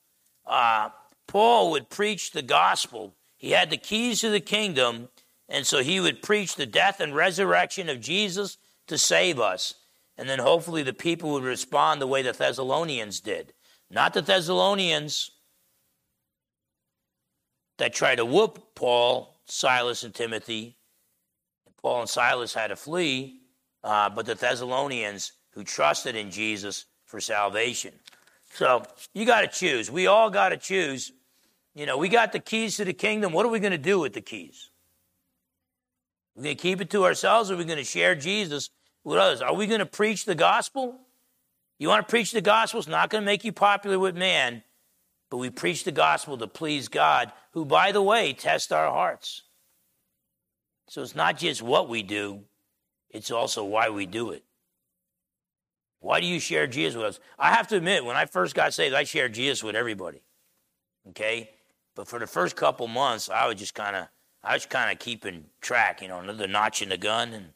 Uh, 0.47 0.89
Paul 1.27 1.73
would 1.73 1.91
preach 1.91 2.31
the 2.31 2.41
gospel. 2.41 3.13
He 3.37 3.51
had 3.51 3.69
the 3.69 3.77
keys 3.77 4.23
to 4.23 4.31
the 4.31 4.41
kingdom, 4.41 5.11
and 5.47 5.67
so 5.67 5.83
he 5.83 6.01
would 6.01 6.23
preach 6.23 6.57
the 6.57 6.65
death 6.65 7.01
and 7.01 7.15
resurrection 7.15 7.91
of 7.91 8.01
Jesus 8.01 8.57
to 8.87 8.97
save 8.97 9.39
us. 9.39 9.75
And 10.19 10.29
then 10.29 10.39
hopefully 10.39 10.83
the 10.83 10.95
people 10.95 11.33
would 11.33 11.45
respond 11.45 12.01
the 12.01 12.07
way 12.07 12.23
the 12.23 12.33
Thessalonians 12.33 13.21
did. 13.21 13.53
Not 13.91 14.15
the 14.15 14.23
Thessalonians 14.23 15.31
that 17.79 17.95
tried 17.95 18.17
to 18.17 18.25
whoop 18.25 18.75
Paul, 18.75 19.37
Silas, 19.45 20.03
and 20.03 20.15
Timothy. 20.15 20.77
Paul 21.83 22.01
and 22.01 22.11
Silas 22.11 22.55
had 22.55 22.69
to 22.69 22.77
flee, 22.77 23.41
uh, 23.85 24.11
but 24.11 24.27
the 24.27 24.35
Thessalonians 24.35 25.33
who 25.51 25.63
trusted 25.63 26.17
in 26.17 26.31
Jesus 26.31 26.87
for 27.05 27.21
salvation. 27.21 27.93
So 28.55 28.83
you 29.15 29.27
got 29.27 29.43
to 29.43 29.49
choose. 29.49 29.91
We 29.91 30.07
all 30.07 30.31
got 30.31 30.49
to 30.49 30.57
choose. 30.57 31.13
You 31.75 31.87
know, 31.87 31.99
we 31.99 32.09
got 32.09 32.33
the 32.33 32.41
keys 32.41 32.77
to 32.79 32.85
the 32.85 32.95
kingdom. 32.95 33.33
What 33.33 33.45
are 33.45 33.51
we 33.51 33.61
going 33.61 33.73
to 33.73 33.79
do 33.79 34.01
with 34.01 34.15
the 34.15 34.23
keys? 34.23 34.71
We're 36.35 36.45
going 36.45 36.57
to 36.57 36.63
keep 36.63 36.81
it 36.81 36.91
to 36.91 37.05
ourselves 37.05 37.51
or 37.51 37.55
are 37.55 37.57
we 37.59 37.65
going 37.65 37.79
to 37.79 37.85
share 37.85 38.15
Jesus 38.15 38.71
with 39.07 39.19
others? 39.19 39.41
Are 39.41 39.55
we 39.55 39.69
going 39.69 39.79
to 39.79 39.87
preach 39.87 40.25
the 40.25 40.35
gospel? 40.35 40.99
You 41.79 41.89
want 41.89 42.07
to 42.07 42.11
preach 42.11 42.33
the 42.33 42.41
gospel? 42.41 42.81
It's 42.81 42.89
not 42.89 43.09
going 43.09 43.23
to 43.23 43.27
make 43.27 43.45
you 43.45 43.53
popular 43.53 43.99
with 43.99 44.17
man, 44.17 44.65
but 45.31 45.37
we 45.37 45.49
preach 45.49 45.85
the 45.85 45.93
gospel 45.93 46.37
to 46.37 46.49
please 46.49 46.89
God, 46.89 47.31
who, 47.53 47.65
by 47.65 47.93
the 47.93 48.03
way, 48.03 48.33
tests 48.33 48.73
our 48.73 48.91
hearts. 48.91 49.43
So 50.89 51.03
it's 51.03 51.15
not 51.15 51.39
just 51.39 51.63
what 51.63 51.89
we 51.89 52.03
do, 52.03 52.41
it's 53.11 53.31
also 53.31 53.65
why 53.65 53.91
we 53.91 54.07
do 54.07 54.31
it. 54.31 54.43
Why 56.01 56.21
do 56.21 56.27
you 56.27 56.41
share 56.41 56.67
Jesus 56.67 56.97
with 56.97 57.07
us? 57.07 57.21
I 57.39 57.53
have 57.53 57.69
to 57.69 57.77
admit, 57.77 58.05
when 58.05 58.17
I 58.17 58.27
first 58.27 58.55
got 58.55 58.75
saved, 58.75 58.95
I 58.95 59.05
shared 59.05 59.35
Jesus 59.35 59.63
with 59.63 59.77
everybody. 59.77 60.23
Okay? 61.11 61.51
But 61.95 62.09
for 62.09 62.19
the 62.19 62.27
first 62.27 62.57
couple 62.57 62.89
months, 62.89 63.31
I 63.31 63.47
was 63.47 63.57
just 63.57 63.75
kind 63.75 63.95
of, 63.95 64.09
I 64.43 64.55
was 64.55 64.67
kind 64.67 64.93
of 64.93 64.99
keeping 64.99 65.47
track, 65.61 66.03
you 66.03 66.09
know, 66.09 66.19
another 66.19 66.47
notch 66.49 66.83
in 66.83 66.89
the 66.89 66.99
gun 66.99 67.33
and 67.33 67.47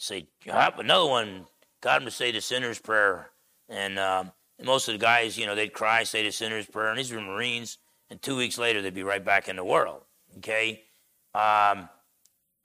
say, 0.00 0.26
another 0.46 1.06
one, 1.06 1.46
got 1.82 2.00
him 2.00 2.06
to 2.06 2.10
say 2.10 2.32
the 2.32 2.40
sinner's 2.40 2.78
prayer. 2.78 3.30
And, 3.68 3.98
um, 3.98 4.32
and 4.58 4.66
most 4.66 4.88
of 4.88 4.94
the 4.94 4.98
guys, 4.98 5.38
you 5.38 5.46
know, 5.46 5.54
they'd 5.54 5.72
cry, 5.72 6.02
say 6.04 6.24
the 6.24 6.32
sinner's 6.32 6.66
prayer. 6.66 6.88
And 6.88 6.98
these 6.98 7.12
were 7.12 7.20
Marines. 7.20 7.78
And 8.08 8.20
two 8.20 8.36
weeks 8.36 8.58
later, 8.58 8.82
they'd 8.82 8.94
be 8.94 9.02
right 9.02 9.24
back 9.24 9.48
in 9.48 9.56
the 9.56 9.64
world. 9.64 10.02
Okay? 10.38 10.82
Um, 11.34 11.88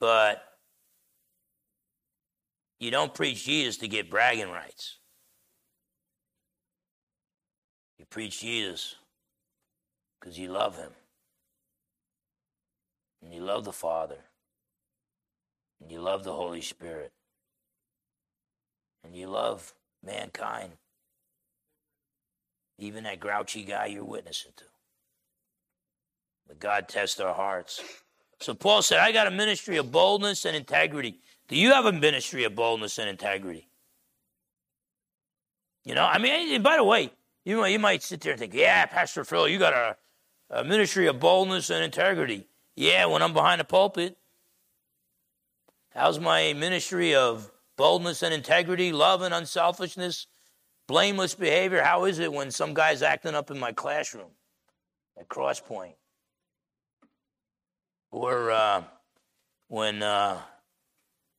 but 0.00 0.42
you 2.80 2.90
don't 2.90 3.14
preach 3.14 3.44
Jesus 3.44 3.76
to 3.78 3.88
get 3.88 4.10
bragging 4.10 4.50
rights. 4.50 4.96
You 7.98 8.06
preach 8.06 8.40
Jesus 8.40 8.96
because 10.18 10.38
you 10.38 10.48
love 10.48 10.76
him. 10.76 10.90
And 13.22 13.32
you 13.32 13.40
love 13.40 13.64
the 13.64 13.72
Father. 13.72 14.18
And 15.80 15.92
you 15.92 16.00
love 16.00 16.24
the 16.24 16.32
Holy 16.32 16.60
Spirit. 16.60 17.12
And 19.06 19.14
you 19.14 19.28
love 19.28 19.72
mankind. 20.04 20.72
Even 22.78 23.04
that 23.04 23.20
grouchy 23.20 23.62
guy 23.62 23.86
you're 23.86 24.04
witnessing 24.04 24.52
to. 24.56 24.64
But 26.48 26.58
God 26.58 26.88
tests 26.88 27.20
our 27.20 27.32
hearts. 27.32 27.80
So 28.40 28.52
Paul 28.54 28.82
said, 28.82 28.98
I 28.98 29.12
got 29.12 29.26
a 29.26 29.30
ministry 29.30 29.76
of 29.76 29.90
boldness 29.90 30.44
and 30.44 30.56
integrity. 30.56 31.20
Do 31.48 31.56
you 31.56 31.72
have 31.72 31.86
a 31.86 31.92
ministry 31.92 32.44
of 32.44 32.54
boldness 32.54 32.98
and 32.98 33.08
integrity? 33.08 33.68
You 35.84 35.94
know, 35.94 36.04
I 36.04 36.18
mean, 36.18 36.60
by 36.62 36.76
the 36.76 36.84
way, 36.84 37.12
you 37.44 37.58
might, 37.58 37.68
you 37.68 37.78
might 37.78 38.02
sit 38.02 38.20
there 38.20 38.32
and 38.32 38.40
think, 38.40 38.54
yeah, 38.54 38.84
Pastor 38.86 39.24
Phil, 39.24 39.48
you 39.48 39.58
got 39.58 39.72
a, 39.72 39.96
a 40.50 40.64
ministry 40.64 41.06
of 41.06 41.20
boldness 41.20 41.70
and 41.70 41.82
integrity. 41.84 42.48
Yeah, 42.74 43.06
when 43.06 43.22
I'm 43.22 43.32
behind 43.32 43.60
the 43.60 43.64
pulpit. 43.64 44.18
How's 45.94 46.18
my 46.18 46.52
ministry 46.52 47.14
of 47.14 47.50
boldness 47.76 48.22
and 48.22 48.34
integrity, 48.34 48.92
love 48.92 49.22
and 49.22 49.34
unselfishness, 49.34 50.26
blameless 50.86 51.34
behavior? 51.34 51.82
How 51.82 52.04
is 52.04 52.18
it 52.18 52.32
when 52.32 52.50
some 52.50 52.74
guy's 52.74 53.02
acting 53.02 53.34
up 53.34 53.50
in 53.50 53.58
my 53.58 53.72
classroom 53.72 54.30
at 55.18 55.28
Cross 55.28 55.60
Point? 55.60 55.94
Or 58.10 58.50
uh, 58.50 58.82
when 59.68 60.02
uh, 60.02 60.38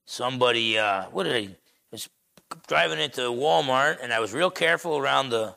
somebody, 0.06 0.78
uh, 0.78 1.06
what 1.06 1.24
did 1.24 1.36
I, 1.36 1.56
was 1.92 2.10
driving 2.68 3.00
into 3.00 3.22
Walmart 3.22 3.98
and 4.02 4.14
I 4.14 4.20
was 4.20 4.34
real 4.34 4.52
careful 4.52 4.98
around 4.98 5.30
the, 5.30 5.56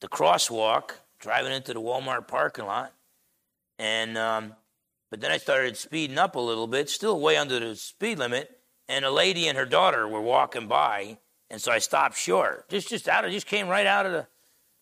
the 0.00 0.08
crosswalk, 0.08 0.92
driving 1.18 1.52
into 1.52 1.74
the 1.74 1.80
Walmart 1.80 2.28
parking 2.28 2.66
lot. 2.66 2.92
And, 3.78 4.16
um, 4.16 4.54
but 5.10 5.20
then 5.20 5.30
I 5.30 5.38
started 5.38 5.76
speeding 5.76 6.18
up 6.18 6.34
a 6.36 6.40
little 6.40 6.66
bit, 6.66 6.90
still 6.90 7.20
way 7.20 7.36
under 7.36 7.60
the 7.60 7.76
speed 7.76 8.18
limit. 8.18 8.55
And 8.88 9.04
a 9.04 9.10
lady 9.10 9.48
and 9.48 9.58
her 9.58 9.64
daughter 9.64 10.06
were 10.06 10.20
walking 10.20 10.68
by. 10.68 11.18
And 11.50 11.60
so 11.60 11.72
I 11.72 11.78
stopped 11.78 12.16
short. 12.16 12.68
Just, 12.68 12.88
just 12.88 13.08
out 13.08 13.24
of, 13.24 13.32
just 13.32 13.46
came 13.46 13.68
right 13.68 13.86
out 13.86 14.06
of 14.06 14.12
the, 14.12 14.26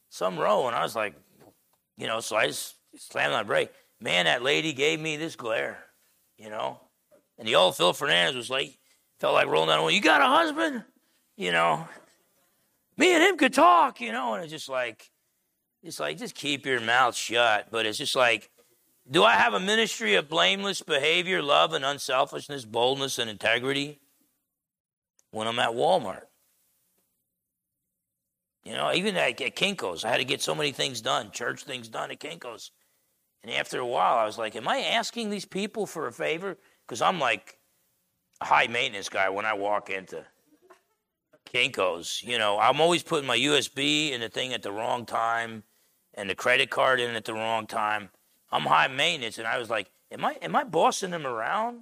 some 0.09 0.39
row. 0.39 0.67
And 0.67 0.77
I 0.77 0.83
was 0.83 0.97
like, 0.97 1.15
you 1.97 2.07
know, 2.07 2.21
so 2.21 2.37
I 2.37 2.47
just 2.47 2.75
slammed 2.97 3.33
on 3.33 3.45
the 3.45 3.47
brake. 3.47 3.71
Man, 4.01 4.27
that 4.27 4.43
lady 4.43 4.73
gave 4.73 5.01
me 5.01 5.17
this 5.17 5.37
glare, 5.37 5.79
you 6.37 6.51
know. 6.51 6.81
And 7.39 7.49
the 7.49 7.55
old 7.55 7.77
Phil 7.77 7.93
Fernandes 7.93 8.37
was 8.37 8.51
like, 8.51 8.79
felt 9.21 9.35
like 9.35 9.47
rolling 9.47 9.69
down. 9.69 9.93
You 9.93 10.01
got 10.01 10.21
a 10.21 10.27
husband? 10.27 10.85
You 11.37 11.51
know, 11.51 11.89
me 12.97 13.13
and 13.13 13.23
him 13.23 13.37
could 13.37 13.55
talk, 13.55 14.01
you 14.01 14.13
know. 14.13 14.35
And 14.35 14.43
it's 14.43 14.53
just 14.53 14.69
like, 14.69 15.11
it's 15.83 15.99
like, 15.99 16.19
just 16.19 16.35
keep 16.35 16.65
your 16.67 16.81
mouth 16.81 17.17
shut. 17.17 17.69
But 17.71 17.87
it's 17.87 17.99
just 17.99 18.17
like, 18.17 18.51
do 19.11 19.23
I 19.23 19.33
have 19.35 19.55
a 19.55 19.61
ministry 19.61 20.15
of 20.15 20.29
blameless 20.29 20.83
behavior, 20.83 21.43
love 21.43 21.73
and 21.73 21.85
unselfishness, 21.85 22.65
boldness 22.65 23.19
and 23.19 23.29
integrity 23.29 24.01
when 25.31 25.47
I'm 25.47 25.59
at 25.59 25.71
Walmart? 25.71 26.23
You 28.65 28.73
know, 28.73 28.93
even 28.95 29.17
at, 29.17 29.37
Kinko's, 29.37 30.05
I 30.05 30.09
had 30.09 30.19
to 30.19 30.25
get 30.25 30.41
so 30.41 30.55
many 30.55 30.73
things 30.73 31.03
done, 31.03 31.31
church 31.31 31.65
things 31.65 31.89
done 31.89 32.11
at 32.11 32.19
Kinko's. 32.19 32.71
And 33.43 33.53
after 33.53 33.79
a 33.79 33.87
while, 33.87 34.17
I 34.17 34.25
was 34.25 34.39
like, 34.39 34.57
am 34.57 34.67
I 34.67 34.79
asking 34.79 35.29
these 35.29 35.45
people 35.45 35.85
for 35.87 36.07
a 36.07 36.13
favor? 36.13 36.57
Because 36.87 37.03
I'm 37.03 37.21
like 37.21 37.59
a 38.41 38.47
high 38.47 38.69
maintenance 38.69 39.11
guy 39.11 39.29
when 39.29 39.45
I 39.45 39.53
walk 39.53 39.91
into 39.91 40.25
Kinko's. 41.53 42.23
You 42.23 42.39
know, 42.39 42.59
I'm 42.59 42.81
always 42.81 43.03
putting 43.03 43.27
my 43.27 43.37
USB 43.37 44.13
in 44.13 44.23
the 44.23 44.31
thing 44.31 44.55
at 44.55 44.63
the 44.63 44.73
wrong 44.73 45.05
time 45.05 45.63
and 46.15 46.31
the 46.31 46.35
credit 46.35 46.71
card 46.71 47.01
in 47.01 47.15
at 47.15 47.27
the 47.27 47.35
wrong 47.35 47.67
time. 47.67 48.09
I'm 48.55 48.63
high 48.63 48.87
maintenance, 48.87 49.39
and 49.39 49.49
I 49.49 49.59
was 49.59 49.69
like, 49.69 49.91
am 50.13 50.25
I 50.25 50.37
am 50.41 50.55
I 50.55 50.63
bossing 50.63 51.11
them 51.11 51.27
around? 51.27 51.81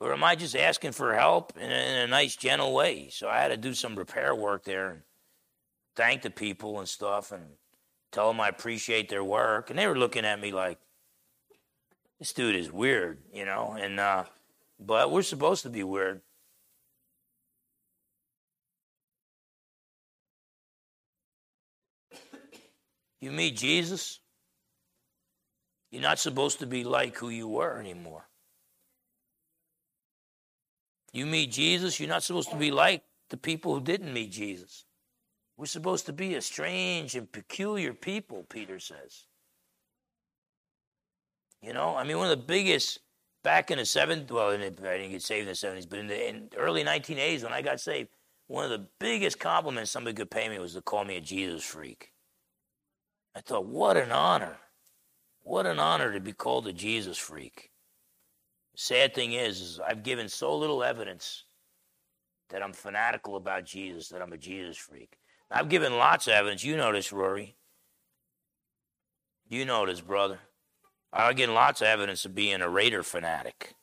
Or 0.00 0.12
am 0.14 0.24
I 0.24 0.36
just 0.36 0.56
asking 0.56 0.92
for 0.92 1.14
help 1.14 1.52
in 1.56 1.70
a, 1.70 1.74
in 1.74 1.96
a 1.98 2.06
nice, 2.06 2.34
gentle 2.34 2.74
way? 2.74 3.08
So 3.10 3.28
I 3.28 3.40
had 3.40 3.48
to 3.48 3.58
do 3.58 3.74
some 3.74 3.94
repair 3.94 4.34
work 4.34 4.64
there 4.64 4.90
and 4.90 5.02
thank 5.94 6.22
the 6.22 6.30
people 6.30 6.78
and 6.78 6.88
stuff 6.88 7.30
and 7.30 7.44
tell 8.10 8.28
them 8.28 8.40
I 8.40 8.48
appreciate 8.48 9.10
their 9.10 9.22
work. 9.22 9.68
And 9.68 9.78
they 9.78 9.86
were 9.86 9.98
looking 9.98 10.24
at 10.24 10.40
me 10.40 10.50
like, 10.50 10.78
this 12.18 12.32
dude 12.32 12.56
is 12.56 12.72
weird, 12.72 13.18
you 13.32 13.44
know? 13.44 13.76
And, 13.78 14.00
uh, 14.00 14.24
but 14.80 15.10
we're 15.10 15.22
supposed 15.22 15.62
to 15.62 15.70
be 15.70 15.84
weird. 15.84 16.22
You 23.20 23.30
meet 23.30 23.56
Jesus, 23.56 24.20
you're 25.94 26.02
not 26.02 26.18
supposed 26.18 26.58
to 26.58 26.66
be 26.66 26.82
like 26.82 27.16
who 27.16 27.28
you 27.28 27.46
were 27.46 27.78
anymore. 27.78 28.26
You 31.12 31.24
meet 31.24 31.52
Jesus, 31.52 32.00
you're 32.00 32.08
not 32.08 32.24
supposed 32.24 32.50
to 32.50 32.56
be 32.56 32.72
like 32.72 33.04
the 33.30 33.36
people 33.36 33.72
who 33.72 33.80
didn't 33.80 34.12
meet 34.12 34.32
Jesus. 34.32 34.86
We're 35.56 35.66
supposed 35.66 36.06
to 36.06 36.12
be 36.12 36.34
a 36.34 36.42
strange 36.42 37.14
and 37.14 37.30
peculiar 37.30 37.94
people, 37.94 38.44
Peter 38.50 38.80
says. 38.80 39.26
You 41.62 41.72
know, 41.72 41.94
I 41.94 42.02
mean, 42.02 42.18
one 42.18 42.28
of 42.28 42.36
the 42.36 42.44
biggest 42.44 42.98
back 43.44 43.70
in 43.70 43.78
the 43.78 43.84
70s, 43.84 44.32
well, 44.32 44.50
I 44.50 44.56
didn't 44.56 45.12
get 45.12 45.22
saved 45.22 45.42
in 45.42 45.46
the 45.46 45.52
70s, 45.52 45.88
but 45.88 46.00
in 46.00 46.08
the 46.08 46.28
in 46.28 46.48
early 46.56 46.82
1980s 46.82 47.44
when 47.44 47.52
I 47.52 47.62
got 47.62 47.78
saved, 47.78 48.08
one 48.48 48.64
of 48.64 48.72
the 48.72 48.84
biggest 48.98 49.38
compliments 49.38 49.92
somebody 49.92 50.16
could 50.16 50.28
pay 50.28 50.48
me 50.48 50.58
was 50.58 50.74
to 50.74 50.82
call 50.82 51.04
me 51.04 51.18
a 51.18 51.20
Jesus 51.20 51.62
freak. 51.62 52.10
I 53.36 53.42
thought, 53.42 53.66
what 53.66 53.96
an 53.96 54.10
honor. 54.10 54.56
What 55.44 55.66
an 55.66 55.78
honor 55.78 56.12
to 56.12 56.20
be 56.20 56.32
called 56.32 56.66
a 56.66 56.72
Jesus 56.72 57.18
freak. 57.18 57.70
Sad 58.76 59.14
thing 59.14 59.34
is, 59.34 59.60
is 59.60 59.80
I've 59.80 60.02
given 60.02 60.28
so 60.28 60.56
little 60.56 60.82
evidence 60.82 61.44
that 62.48 62.62
I'm 62.62 62.72
fanatical 62.72 63.36
about 63.36 63.64
Jesus, 63.64 64.08
that 64.08 64.22
I'm 64.22 64.32
a 64.32 64.38
Jesus 64.38 64.76
freak. 64.76 65.16
I've 65.50 65.68
given 65.68 65.96
lots 65.96 66.26
of 66.26 66.32
evidence. 66.32 66.64
You 66.64 66.76
know 66.76 66.92
this, 66.92 67.12
Rory. 67.12 67.56
You 69.46 69.64
know 69.64 69.86
this, 69.86 70.00
brother. 70.00 70.38
I've 71.12 71.36
given 71.36 71.54
lots 71.54 71.82
of 71.82 71.86
evidence 71.86 72.24
of 72.24 72.34
being 72.34 72.62
a 72.62 72.68
Raider 72.68 73.02
fanatic, 73.02 73.74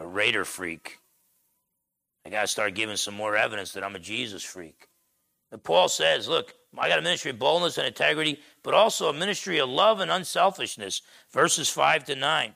a 0.00 0.06
Raider 0.06 0.44
freak. 0.44 0.98
I 2.26 2.30
got 2.30 2.40
to 2.40 2.46
start 2.48 2.74
giving 2.74 2.96
some 2.96 3.14
more 3.14 3.36
evidence 3.36 3.72
that 3.72 3.84
I'm 3.84 3.94
a 3.94 4.00
Jesus 4.00 4.42
freak. 4.42 4.88
And 5.54 5.62
Paul 5.62 5.88
says, 5.88 6.26
look, 6.26 6.52
I 6.76 6.88
got 6.88 6.98
a 6.98 7.02
ministry 7.02 7.30
of 7.30 7.38
boldness 7.38 7.78
and 7.78 7.86
integrity, 7.86 8.40
but 8.64 8.74
also 8.74 9.08
a 9.08 9.12
ministry 9.12 9.60
of 9.60 9.68
love 9.68 10.00
and 10.00 10.10
unselfishness. 10.10 11.00
Verses 11.30 11.68
5 11.68 12.02
to 12.06 12.16
9. 12.16 12.54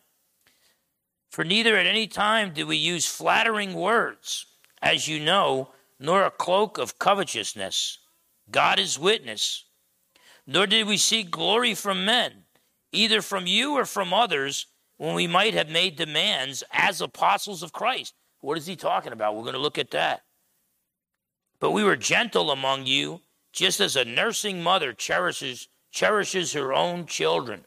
For 1.30 1.44
neither 1.44 1.76
at 1.76 1.86
any 1.86 2.08
time 2.08 2.52
do 2.52 2.66
we 2.66 2.76
use 2.76 3.06
flattering 3.06 3.74
words, 3.74 4.46
as 4.82 5.06
you 5.06 5.20
know, 5.20 5.70
nor 6.00 6.24
a 6.24 6.32
cloak 6.32 6.76
of 6.76 6.98
covetousness. 6.98 8.00
God 8.50 8.80
is 8.80 8.98
witness. 8.98 9.66
Nor 10.44 10.66
did 10.66 10.88
we 10.88 10.96
seek 10.96 11.30
glory 11.30 11.74
from 11.74 12.04
men, 12.04 12.46
either 12.90 13.22
from 13.22 13.46
you 13.46 13.74
or 13.74 13.84
from 13.84 14.12
others, 14.12 14.66
when 14.96 15.14
we 15.14 15.28
might 15.28 15.54
have 15.54 15.70
made 15.70 15.94
demands 15.94 16.64
as 16.72 17.00
apostles 17.00 17.62
of 17.62 17.72
Christ. 17.72 18.14
What 18.40 18.58
is 18.58 18.66
he 18.66 18.74
talking 18.74 19.12
about? 19.12 19.36
We're 19.36 19.42
going 19.42 19.52
to 19.52 19.60
look 19.60 19.78
at 19.78 19.92
that. 19.92 20.22
But 21.60 21.72
we 21.72 21.82
were 21.82 21.96
gentle 21.96 22.50
among 22.50 22.86
you 22.86 23.22
just 23.52 23.80
as 23.80 23.96
a 23.96 24.04
nursing 24.04 24.62
mother 24.62 24.92
cherishes, 24.92 25.68
cherishes 25.90 26.52
her 26.52 26.72
own 26.72 27.06
children. 27.06 27.64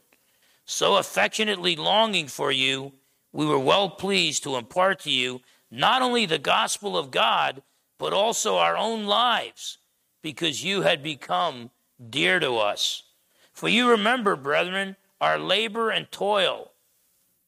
So 0.65 0.95
affectionately 0.95 1.75
longing 1.75 2.27
for 2.27 2.51
you, 2.51 2.93
we 3.33 3.45
were 3.45 3.59
well 3.59 3.89
pleased 3.89 4.43
to 4.43 4.55
impart 4.55 5.01
to 5.01 5.11
you 5.11 5.41
not 5.69 6.01
only 6.01 6.25
the 6.25 6.37
gospel 6.37 6.97
of 6.97 7.11
God, 7.11 7.63
but 7.97 8.13
also 8.13 8.57
our 8.57 8.77
own 8.77 9.05
lives, 9.05 9.77
because 10.21 10.63
you 10.63 10.81
had 10.81 11.03
become 11.03 11.71
dear 12.09 12.39
to 12.39 12.55
us. 12.57 13.03
For 13.53 13.69
you 13.69 13.89
remember, 13.89 14.35
brethren, 14.35 14.95
our 15.19 15.37
labor 15.37 15.89
and 15.89 16.11
toil, 16.11 16.71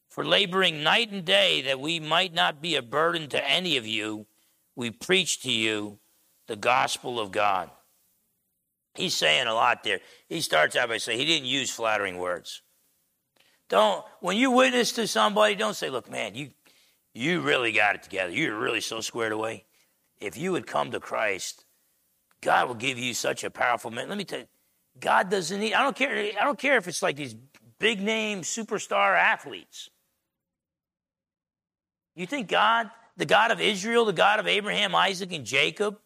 for 0.08 0.24
laboring 0.24 0.82
night 0.82 1.10
and 1.10 1.24
day 1.24 1.60
that 1.62 1.80
we 1.80 1.98
might 1.98 2.32
not 2.32 2.62
be 2.62 2.76
a 2.76 2.82
burden 2.82 3.28
to 3.30 3.48
any 3.48 3.76
of 3.76 3.86
you, 3.86 4.26
we 4.76 4.90
preach 4.90 5.42
to 5.42 5.50
you 5.50 5.98
the 6.46 6.56
gospel 6.56 7.18
of 7.18 7.32
God. 7.32 7.70
He's 8.94 9.14
saying 9.14 9.46
a 9.46 9.54
lot 9.54 9.82
there. 9.82 10.00
He 10.28 10.40
starts 10.40 10.76
out 10.76 10.88
by 10.88 10.98
saying 10.98 11.18
he 11.18 11.24
didn't 11.24 11.48
use 11.48 11.70
flattering 11.70 12.18
words. 12.18 12.62
Don't 13.68 14.04
when 14.20 14.36
you 14.36 14.50
witness 14.50 14.92
to 14.92 15.08
somebody, 15.08 15.54
don't 15.54 15.74
say, 15.74 15.90
"Look, 15.90 16.10
man, 16.10 16.34
you 16.34 16.50
you 17.12 17.40
really 17.40 17.72
got 17.72 17.96
it 17.96 18.02
together. 18.02 18.32
You're 18.32 18.58
really 18.58 18.80
so 18.80 19.00
squared 19.00 19.32
away." 19.32 19.64
If 20.20 20.36
you 20.36 20.52
would 20.52 20.66
come 20.66 20.90
to 20.92 21.00
Christ, 21.00 21.64
God 22.40 22.68
will 22.68 22.74
give 22.74 22.98
you 22.98 23.14
such 23.14 23.42
a 23.42 23.50
powerful 23.50 23.90
man. 23.90 24.08
Let 24.08 24.18
me 24.18 24.24
tell 24.24 24.40
you, 24.40 24.48
God 25.00 25.28
doesn't 25.30 25.58
need. 25.58 25.74
I 25.74 25.82
don't 25.82 25.96
care. 25.96 26.16
I 26.16 26.44
don't 26.44 26.58
care 26.58 26.76
if 26.76 26.86
it's 26.86 27.02
like 27.02 27.16
these 27.16 27.34
big 27.78 28.00
name 28.00 28.42
superstar 28.42 29.18
athletes. 29.18 29.90
You 32.14 32.26
think 32.26 32.48
God, 32.48 32.90
the 33.16 33.26
God 33.26 33.50
of 33.50 33.60
Israel, 33.60 34.04
the 34.04 34.12
God 34.12 34.38
of 34.38 34.46
Abraham, 34.46 34.94
Isaac, 34.94 35.32
and 35.32 35.44
Jacob, 35.44 35.98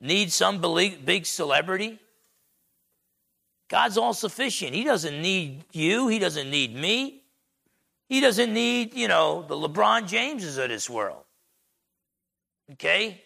need 0.00 0.32
some 0.32 0.60
big 1.04 1.26
celebrity. 1.26 1.98
God's 3.68 3.98
all 3.98 4.14
sufficient. 4.14 4.74
He 4.74 4.84
doesn't 4.84 5.20
need 5.20 5.64
you. 5.72 6.08
He 6.08 6.18
doesn't 6.18 6.50
need 6.50 6.74
me. 6.74 7.22
He 8.08 8.20
doesn't 8.20 8.52
need, 8.52 8.94
you 8.94 9.06
know, 9.06 9.44
the 9.46 9.54
LeBron 9.54 10.08
Jameses 10.08 10.58
of 10.58 10.68
this 10.68 10.90
world. 10.90 11.22
Okay? 12.72 13.22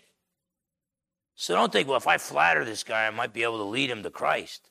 So 1.35 1.55
don't 1.55 1.72
think, 1.72 1.89
well, 1.89 1.97
if 1.97 2.07
I 2.07 2.18
flatter 2.18 2.64
this 2.64 2.85
guy, 2.85 3.07
I 3.07 3.11
might 3.11 3.33
be 3.33 3.43
able 3.43 3.59
to 3.59 3.64
lead 3.64 3.91
him 3.91 4.03
to 4.03 4.11
Christ. 4.11 4.68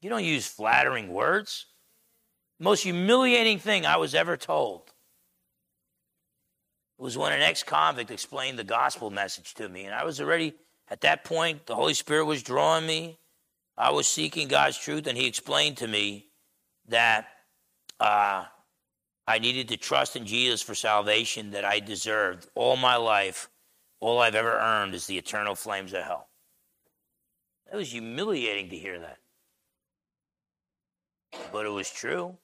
You 0.00 0.08
don't 0.08 0.24
use 0.24 0.46
flattering 0.46 1.12
words. 1.12 1.66
Most 2.58 2.82
humiliating 2.82 3.58
thing 3.58 3.84
I 3.84 3.98
was 3.98 4.14
ever 4.14 4.36
told 4.36 4.90
was 6.96 7.16
when 7.16 7.32
an 7.32 7.40
ex 7.40 7.62
convict 7.62 8.10
explained 8.10 8.58
the 8.58 8.64
gospel 8.64 9.10
message 9.10 9.54
to 9.54 9.68
me, 9.68 9.84
and 9.84 9.94
I 9.94 10.04
was 10.04 10.20
already 10.20 10.54
at 10.90 11.02
that 11.02 11.24
point, 11.24 11.66
the 11.66 11.74
Holy 11.74 11.94
Spirit 11.94 12.24
was 12.24 12.42
drawing 12.42 12.86
me. 12.86 13.18
I 13.76 13.90
was 13.90 14.06
seeking 14.06 14.48
God's 14.48 14.78
truth, 14.78 15.06
and 15.06 15.16
He 15.16 15.26
explained 15.26 15.76
to 15.78 15.88
me 15.88 16.26
that 16.88 17.28
uh, 18.00 18.44
I 19.26 19.38
needed 19.38 19.68
to 19.68 19.76
trust 19.76 20.16
in 20.16 20.24
Jesus 20.24 20.62
for 20.62 20.74
salvation 20.74 21.50
that 21.50 21.64
I 21.64 21.80
deserved 21.80 22.48
all 22.54 22.76
my 22.76 22.96
life. 22.96 23.48
All 24.00 24.20
I've 24.20 24.34
ever 24.34 24.58
earned 24.58 24.94
is 24.94 25.06
the 25.06 25.18
eternal 25.18 25.54
flames 25.54 25.92
of 25.92 26.02
hell. 26.02 26.28
It 27.70 27.76
was 27.76 27.92
humiliating 27.92 28.70
to 28.70 28.76
hear 28.76 28.98
that. 29.00 29.18
But 31.52 31.66
it 31.66 31.70
was 31.70 31.90
true. 31.90 32.36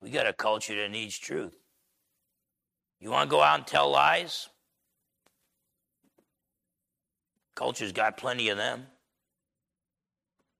We 0.00 0.10
got 0.10 0.26
a 0.26 0.32
culture 0.32 0.74
that 0.74 0.90
needs 0.90 1.16
truth. 1.16 1.54
You 2.98 3.10
want 3.10 3.30
to 3.30 3.36
go 3.36 3.42
out 3.42 3.58
and 3.58 3.66
tell 3.66 3.90
lies? 3.90 4.48
Culture's 7.54 7.92
got 7.92 8.16
plenty 8.16 8.48
of 8.48 8.56
them. 8.56 8.86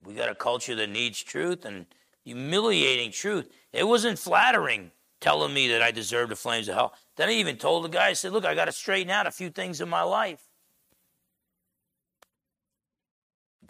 We 0.05 0.15
got 0.15 0.29
a 0.29 0.35
culture 0.35 0.75
that 0.75 0.91
needs 0.91 1.23
truth 1.23 1.65
and 1.65 1.87
humiliating 2.25 3.13
truth. 3.13 3.49
It 3.73 3.87
wasn't 3.87 4.19
flattering 4.19 4.91
telling 5.21 5.55
me 5.55 5.69
that 5.69 5.83
I 5.83 5.91
deserved 5.93 6.31
the 6.31 6.37
flames 6.37 6.69
of 6.69 6.75
hell. 6.75 6.95
Then 7.17 7.29
I 7.29 7.33
even 7.33 7.57
told 7.57 7.85
the 7.85 7.89
guy, 7.89 8.09
I 8.09 8.13
said, 8.13 8.33
Look, 8.33 8.45
I 8.45 8.55
got 8.55 8.67
to 8.67 8.73
straighten 8.73 9.11
out 9.11 9.27
a 9.27 9.31
few 9.31 9.51
things 9.51 9.81
in 9.81 9.89
my 9.89 10.03
life. 10.03 10.43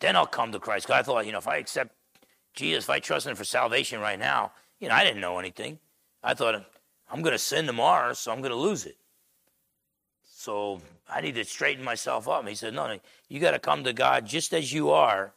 Then 0.01 0.17
I'll 0.17 0.27
come 0.27 0.51
to 0.53 0.59
Christ. 0.59 0.91
I 0.91 1.03
thought, 1.03 1.27
you 1.27 1.33
know, 1.33 1.39
if 1.39 1.47
I 1.47 1.59
accept 1.59 1.95
Jesus, 2.55 2.85
if 2.85 2.91
I 2.91 2.99
trust 2.99 3.27
Him 3.27 3.37
for 3.37 3.45
salvation 3.45 4.01
right 4.01 4.19
now, 4.19 4.53
you 4.81 4.89
know, 4.89 4.95
I 4.95 5.05
didn't 5.05 5.21
know 5.21 5.39
anything. 5.39 5.79
I 6.25 6.35
thought, 6.35 6.65
I'm 7.11 7.23
going 7.23 7.33
to 7.33 7.39
sin 7.39 7.67
tomorrow, 7.67 8.15
so 8.15 8.33
I'm 8.33 8.41
going 8.41 8.51
to 8.51 8.57
lose 8.57 8.87
it. 8.87 8.97
So 10.43 10.81
I 11.09 11.21
need 11.21 11.37
to 11.37 11.45
straighten 11.45 11.85
myself 11.85 12.27
up. 12.27 12.49
He 12.49 12.57
said, 12.57 12.75
No, 12.75 12.89
no, 12.89 12.99
you 13.29 13.39
got 13.39 13.53
to 13.53 13.61
come 13.61 13.85
to 13.85 13.93
God 13.93 14.27
just 14.27 14.53
as 14.53 14.73
you 14.73 14.91
are, 14.91 15.35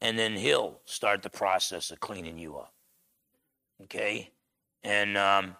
and 0.00 0.18
then 0.18 0.34
He'll 0.34 0.80
start 0.84 1.22
the 1.22 1.30
process 1.30 1.92
of 1.92 2.00
cleaning 2.00 2.36
you 2.36 2.56
up. 2.56 2.74
Okay? 3.84 4.32
And, 4.82 5.16
um, 5.16 5.54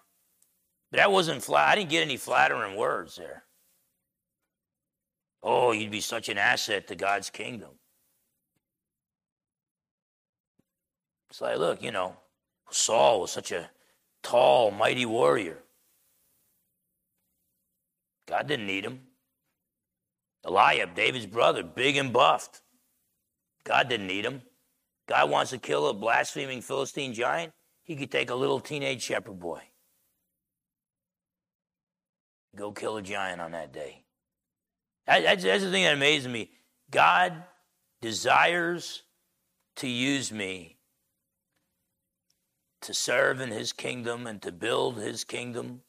but 0.91 0.97
that 0.97 1.13
wasn't 1.13 1.41
flat. 1.41 1.69
I 1.69 1.75
didn't 1.75 1.91
get 1.91 2.01
any 2.01 2.17
flattering 2.17 2.75
words 2.75 3.15
there. 3.15 3.43
Oh, 5.41 5.71
you'd 5.71 5.89
be 5.89 6.01
such 6.01 6.27
an 6.27 6.37
asset 6.37 6.89
to 6.89 6.95
God's 6.95 7.29
kingdom. 7.29 7.71
It's 11.29 11.39
like, 11.39 11.57
look, 11.57 11.81
you 11.81 11.91
know, 11.91 12.17
Saul 12.69 13.21
was 13.21 13.31
such 13.31 13.53
a 13.53 13.69
tall, 14.21 14.71
mighty 14.71 15.05
warrior. 15.05 15.63
God 18.27 18.47
didn't 18.47 18.67
need 18.67 18.85
him. 18.85 19.01
Eliab, 20.45 20.95
David's 20.95 21.25
brother, 21.25 21.63
big 21.63 21.97
and 21.97 22.11
buffed. 22.11 22.61
God 23.63 23.89
didn't 23.89 24.07
need 24.07 24.25
him. 24.25 24.41
God 25.07 25.29
wants 25.29 25.51
to 25.51 25.57
kill 25.57 25.87
a 25.87 25.93
blaspheming 25.93 26.61
Philistine 26.61 27.13
giant. 27.13 27.53
he 27.83 27.95
could 27.95 28.11
take 28.11 28.29
a 28.29 28.35
little 28.35 28.59
teenage 28.59 29.01
shepherd 29.01 29.39
boy, 29.39 29.61
go 32.55 32.71
kill 32.71 32.97
a 32.97 33.01
giant 33.01 33.41
on 33.41 33.51
that 33.51 33.73
day. 33.73 34.03
That's, 35.05 35.43
that's 35.43 35.63
the 35.63 35.71
thing 35.71 35.83
that 35.83 35.95
amazes 35.95 36.27
me. 36.27 36.51
God 36.89 37.43
desires 38.01 39.03
to 39.77 39.87
use 39.87 40.31
me 40.31 40.77
to 42.81 42.93
serve 42.93 43.41
in 43.41 43.49
his 43.51 43.73
kingdom 43.73 44.27
and 44.27 44.41
to 44.41 44.51
build 44.51 44.97
his 44.97 45.23
kingdom. 45.23 45.81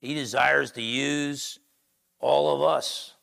He 0.00 0.14
desires 0.14 0.70
to 0.72 0.82
use 0.82 1.58
all 2.26 2.52
of 2.52 2.60
us 2.60 3.14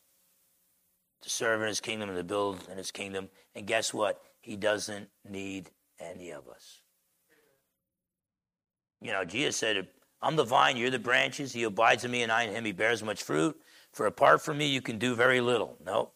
to 1.20 1.28
serve 1.28 1.60
in 1.60 1.68
his 1.68 1.80
kingdom 1.80 2.08
and 2.08 2.16
to 2.16 2.24
build 2.24 2.66
in 2.70 2.78
his 2.78 2.90
kingdom. 2.90 3.28
And 3.54 3.66
guess 3.66 3.92
what? 3.92 4.22
He 4.40 4.56
doesn't 4.56 5.08
need 5.28 5.70
any 6.00 6.30
of 6.30 6.48
us. 6.48 6.80
You 9.02 9.12
know, 9.12 9.24
Jesus 9.24 9.58
said, 9.58 9.88
I'm 10.22 10.36
the 10.36 10.44
vine, 10.44 10.78
you're 10.78 10.90
the 10.90 10.98
branches. 10.98 11.52
He 11.52 11.64
abides 11.64 12.04
in 12.04 12.10
me 12.10 12.22
and 12.22 12.32
I 12.32 12.44
in 12.44 12.54
him. 12.54 12.64
He 12.64 12.72
bears 12.72 13.02
much 13.02 13.22
fruit. 13.22 13.54
For 13.92 14.06
apart 14.06 14.40
from 14.40 14.56
me, 14.56 14.66
you 14.66 14.80
can 14.80 14.98
do 14.98 15.14
very 15.14 15.42
little. 15.42 15.76
No. 15.84 16.12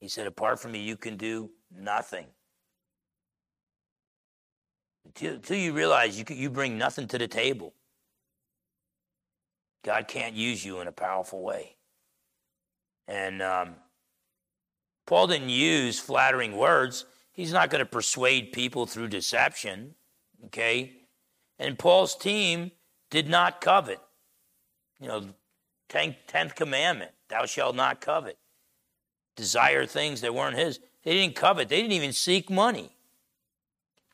He 0.00 0.08
said, 0.08 0.26
apart 0.26 0.58
from 0.58 0.72
me, 0.72 0.80
you 0.80 0.96
can 0.96 1.16
do 1.16 1.50
nothing. 1.72 2.26
Until, 5.04 5.56
you 5.56 5.72
realize 5.72 6.18
you, 6.18 6.24
you 6.34 6.50
bring 6.50 6.76
nothing 6.76 7.06
to 7.08 7.18
the 7.18 7.28
table, 7.28 7.74
God 9.84 10.08
can't 10.08 10.34
use 10.34 10.64
you 10.64 10.80
in 10.80 10.88
a 10.88 10.92
powerful 10.92 11.42
way. 11.42 11.76
And 13.12 13.42
um, 13.42 13.74
Paul 15.06 15.26
didn't 15.26 15.50
use 15.50 15.98
flattering 15.98 16.56
words. 16.56 17.04
He's 17.30 17.52
not 17.52 17.68
going 17.68 17.80
to 17.80 17.86
persuade 17.86 18.52
people 18.52 18.86
through 18.86 19.08
deception. 19.08 19.94
Okay? 20.46 20.94
And 21.58 21.78
Paul's 21.78 22.16
team 22.16 22.70
did 23.10 23.28
not 23.28 23.60
covet. 23.60 24.00
You 24.98 25.08
know, 25.08 25.24
tenth 25.88 26.54
commandment, 26.54 27.10
thou 27.28 27.44
shalt 27.44 27.76
not 27.76 28.00
covet. 28.00 28.38
Desire 29.36 29.84
things 29.84 30.22
that 30.22 30.34
weren't 30.34 30.56
his. 30.56 30.80
They 31.04 31.12
didn't 31.12 31.34
covet. 31.34 31.68
They 31.68 31.82
didn't 31.82 31.92
even 31.92 32.14
seek 32.14 32.48
money. 32.48 32.96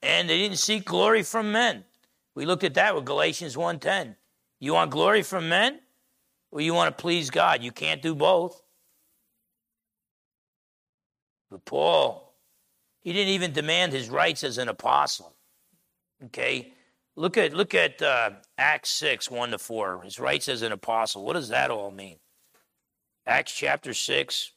And 0.03 0.29
they 0.29 0.39
didn't 0.39 0.59
seek 0.59 0.85
glory 0.85 1.23
from 1.23 1.53
men. 1.53 1.85
We 2.35 2.47
looked 2.47 2.65
at 2.65 2.75
that 2.75 2.97
with 2.97 3.05
Galatians 3.05 3.57
1:10. 3.57 4.17
You 4.59 4.75
want 4.75 4.91
glory 4.91 5.23
from 5.23 5.49
men? 5.49 5.81
Or 6.51 6.61
you 6.61 6.75
want 6.75 6.97
to 6.97 7.01
please 7.01 7.31
God? 7.31 7.63
You 7.63 7.71
can't 7.71 8.01
do 8.01 8.15
both. 8.15 8.63
But 11.51 11.65
Paul, 11.65 12.35
he 13.01 13.13
didn't 13.13 13.33
even 13.33 13.53
demand 13.53 13.93
his 13.93 14.11
rights 14.11 14.45
as 14.45 14.59
an 14.59 14.69
apostle. 14.69 15.35
Okay? 16.27 16.73
Look 17.17 17.37
at 17.37 17.53
look 17.53 17.75
at 17.75 18.01
uh, 18.03 18.31
Acts 18.59 18.91
6, 18.91 19.31
1 19.31 19.51
to 19.51 19.59
4. 19.59 20.03
His 20.03 20.21
rights 20.21 20.49
as 20.49 20.63
an 20.63 20.73
apostle. 20.73 21.25
What 21.25 21.33
does 21.33 21.49
that 21.49 21.71
all 21.71 21.91
mean? 21.91 22.19
Acts 23.27 23.53
chapter 23.53 23.93
6, 23.93 24.53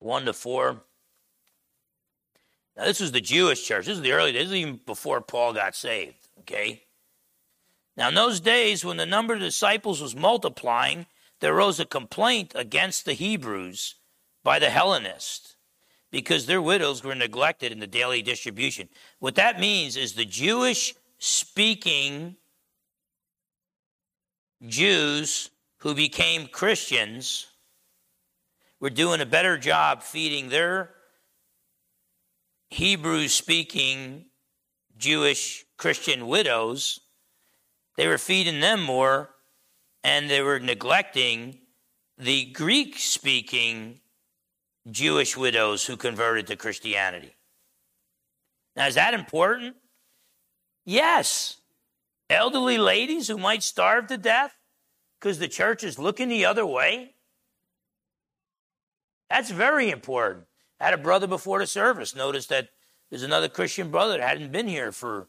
1 0.00 0.24
to 0.24 0.32
4. 0.32 0.82
Now, 2.76 2.84
this 2.84 3.00
was 3.00 3.12
the 3.12 3.20
Jewish 3.20 3.66
church. 3.66 3.86
This 3.86 3.96
is 3.96 4.02
the 4.02 4.12
early 4.12 4.32
days. 4.32 4.44
This 4.44 4.50
is 4.50 4.56
even 4.56 4.80
before 4.86 5.20
Paul 5.20 5.52
got 5.54 5.74
saved, 5.74 6.28
okay? 6.40 6.85
Now, 7.96 8.08
in 8.08 8.14
those 8.14 8.40
days, 8.40 8.84
when 8.84 8.98
the 8.98 9.06
number 9.06 9.34
of 9.34 9.40
disciples 9.40 10.00
was 10.00 10.14
multiplying, 10.14 11.06
there 11.40 11.54
arose 11.54 11.80
a 11.80 11.86
complaint 11.86 12.52
against 12.54 13.04
the 13.04 13.14
Hebrews 13.14 13.94
by 14.42 14.58
the 14.58 14.70
Hellenists 14.70 15.56
because 16.10 16.46
their 16.46 16.62
widows 16.62 17.02
were 17.02 17.14
neglected 17.14 17.72
in 17.72 17.80
the 17.80 17.86
daily 17.86 18.22
distribution. 18.22 18.88
What 19.18 19.34
that 19.34 19.60
means 19.60 19.96
is 19.96 20.12
the 20.12 20.24
Jewish 20.24 20.94
speaking 21.18 22.36
Jews 24.66 25.50
who 25.78 25.94
became 25.94 26.46
Christians 26.46 27.46
were 28.80 28.90
doing 28.90 29.20
a 29.20 29.26
better 29.26 29.58
job 29.58 30.02
feeding 30.02 30.48
their 30.48 30.90
Hebrew 32.70 33.28
speaking 33.28 34.26
Jewish 34.96 35.64
Christian 35.76 36.26
widows. 36.26 37.00
They 37.96 38.06
were 38.06 38.18
feeding 38.18 38.60
them 38.60 38.82
more 38.82 39.30
and 40.04 40.30
they 40.30 40.42
were 40.42 40.60
neglecting 40.60 41.58
the 42.18 42.46
Greek 42.46 42.98
speaking 42.98 44.00
Jewish 44.90 45.36
widows 45.36 45.86
who 45.86 45.96
converted 45.96 46.46
to 46.46 46.56
Christianity. 46.56 47.34
Now, 48.76 48.86
is 48.86 48.94
that 48.94 49.14
important? 49.14 49.76
Yes. 50.84 51.56
Elderly 52.28 52.78
ladies 52.78 53.28
who 53.28 53.38
might 53.38 53.62
starve 53.62 54.06
to 54.08 54.18
death 54.18 54.56
because 55.18 55.38
the 55.38 55.48
church 55.48 55.82
is 55.82 55.98
looking 55.98 56.28
the 56.28 56.44
other 56.44 56.66
way. 56.66 57.14
That's 59.30 59.50
very 59.50 59.90
important. 59.90 60.44
I 60.80 60.84
had 60.84 60.94
a 60.94 60.98
brother 60.98 61.26
before 61.26 61.58
the 61.58 61.66
service 61.66 62.14
notice 62.14 62.46
that 62.46 62.68
there's 63.10 63.22
another 63.22 63.48
Christian 63.48 63.90
brother 63.90 64.18
that 64.18 64.28
hadn't 64.28 64.52
been 64.52 64.68
here 64.68 64.92
for 64.92 65.28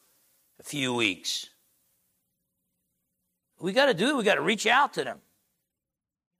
a 0.60 0.64
few 0.64 0.94
weeks. 0.94 1.50
We 3.60 3.74
got 3.74 3.88
to 3.88 3.94
do 3.94 4.10
it. 4.10 4.18
We 4.18 4.24
got 4.24 4.36
to 4.36 4.42
reach 4.42 4.68
out 4.68 4.94
to 4.94 5.04
them. 5.04 5.20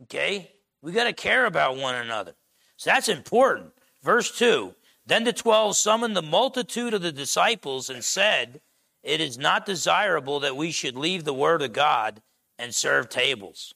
Okay? 0.04 0.52
We 0.82 0.92
got 0.92 1.06
to 1.06 1.14
care 1.14 1.46
about 1.46 1.78
one 1.78 1.96
another. 1.96 2.36
So 2.78 2.92
that's 2.92 3.10
important. 3.10 3.72
Verse 4.04 4.38
2 4.38 4.74
Then 5.06 5.24
the 5.24 5.34
twelve 5.34 5.76
summoned 5.76 6.16
the 6.16 6.22
multitude 6.22 6.94
of 6.94 7.02
the 7.02 7.12
disciples 7.12 7.90
and 7.90 8.04
said, 8.04 8.62
It 9.04 9.20
is 9.20 9.38
not 9.38 9.66
desirable 9.66 10.40
that 10.42 10.56
we 10.56 10.72
should 10.72 10.96
leave 10.96 11.24
the 11.24 11.34
word 11.34 11.62
of 11.62 11.74
God 11.74 12.22
and 12.60 12.74
serve 12.74 13.10
tables. 13.10 13.74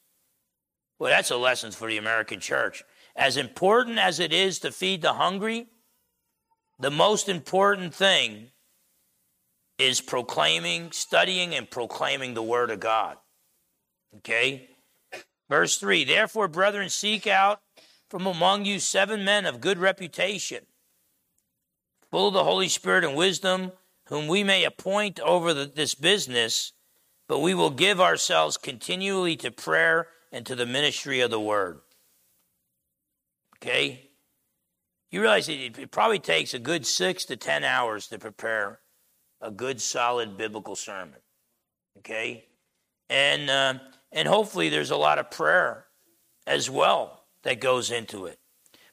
Well, 1.00 1.10
that's 1.10 1.32
a 1.32 1.38
lesson 1.38 1.72
for 1.72 1.88
the 1.88 1.98
American 1.98 2.40
church. 2.40 2.84
As 3.16 3.36
important 3.36 3.98
as 3.98 4.20
it 4.20 4.32
is 4.32 4.60
to 4.60 4.72
feed 4.72 5.02
the 5.02 5.14
hungry, 5.14 5.68
the 6.80 6.92
most 6.92 7.28
important 7.28 7.94
thing 7.94 8.52
is 9.78 10.00
proclaiming, 10.00 10.92
studying, 10.92 11.56
and 11.56 11.70
proclaiming 11.70 12.34
the 12.34 12.44
Word 12.44 12.70
of 12.70 12.80
God. 12.80 13.18
Okay? 14.18 14.70
Verse 15.50 15.78
3 15.78 16.04
Therefore, 16.04 16.48
brethren, 16.48 16.90
seek 16.90 17.28
out 17.28 17.62
from 18.10 18.26
among 18.26 18.66
you 18.66 18.80
seven 18.80 19.24
men 19.24 19.46
of 19.46 19.62
good 19.62 19.78
reputation, 19.78 20.66
full 22.10 22.30
of 22.30 22.34
the 22.34 22.44
Holy 22.44 22.68
Spirit 22.68 23.04
and 23.04 23.16
wisdom, 23.16 23.72
whom 24.08 24.28
we 24.28 24.44
may 24.44 24.64
appoint 24.64 25.20
over 25.22 25.54
the, 25.54 25.66
this 25.66 25.96
business, 25.96 26.74
but 27.28 27.40
we 27.40 27.54
will 27.54 27.70
give 27.70 28.02
ourselves 28.02 28.58
continually 28.58 29.36
to 29.38 29.52
prayer 29.52 30.08
and 30.32 30.46
to 30.46 30.56
the 30.56 30.66
ministry 30.66 31.22
of 31.22 31.32
the 31.32 31.40
Word. 31.40 31.80
Okay? 33.58 34.10
You 35.12 35.22
realize 35.22 35.50
it, 35.50 35.92
probably 35.92 36.20
takes 36.20 36.54
a 36.54 36.60
good 36.60 36.86
six 36.86 37.26
to 37.26 37.36
10 37.36 37.64
hours 37.64 38.08
to 38.08 38.18
prepare 38.18 38.80
a 39.42 39.52
good, 39.52 39.82
solid 39.82 40.38
biblical 40.38 40.76
sermon. 40.76 41.20
Okay? 41.98 42.46
And, 43.10 43.50
uh, 43.50 43.74
and 44.12 44.28
hopefully 44.28 44.70
there's 44.70 44.92
a 44.92 44.98
lot 44.98 45.20
of 45.20 45.32
prayer 45.32 45.86
as 46.46 46.70
well 46.70 47.24
that 47.44 47.60
goes 47.60 47.92
into 47.92 48.26
it. 48.26 48.40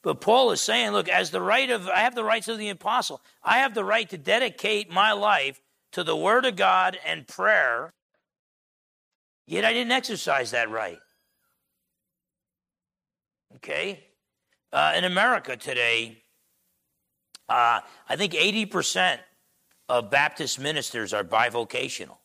But 0.02 0.20
Paul 0.20 0.52
is 0.52 0.60
saying, 0.60 0.92
look, 0.92 1.08
as 1.08 1.30
the 1.30 1.40
right 1.40 1.68
of, 1.70 1.88
I 1.88 2.00
have 2.00 2.14
the 2.14 2.24
rights 2.24 2.48
of 2.48 2.58
the 2.58 2.68
apostle. 2.68 3.20
I 3.42 3.58
have 3.58 3.74
the 3.74 3.84
right 3.84 4.08
to 4.10 4.18
dedicate 4.18 4.90
my 4.90 5.12
life 5.12 5.60
to 5.92 6.04
the 6.04 6.16
word 6.16 6.44
of 6.44 6.56
God 6.56 6.98
and 7.04 7.26
prayer, 7.26 7.94
yet 9.46 9.64
I 9.64 9.72
didn't 9.72 9.92
exercise 9.92 10.52
that 10.52 10.70
right. 10.70 10.98
Okay? 13.56 14.04
Uh, 14.72 14.92
in 14.96 15.04
America 15.04 15.56
today, 15.56 16.22
uh, 17.48 17.80
I 18.08 18.16
think 18.16 18.34
80% 18.34 19.18
of 19.88 20.10
Baptist 20.10 20.60
ministers 20.60 21.12
are 21.14 21.24
bivocational. 21.24 22.17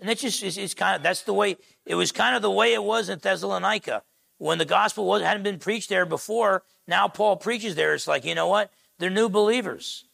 And 0.00 0.08
that's 0.08 0.22
just, 0.22 0.42
it's, 0.42 0.56
it's, 0.56 0.74
kind 0.74 0.96
of, 0.96 1.02
that's 1.02 1.22
the 1.22 1.34
way, 1.34 1.56
it 1.84 1.94
was 1.94 2.10
kind 2.10 2.34
of 2.34 2.40
the 2.40 2.50
way 2.50 2.72
it 2.72 2.82
was 2.82 3.10
in 3.10 3.18
Thessalonica. 3.18 4.02
When 4.38 4.56
the 4.56 4.64
gospel 4.64 5.04
was, 5.04 5.20
hadn't 5.20 5.42
been 5.42 5.58
preached 5.58 5.90
there 5.90 6.06
before, 6.06 6.62
now 6.88 7.06
Paul 7.06 7.36
preaches 7.36 7.74
there. 7.74 7.92
It's 7.92 8.08
like, 8.08 8.24
you 8.24 8.34
know 8.34 8.48
what? 8.48 8.72
They're 8.98 9.10
new 9.10 9.28
believers. 9.28 10.06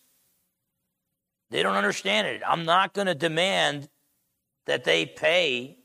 They 1.51 1.62
don't 1.62 1.76
understand 1.76 2.26
it. 2.26 2.43
I'm 2.45 2.64
not 2.64 2.93
going 2.93 3.07
to 3.07 3.14
demand 3.14 3.89
that 4.66 4.82
they 4.82 5.07
pay 5.07 5.78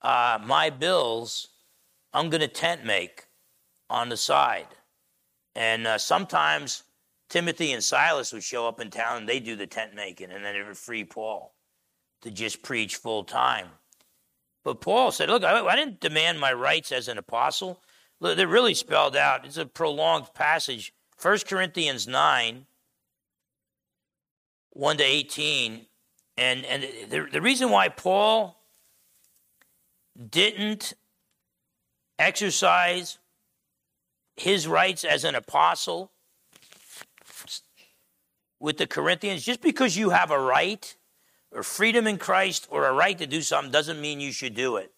uh, 0.00 0.38
my 0.42 0.70
bills. 0.70 1.48
I'm 2.14 2.30
going 2.30 2.40
to 2.40 2.48
tent 2.48 2.86
make 2.86 3.26
on 3.90 4.08
the 4.08 4.16
side. 4.16 4.68
And 5.54 5.86
uh, 5.86 5.98
sometimes 5.98 6.84
Timothy 7.28 7.72
and 7.72 7.84
Silas 7.84 8.32
would 8.32 8.42
show 8.42 8.66
up 8.66 8.80
in 8.80 8.88
town 8.88 9.18
and 9.18 9.28
they 9.28 9.38
do 9.38 9.54
the 9.54 9.66
tent 9.66 9.94
making, 9.94 10.30
and 10.30 10.42
then 10.42 10.56
it 10.56 10.66
would 10.66 10.78
free 10.78 11.04
Paul 11.04 11.53
to 12.24 12.30
just 12.30 12.62
preach 12.62 12.96
full 12.96 13.22
time. 13.22 13.68
But 14.64 14.80
Paul 14.80 15.12
said, 15.12 15.28
Look, 15.28 15.44
I, 15.44 15.60
I 15.60 15.76
didn't 15.76 16.00
demand 16.00 16.40
my 16.40 16.52
rights 16.52 16.90
as 16.90 17.06
an 17.06 17.18
apostle. 17.18 17.80
they're 18.20 18.48
really 18.48 18.74
spelled 18.74 19.14
out. 19.14 19.44
It's 19.44 19.58
a 19.58 19.66
prolonged 19.66 20.32
passage. 20.34 20.92
1 21.20 21.38
Corinthians 21.46 22.08
9, 22.08 22.66
1 24.70 24.96
to 24.96 25.04
18. 25.04 25.86
And, 26.36 26.64
and 26.64 26.82
the, 27.10 27.28
the 27.30 27.42
reason 27.42 27.70
why 27.70 27.88
Paul 27.88 28.58
didn't 30.30 30.94
exercise 32.18 33.18
his 34.36 34.66
rights 34.66 35.04
as 35.04 35.24
an 35.24 35.34
apostle 35.34 36.10
with 38.58 38.78
the 38.78 38.86
Corinthians, 38.86 39.44
just 39.44 39.60
because 39.60 39.96
you 39.96 40.10
have 40.10 40.30
a 40.30 40.38
right 40.38 40.96
or 41.54 41.62
freedom 41.62 42.06
in 42.06 42.18
Christ 42.18 42.66
or 42.70 42.86
a 42.86 42.92
right 42.92 43.16
to 43.16 43.26
do 43.26 43.40
something 43.40 43.70
doesn't 43.70 44.00
mean 44.00 44.20
you 44.20 44.32
should 44.32 44.54
do 44.54 44.76
it. 44.76 44.92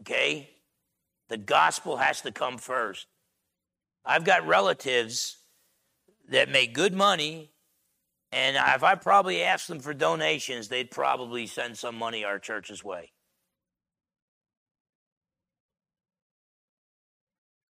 Okay? 0.00 0.50
The 1.28 1.36
gospel 1.36 1.98
has 1.98 2.22
to 2.22 2.32
come 2.32 2.56
first. 2.56 3.06
I've 4.04 4.24
got 4.24 4.46
relatives 4.46 5.38
that 6.30 6.48
make 6.48 6.72
good 6.72 6.94
money, 6.94 7.50
and 8.32 8.56
if 8.56 8.82
I 8.82 8.94
probably 8.94 9.42
asked 9.42 9.68
them 9.68 9.80
for 9.80 9.92
donations, 9.92 10.68
they'd 10.68 10.90
probably 10.90 11.46
send 11.46 11.76
some 11.76 11.96
money 11.96 12.24
our 12.24 12.38
church's 12.38 12.82
way. 12.82 13.12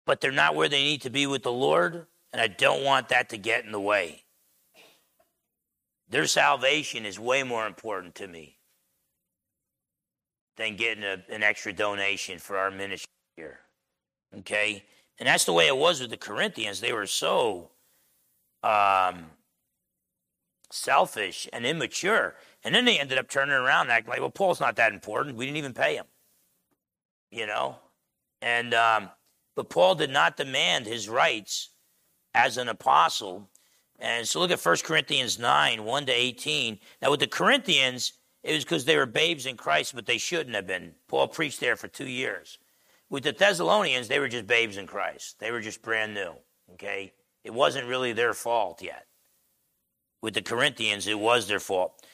But 0.05 0.21
they're 0.21 0.31
not 0.31 0.55
where 0.55 0.69
they 0.69 0.85
need 0.85 1.03
to 1.03 1.11
be 1.11 1.27
with 1.27 1.43
the 1.43 1.53
Lord, 1.53 2.07
and 2.33 2.41
I 2.41 2.47
don't 2.47 2.85
want 2.85 3.09
that 3.09 3.31
to 3.31 3.39
get 3.39 3.65
in 3.65 3.73
the 3.73 3.81
way. 3.81 4.26
Their 6.09 6.27
salvation 6.27 7.05
is 7.05 7.19
way 7.19 7.43
more 7.43 7.67
important 7.67 8.15
to 8.17 8.29
me 8.29 8.59
than 10.57 10.77
getting 10.77 11.05
a, 11.05 11.23
an 11.31 11.43
extra 11.43 11.73
donation 11.73 12.39
for 12.39 12.57
our 12.57 12.71
ministry 12.71 13.11
here. 13.37 13.61
Okay? 14.39 14.85
And 15.19 15.27
that's 15.27 15.45
the 15.45 15.53
way 15.53 15.67
it 15.67 15.77
was 15.77 16.01
with 16.01 16.11
the 16.11 16.17
Corinthians. 16.17 16.81
They 16.81 16.93
were 16.93 17.07
so 17.07 17.71
um, 18.63 19.27
selfish 20.71 21.49
and 21.53 21.67
immature. 21.67 22.37
And 22.65 22.75
then 22.75 22.85
they 22.85 22.99
ended 22.99 23.19
up 23.19 23.29
turning 23.29 23.55
around 23.55 23.83
and 23.83 23.93
acting 23.93 24.11
like, 24.11 24.21
well, 24.21 24.31
Paul's 24.31 24.61
not 24.61 24.77
that 24.77 24.93
important. 24.93 25.37
We 25.37 25.47
didn't 25.47 25.59
even 25.59 25.75
pay 25.75 25.97
him. 25.97 26.07
You 27.31 27.47
know? 27.47 27.77
And, 28.43 28.75
um, 28.75 29.11
but 29.55 29.71
Paul 29.71 29.95
did 29.95 30.11
not 30.11 30.37
demand 30.37 30.87
his 30.87 31.09
rights 31.09 31.71
as 32.35 32.59
an 32.59 32.69
apostle. 32.69 33.49
And 33.99 34.27
so 34.27 34.41
look 34.41 34.51
at 34.51 34.65
1 34.65 34.77
Corinthians 34.85 35.39
9, 35.39 35.85
1 35.85 36.07
to 36.07 36.13
18. 36.13 36.79
Now, 37.01 37.11
with 37.11 37.21
the 37.21 37.27
Corinthians, 37.27 38.13
it 38.43 38.53
was 38.53 38.65
because 38.65 38.85
they 38.85 38.97
were 38.97 39.07
babes 39.07 39.47
in 39.47 39.57
Christ, 39.57 39.95
but 39.95 40.07
they 40.07 40.19
shouldn't 40.19 40.55
have 40.55 40.67
been. 40.67 40.95
Paul 41.09 41.29
preached 41.29 41.61
there 41.61 41.77
for 41.77 41.89
two 41.89 42.09
years. 42.09 42.59
With 43.09 43.25
the 43.25 43.33
Thessalonians, 43.33 44.09
they 44.09 44.19
were 44.19 44.29
just 44.29 44.47
babes 44.47 44.77
in 44.77 44.87
Christ. 44.87 45.39
They 45.39 45.51
were 45.51 45.61
just 45.61 45.83
brand 45.83 46.15
new. 46.15 46.33
Okay? 46.75 47.13
It 47.45 47.55
wasn't 47.55 47.87
really 47.87 48.13
their 48.13 48.35
fault 48.35 48.83
yet. 48.83 49.07
With 50.21 50.35
the 50.35 50.43
Corinthians, 50.43 51.07
it 51.07 51.19
was 51.19 51.47
their 51.47 51.61
fault. 51.61 52.05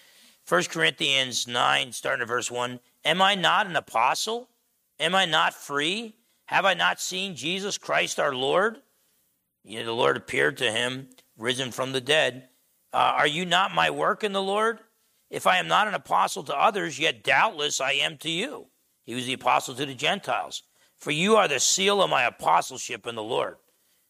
1 0.49 0.65
Corinthians 0.65 1.47
9, 1.47 1.93
starting 1.93 2.23
at 2.23 2.29
verse 2.29 2.51
1 2.51 2.81
Am 3.05 3.23
I 3.23 3.35
not 3.35 3.67
an 3.67 3.77
apostle? 3.77 4.49
Am 5.01 5.15
I 5.15 5.25
not 5.25 5.55
free? 5.55 6.17
Have 6.47 6.65
I 6.65 6.75
not 6.75 7.01
seen 7.01 7.35
Jesus 7.35 7.79
Christ 7.79 8.21
our 8.21 8.35
Lord? 8.35 8.79
You 9.65 9.81
know, 9.81 9.87
the 9.87 9.93
Lord 9.93 10.17
appeared 10.17 10.57
to 10.59 10.71
him, 10.71 11.09
risen 11.37 11.71
from 11.71 11.93
the 11.93 12.01
dead. 12.01 12.49
Uh, 12.93 13.15
are 13.17 13.27
you 13.27 13.45
not 13.45 13.75
my 13.75 13.91
work 13.91 14.23
in 14.23 14.33
the 14.33 14.43
Lord? 14.43 14.81
If 15.31 15.47
I 15.47 15.57
am 15.57 15.67
not 15.67 15.89
an 15.89 15.95
apostle 15.95 16.43
to 16.45 16.57
others, 16.57 16.99
yet 16.99 17.25
doubtless 17.25 17.81
I 17.81 17.93
am 17.93 18.19
to 18.19 18.31
you. 18.31 18.67
He 19.03 19.15
was 19.15 19.27
the 19.27 19.33
apostle 19.33 19.75
to 19.75 19.87
the 19.87 19.95
Gentiles. 19.95 20.63
For 20.97 21.11
you 21.11 21.37
are 21.37 21.49
the 21.49 21.59
seal 21.59 22.03
of 22.03 22.11
my 22.11 22.25
apostleship 22.25 23.07
in 23.07 23.15
the 23.15 23.23
Lord. 23.23 23.57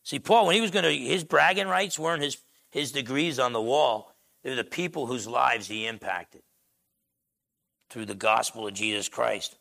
See, 0.02 0.18
Paul, 0.18 0.46
when 0.46 0.56
he 0.56 0.60
was 0.60 0.70
going 0.70 0.84
to, 0.84 0.92
his 0.92 1.24
bragging 1.24 1.68
rights 1.68 1.98
weren't 1.98 2.22
his, 2.22 2.38
his 2.70 2.92
degrees 2.92 3.38
on 3.38 3.52
the 3.52 3.62
wall, 3.62 4.14
they're 4.42 4.56
the 4.56 4.64
people 4.64 5.06
whose 5.06 5.28
lives 5.28 5.68
he 5.68 5.86
impacted 5.86 6.42
through 7.88 8.06
the 8.06 8.14
gospel 8.14 8.66
of 8.66 8.74
Jesus 8.74 9.08
Christ. 9.08 9.56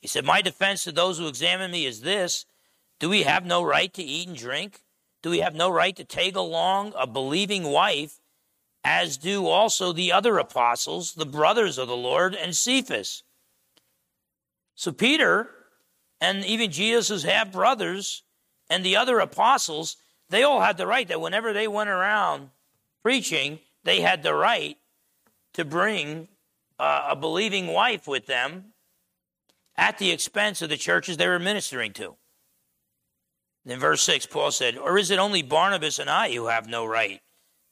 He 0.00 0.08
said, 0.08 0.24
My 0.24 0.40
defense 0.40 0.84
to 0.84 0.92
those 0.92 1.18
who 1.18 1.28
examine 1.28 1.70
me 1.70 1.86
is 1.86 2.00
this 2.00 2.46
Do 2.98 3.08
we 3.08 3.22
have 3.22 3.44
no 3.44 3.62
right 3.62 3.92
to 3.94 4.02
eat 4.02 4.28
and 4.28 4.36
drink? 4.36 4.80
Do 5.24 5.30
we 5.30 5.38
have 5.38 5.54
no 5.54 5.70
right 5.70 5.96
to 5.96 6.04
take 6.04 6.36
along 6.36 6.92
a 6.98 7.06
believing 7.06 7.62
wife, 7.62 8.20
as 8.84 9.16
do 9.16 9.46
also 9.46 9.90
the 9.90 10.12
other 10.12 10.36
apostles, 10.36 11.14
the 11.14 11.24
brothers 11.24 11.78
of 11.78 11.88
the 11.88 11.96
Lord, 11.96 12.34
and 12.34 12.54
Cephas? 12.54 13.22
So 14.74 14.92
Peter 14.92 15.48
and 16.20 16.44
even 16.44 16.70
Jesus' 16.70 17.22
half 17.22 17.50
brothers 17.50 18.22
and 18.68 18.84
the 18.84 18.96
other 18.96 19.18
apostles, 19.18 19.96
they 20.28 20.42
all 20.42 20.60
had 20.60 20.76
the 20.76 20.86
right 20.86 21.08
that 21.08 21.22
whenever 21.22 21.54
they 21.54 21.68
went 21.68 21.88
around 21.88 22.50
preaching, 23.02 23.60
they 23.82 24.02
had 24.02 24.22
the 24.22 24.34
right 24.34 24.76
to 25.54 25.64
bring 25.64 26.28
uh, 26.78 27.06
a 27.08 27.16
believing 27.16 27.68
wife 27.68 28.06
with 28.06 28.26
them 28.26 28.74
at 29.74 29.96
the 29.96 30.10
expense 30.10 30.60
of 30.60 30.68
the 30.68 30.76
churches 30.76 31.16
they 31.16 31.28
were 31.28 31.38
ministering 31.38 31.94
to. 31.94 32.14
In 33.66 33.78
verse 33.80 34.02
6, 34.02 34.26
Paul 34.26 34.50
said, 34.50 34.76
Or 34.76 34.98
is 34.98 35.10
it 35.10 35.18
only 35.18 35.42
Barnabas 35.42 35.98
and 35.98 36.10
I 36.10 36.32
who 36.32 36.46
have 36.46 36.68
no 36.68 36.84
right 36.84 37.20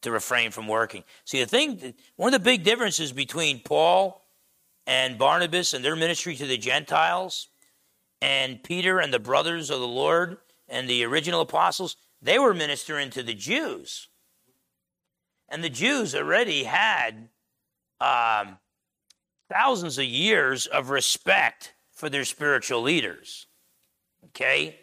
to 0.03 0.11
refrain 0.11 0.51
from 0.51 0.67
working? 0.67 1.05
See, 1.25 1.41
the 1.41 1.47
thing, 1.47 1.95
one 2.17 2.33
of 2.33 2.41
the 2.41 2.45
big 2.45 2.65
differences 2.65 3.13
between 3.13 3.61
Paul 3.61 4.23
and 4.87 5.19
Barnabas 5.19 5.75
and 5.75 5.85
their 5.85 5.97
ministry 5.97 6.35
to 6.37 6.47
the 6.47 6.57
Gentiles 6.57 7.49
and 8.21 8.63
Peter 8.63 8.99
and 8.99 9.13
the 9.13 9.19
brothers 9.19 9.69
of 9.69 9.81
the 9.81 9.89
Lord 9.89 10.39
and 10.69 10.89
the 10.89 11.05
original 11.05 11.43
apostles, 11.43 11.97
they 12.23 12.39
were 12.39 12.55
ministering 12.55 13.11
to 13.11 13.23
the 13.23 13.35
Jews. 13.35 14.09
And 15.49 15.63
the 15.63 15.69
Jews 15.69 16.15
already 16.15 16.65
had 16.65 17.29
um, 18.01 18.59
thousands 19.53 19.99
of 19.99 20.05
years 20.05 20.67
of 20.67 20.89
respect 20.89 21.75
for 21.93 22.09
their 22.09 22.25
spiritual 22.25 22.81
leaders. 22.81 23.47
Okay? 24.27 24.79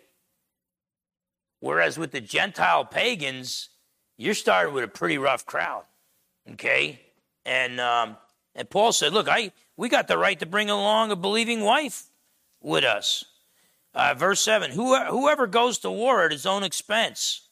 Whereas 1.59 1.97
with 1.97 2.11
the 2.11 2.21
Gentile 2.21 2.85
pagans, 2.85 3.69
you're 4.17 4.33
starting 4.33 4.73
with 4.73 4.83
a 4.83 4.87
pretty 4.87 5.17
rough 5.17 5.45
crowd. 5.45 5.83
Okay? 6.51 7.01
And 7.45 7.79
um, 7.79 8.17
and 8.55 8.69
Paul 8.69 8.91
said, 8.91 9.13
Look, 9.13 9.27
I 9.27 9.51
we 9.77 9.89
got 9.89 10.07
the 10.07 10.17
right 10.17 10.39
to 10.39 10.45
bring 10.45 10.69
along 10.69 11.11
a 11.11 11.15
believing 11.15 11.61
wife 11.61 12.05
with 12.61 12.83
us. 12.83 13.25
Uh, 13.93 14.13
verse 14.13 14.41
7 14.41 14.71
Whoever 14.71 15.47
goes 15.47 15.79
to 15.79 15.91
war 15.91 16.23
at 16.23 16.31
his 16.31 16.45
own 16.45 16.63
expense. 16.63 17.47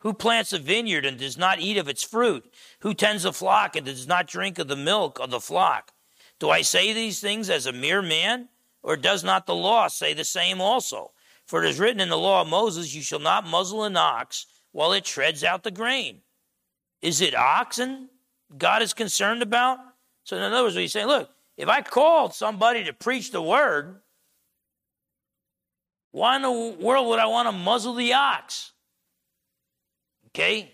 Who 0.00 0.12
plants 0.12 0.52
a 0.52 0.58
vineyard 0.58 1.06
and 1.06 1.18
does 1.18 1.38
not 1.38 1.60
eat 1.60 1.78
of 1.78 1.88
its 1.88 2.02
fruit? 2.02 2.52
Who 2.80 2.92
tends 2.92 3.24
a 3.24 3.32
flock 3.32 3.74
and 3.74 3.86
does 3.86 4.06
not 4.06 4.26
drink 4.26 4.58
of 4.58 4.68
the 4.68 4.76
milk 4.76 5.18
of 5.18 5.30
the 5.30 5.40
flock? 5.40 5.92
Do 6.38 6.50
I 6.50 6.60
say 6.60 6.92
these 6.92 7.20
things 7.20 7.48
as 7.48 7.64
a 7.64 7.72
mere 7.72 8.02
man? 8.02 8.50
Or 8.82 8.98
does 8.98 9.24
not 9.24 9.46
the 9.46 9.54
law 9.54 9.88
say 9.88 10.12
the 10.12 10.24
same 10.24 10.60
also? 10.60 11.12
For 11.46 11.62
it 11.62 11.68
is 11.68 11.78
written 11.78 12.00
in 12.00 12.08
the 12.08 12.18
law 12.18 12.42
of 12.42 12.48
Moses, 12.48 12.94
You 12.94 13.02
shall 13.02 13.18
not 13.18 13.46
muzzle 13.46 13.84
an 13.84 13.96
ox 13.96 14.46
while 14.72 14.92
it 14.92 15.04
treads 15.04 15.44
out 15.44 15.62
the 15.62 15.70
grain. 15.70 16.22
Is 17.02 17.20
it 17.20 17.34
oxen 17.34 18.08
God 18.56 18.82
is 18.82 18.94
concerned 18.94 19.42
about? 19.42 19.78
So, 20.24 20.36
in 20.36 20.42
other 20.42 20.62
words, 20.62 20.74
he's 20.74 20.92
saying, 20.92 21.06
Look, 21.06 21.30
if 21.56 21.68
I 21.68 21.82
called 21.82 22.34
somebody 22.34 22.84
to 22.84 22.92
preach 22.92 23.30
the 23.30 23.42
word, 23.42 24.00
why 26.12 26.36
in 26.36 26.42
the 26.42 26.76
world 26.80 27.08
would 27.08 27.18
I 27.18 27.26
want 27.26 27.48
to 27.48 27.52
muzzle 27.52 27.94
the 27.94 28.14
ox? 28.14 28.72
Okay? 30.28 30.72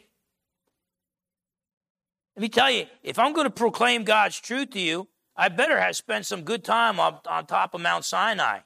Let 2.36 2.42
me 2.42 2.48
tell 2.48 2.70
you, 2.70 2.86
if 3.02 3.18
I'm 3.18 3.32
going 3.32 3.46
to 3.46 3.50
proclaim 3.50 4.04
God's 4.04 4.40
truth 4.40 4.70
to 4.70 4.80
you, 4.80 5.08
I 5.36 5.48
better 5.48 5.80
have 5.80 5.96
spent 5.96 6.26
some 6.26 6.42
good 6.42 6.64
time 6.64 7.00
on, 7.00 7.18
on 7.26 7.46
top 7.46 7.74
of 7.74 7.80
Mount 7.80 8.04
Sinai. 8.04 8.60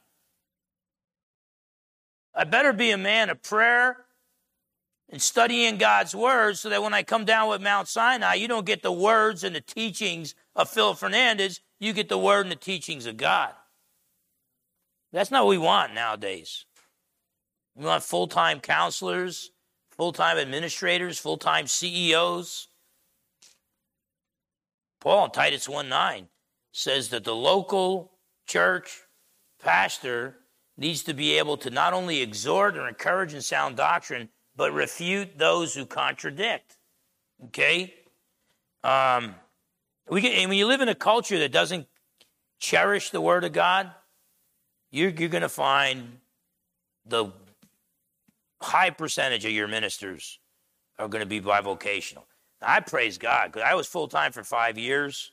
I 2.34 2.44
better 2.44 2.72
be 2.72 2.90
a 2.90 2.98
man 2.98 3.30
of 3.30 3.42
prayer 3.42 4.04
and 5.08 5.22
studying 5.22 5.76
God's 5.76 6.14
word 6.14 6.56
so 6.56 6.68
that 6.68 6.82
when 6.82 6.94
I 6.94 7.02
come 7.02 7.24
down 7.24 7.48
with 7.48 7.62
Mount 7.62 7.88
Sinai, 7.88 8.34
you 8.34 8.48
don't 8.48 8.66
get 8.66 8.82
the 8.82 8.92
words 8.92 9.44
and 9.44 9.54
the 9.54 9.60
teachings 9.60 10.34
of 10.56 10.68
Phil 10.68 10.94
Fernandes, 10.94 11.60
you 11.78 11.92
get 11.92 12.08
the 12.08 12.18
word 12.18 12.46
and 12.46 12.52
the 12.52 12.56
teachings 12.56 13.06
of 13.06 13.16
God. 13.16 13.52
That's 15.12 15.30
not 15.30 15.44
what 15.44 15.50
we 15.50 15.58
want 15.58 15.94
nowadays. 15.94 16.64
We 17.76 17.84
want 17.84 18.02
full 18.02 18.26
time 18.26 18.60
counselors, 18.60 19.50
full 19.90 20.12
time 20.12 20.38
administrators, 20.38 21.18
full 21.18 21.36
time 21.36 21.66
CEOs. 21.66 22.68
Paul 25.00 25.26
in 25.26 25.30
Titus 25.30 25.68
1 25.68 25.88
9 25.88 26.28
says 26.72 27.10
that 27.10 27.24
the 27.24 27.34
local 27.34 28.12
church 28.46 29.02
pastor 29.62 30.38
needs 30.76 31.02
to 31.04 31.14
be 31.14 31.38
able 31.38 31.56
to 31.58 31.70
not 31.70 31.92
only 31.92 32.20
exhort 32.20 32.76
or 32.76 32.88
encourage 32.88 33.34
in 33.34 33.40
sound 33.40 33.76
doctrine, 33.76 34.28
but 34.56 34.72
refute 34.72 35.38
those 35.38 35.74
who 35.74 35.86
contradict. 35.86 36.76
Okay? 37.46 37.94
Um, 38.82 39.34
we 40.08 40.20
get, 40.20 40.32
and 40.38 40.48
when 40.48 40.58
you 40.58 40.66
live 40.66 40.80
in 40.80 40.88
a 40.88 40.94
culture 40.94 41.38
that 41.38 41.52
doesn't 41.52 41.86
cherish 42.58 43.10
the 43.10 43.20
Word 43.20 43.44
of 43.44 43.52
God, 43.52 43.90
you're, 44.90 45.10
you're 45.10 45.28
going 45.28 45.42
to 45.42 45.48
find 45.48 46.18
the 47.06 47.32
high 48.62 48.90
percentage 48.90 49.44
of 49.44 49.50
your 49.50 49.68
ministers 49.68 50.38
are 50.98 51.08
going 51.08 51.22
to 51.22 51.28
be 51.28 51.40
bivocational. 51.40 52.24
I 52.62 52.80
praise 52.80 53.18
God 53.18 53.52
because 53.52 53.66
I 53.66 53.74
was 53.74 53.86
full 53.86 54.08
time 54.08 54.32
for 54.32 54.42
five 54.42 54.78
years, 54.78 55.32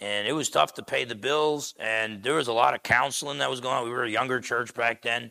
and 0.00 0.26
it 0.26 0.32
was 0.32 0.48
tough 0.50 0.74
to 0.74 0.82
pay 0.82 1.04
the 1.04 1.14
bills, 1.14 1.74
and 1.78 2.22
there 2.22 2.34
was 2.34 2.48
a 2.48 2.52
lot 2.52 2.74
of 2.74 2.82
counseling 2.82 3.38
that 3.38 3.50
was 3.50 3.60
going 3.60 3.76
on. 3.76 3.84
We 3.84 3.90
were 3.90 4.04
a 4.04 4.10
younger 4.10 4.40
church 4.40 4.74
back 4.74 5.02
then, 5.02 5.30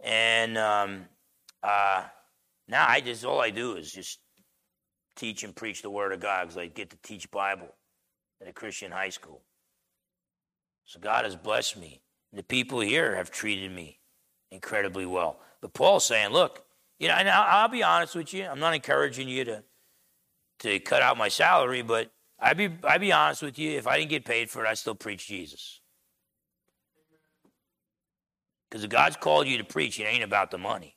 and 0.00 0.58
um, 0.58 1.06
uh, 1.62 2.04
now 2.68 2.86
I 2.88 3.00
just 3.00 3.24
all 3.24 3.40
I 3.40 3.50
do 3.50 3.74
is 3.76 3.92
just 3.92 4.18
teach 5.16 5.44
and 5.44 5.54
preach 5.54 5.82
the 5.82 5.90
Word 5.90 6.12
of 6.12 6.20
God 6.20 6.42
because 6.42 6.58
I 6.58 6.66
get 6.66 6.90
to 6.90 6.96
teach 7.02 7.30
Bible 7.30 7.74
at 8.40 8.48
a 8.48 8.52
Christian 8.52 8.90
high 8.90 9.10
school. 9.10 9.42
So 10.84 11.00
God 11.00 11.24
has 11.24 11.36
blessed 11.36 11.78
me. 11.78 12.00
and 12.32 12.38
The 12.38 12.44
people 12.44 12.80
here 12.80 13.16
have 13.16 13.30
treated 13.30 13.72
me 13.72 14.00
incredibly 14.50 15.06
well. 15.06 15.38
But 15.60 15.72
Paul's 15.72 16.04
saying, 16.04 16.30
look, 16.30 16.64
you 16.98 17.08
know, 17.08 17.14
and 17.14 17.28
I'll, 17.28 17.62
I'll 17.62 17.68
be 17.68 17.82
honest 17.82 18.14
with 18.14 18.34
you. 18.34 18.44
I'm 18.44 18.60
not 18.60 18.74
encouraging 18.74 19.28
you 19.28 19.44
to 19.44 19.62
to 20.60 20.78
cut 20.78 21.02
out 21.02 21.18
my 21.18 21.28
salary, 21.28 21.82
but 21.82 22.12
I'd 22.38 22.56
be 22.56 22.70
I'd 22.84 23.00
be 23.00 23.12
honest 23.12 23.42
with 23.42 23.58
you. 23.58 23.70
If 23.72 23.86
I 23.86 23.98
didn't 23.98 24.10
get 24.10 24.24
paid 24.24 24.50
for 24.50 24.64
it, 24.64 24.68
I 24.68 24.74
still 24.74 24.94
preach 24.94 25.26
Jesus. 25.26 25.80
Because 28.68 28.84
if 28.84 28.90
God's 28.90 29.16
called 29.16 29.46
you 29.46 29.58
to 29.58 29.64
preach, 29.64 30.00
it 30.00 30.04
ain't 30.04 30.24
about 30.24 30.50
the 30.50 30.58
money. 30.58 30.96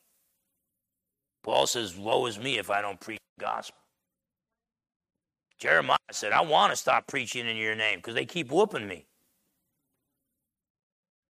Paul 1.43 1.67
says, 1.67 1.95
"Woe 1.95 2.25
is 2.25 2.39
me 2.39 2.57
if 2.57 2.69
I 2.69 2.81
don't 2.81 2.99
preach 2.99 3.19
the 3.37 3.45
gospel." 3.45 3.79
Jeremiah 5.59 5.97
said, 6.11 6.33
"I 6.33 6.41
want 6.41 6.71
to 6.71 6.75
stop 6.75 7.07
preaching 7.07 7.47
in 7.47 7.57
your 7.57 7.75
name 7.75 7.99
because 7.99 8.15
they 8.15 8.25
keep 8.25 8.51
whooping 8.51 8.87
me." 8.87 9.07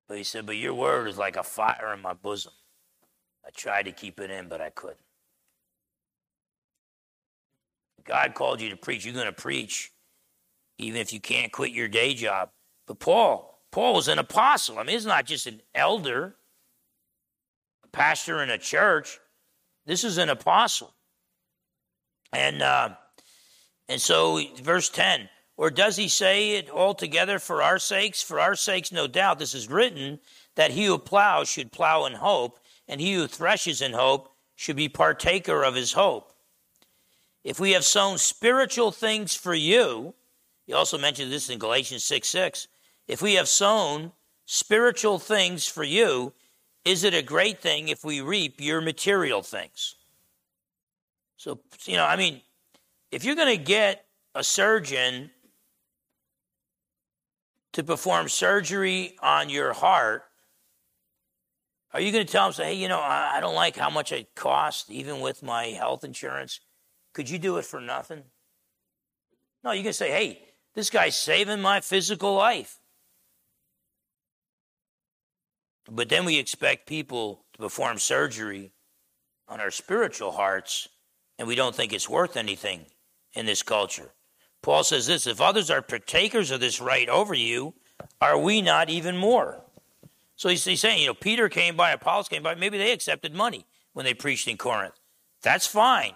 But 0.09 0.19
he 0.19 0.25
said, 0.25 0.47
But 0.47 0.57
your 0.57 0.75
word 0.75 1.09
is 1.09 1.19
like 1.19 1.37
a 1.37 1.43
fire 1.43 1.93
in 1.95 2.01
my 2.01 2.13
bosom. 2.13 2.53
I 3.45 3.51
tried 3.51 3.85
to 3.85 3.93
keep 3.93 4.21
it 4.21 4.31
in, 4.31 4.49
but 4.49 4.61
I 4.61 4.71
couldn't. 4.71 4.99
God 8.05 8.35
called 8.35 8.61
you 8.61 8.69
to 8.71 8.77
preach. 8.77 9.05
You're 9.05 9.15
going 9.15 9.27
to 9.27 9.33
preach, 9.33 9.93
even 10.79 11.01
if 11.01 11.12
you 11.12 11.20
can't 11.20 11.53
quit 11.53 11.72
your 11.72 11.89
day 11.89 12.14
job. 12.14 12.51
But 12.87 13.01
Paul, 13.01 13.61
Paul 13.70 13.95
was 13.95 14.09
an 14.09 14.18
apostle. 14.18 14.79
I 14.79 14.83
mean, 14.83 14.95
he's 14.95 15.07
not 15.07 15.27
just 15.27 15.47
an 15.47 15.62
elder, 15.74 16.37
a 17.85 17.89
pastor 17.89 18.43
in 18.43 18.51
a 18.51 18.59
church. 18.59 19.18
This 19.87 20.05
is 20.05 20.18
an 20.18 20.29
apostle. 20.29 20.95
And 22.33 22.62
uh, 22.62 22.91
and 23.89 24.01
so, 24.01 24.41
verse 24.62 24.89
10 24.89 25.29
or 25.57 25.70
does 25.70 25.97
he 25.97 26.09
say 26.09 26.57
it 26.57 26.70
altogether 26.70 27.39
for 27.39 27.62
our 27.62 27.79
sakes? 27.79 28.22
For 28.22 28.39
our 28.39 28.55
sakes, 28.55 28.93
no 28.93 29.07
doubt, 29.07 29.39
this 29.39 29.55
is 29.55 29.70
written 29.70 30.20
that 30.55 30.72
he 30.72 30.85
who 30.85 30.99
plows 30.99 31.49
should 31.49 31.72
plow 31.72 32.05
in 32.05 32.14
hope, 32.14 32.59
and 32.87 33.01
he 33.01 33.14
who 33.14 33.27
threshes 33.27 33.81
in 33.81 33.93
hope 33.93 34.31
should 34.55 34.77
be 34.77 34.89
partaker 34.89 35.62
of 35.62 35.74
his 35.74 35.95
hope. 35.95 36.33
If 37.43 37.59
we 37.59 37.72
have 37.72 37.85
sown 37.85 38.18
spiritual 38.18 38.91
things 38.91 39.35
for 39.35 39.55
you, 39.55 40.14
he 40.67 40.73
also 40.73 40.99
mentioned 40.99 41.33
this 41.33 41.49
in 41.49 41.59
Galatians 41.59 42.05
6 42.05 42.29
6. 42.29 42.69
If 43.07 43.23
we 43.23 43.35
have 43.35 43.49
sown 43.49 44.12
spiritual 44.45 45.19
things 45.19 45.67
for 45.67 45.85
you, 45.85 46.33
is 46.85 47.05
it 47.05 47.14
a 47.14 47.23
great 47.23 47.61
thing 47.61 47.89
if 47.89 48.05
we 48.05 48.21
reap 48.21 48.61
your 48.61 48.81
material 48.81 49.43
things? 49.43 49.95
So, 51.37 51.61
you 51.85 51.97
know, 51.97 52.05
I 52.05 52.17
mean, 52.17 52.41
if 53.11 53.25
you're 53.25 53.37
going 53.37 53.57
to 53.57 53.62
get 53.62 54.05
a 54.35 54.43
surgeon 54.43 55.31
to 57.73 57.85
perform 57.85 58.29
surgery 58.29 59.17
on 59.23 59.49
your 59.49 59.73
heart, 59.73 60.25
are 61.93 62.01
you 62.01 62.12
going 62.12 62.27
to 62.27 62.31
tell 62.31 62.45
them, 62.45 62.53
say, 62.53 62.64
hey, 62.67 62.75
you 62.75 62.89
know, 62.89 63.01
I 63.01 63.39
don't 63.41 63.55
like 63.55 63.77
how 63.77 63.91
much 63.91 64.12
it 64.12 64.35
costs, 64.35 64.91
even 64.91 65.21
with 65.21 65.43
my 65.43 65.67
health 65.67 66.05
insurance? 66.05 66.61
Could 67.14 67.31
you 67.31 67.39
do 67.39 67.57
it 67.59 67.64
for 67.64 67.81
nothing? 67.81 68.23
No, 69.64 69.73
you 69.73 69.83
can 69.83 69.93
say, 69.93 70.11
hey, 70.11 70.45
this 70.77 70.91
guy's 70.91 71.16
saving 71.16 71.62
my 71.62 71.81
physical 71.81 72.35
life. 72.35 72.79
But 75.91 76.11
then 76.11 76.24
we 76.27 76.39
expect 76.39 76.87
people 76.87 77.45
to 77.55 77.59
perform 77.59 77.99
surgery 77.99 78.72
on 79.49 79.59
our 79.59 79.70
spiritual 79.70 80.33
hearts, 80.33 80.89
and 81.39 81.49
we 81.49 81.55
don't 81.55 81.74
think 81.74 81.93
it's 81.93 82.11
worth 82.11 82.37
anything 82.37 82.85
in 83.33 83.47
this 83.47 83.62
culture. 83.62 84.11
Paul 84.62 84.85
says 84.85 85.07
this 85.07 85.27
if 85.27 85.41
others 85.41 85.70
are 85.70 85.81
partakers 85.81 86.51
of 86.51 86.61
this 86.61 86.81
right 86.81 87.09
over 87.09 87.35
you, 87.35 87.72
are 88.20 88.39
we 88.39 88.61
not 88.61 88.91
even 88.91 89.16
more? 89.16 89.62
So 90.35 90.51
he's, 90.51 90.64
he's 90.64 90.81
saying, 90.81 91.01
you 91.01 91.07
know, 91.07 91.14
Peter 91.14 91.49
came 91.49 91.77
by, 91.77 91.93
Apollos 91.93 92.29
came 92.29 92.43
by, 92.43 92.55
maybe 92.55 92.77
they 92.77 92.93
accepted 92.93 93.35
money 93.35 93.64
when 93.95 94.05
they 94.05 94.12
preached 94.12 94.49
in 94.49 94.59
Corinth. 94.59 95.01
That's 95.41 95.66
fine. 95.66 96.12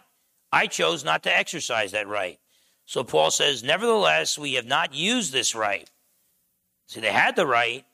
I 0.53 0.67
chose 0.67 1.03
not 1.03 1.23
to 1.23 1.35
exercise 1.35 1.93
that 1.93 2.09
right. 2.09 2.40
So 2.91 3.05
Paul 3.05 3.31
says, 3.31 3.63
nevertheless, 3.63 4.37
we 4.37 4.55
have 4.55 4.67
not 4.67 4.93
used 4.93 5.33
this 5.33 5.55
right. 5.55 5.89
See, 6.89 6.99
they 6.99 7.13
had 7.13 7.37
the 7.37 7.47
right, 7.47 7.85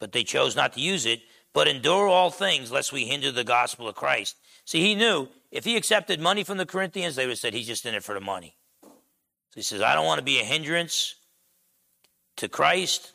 but 0.00 0.10
they 0.10 0.24
chose 0.24 0.56
not 0.56 0.72
to 0.72 0.80
use 0.80 1.06
it, 1.06 1.20
but 1.52 1.68
endure 1.68 2.08
all 2.08 2.30
things 2.30 2.72
lest 2.72 2.92
we 2.92 3.04
hinder 3.04 3.30
the 3.30 3.44
gospel 3.44 3.86
of 3.86 3.94
Christ. 3.94 4.38
See, 4.64 4.80
he 4.80 4.96
knew 4.96 5.28
if 5.52 5.64
he 5.64 5.76
accepted 5.76 6.18
money 6.18 6.42
from 6.42 6.58
the 6.58 6.66
Corinthians, 6.66 7.14
they 7.14 7.26
would 7.26 7.34
have 7.34 7.38
said 7.38 7.54
he's 7.54 7.68
just 7.68 7.86
in 7.86 7.94
it 7.94 8.02
for 8.02 8.12
the 8.12 8.20
money. 8.20 8.56
So 8.82 8.90
he 9.54 9.62
says, 9.62 9.82
I 9.82 9.94
don't 9.94 10.06
want 10.06 10.18
to 10.18 10.24
be 10.24 10.40
a 10.40 10.44
hindrance 10.44 11.14
to 12.38 12.48
Christ. 12.48 13.12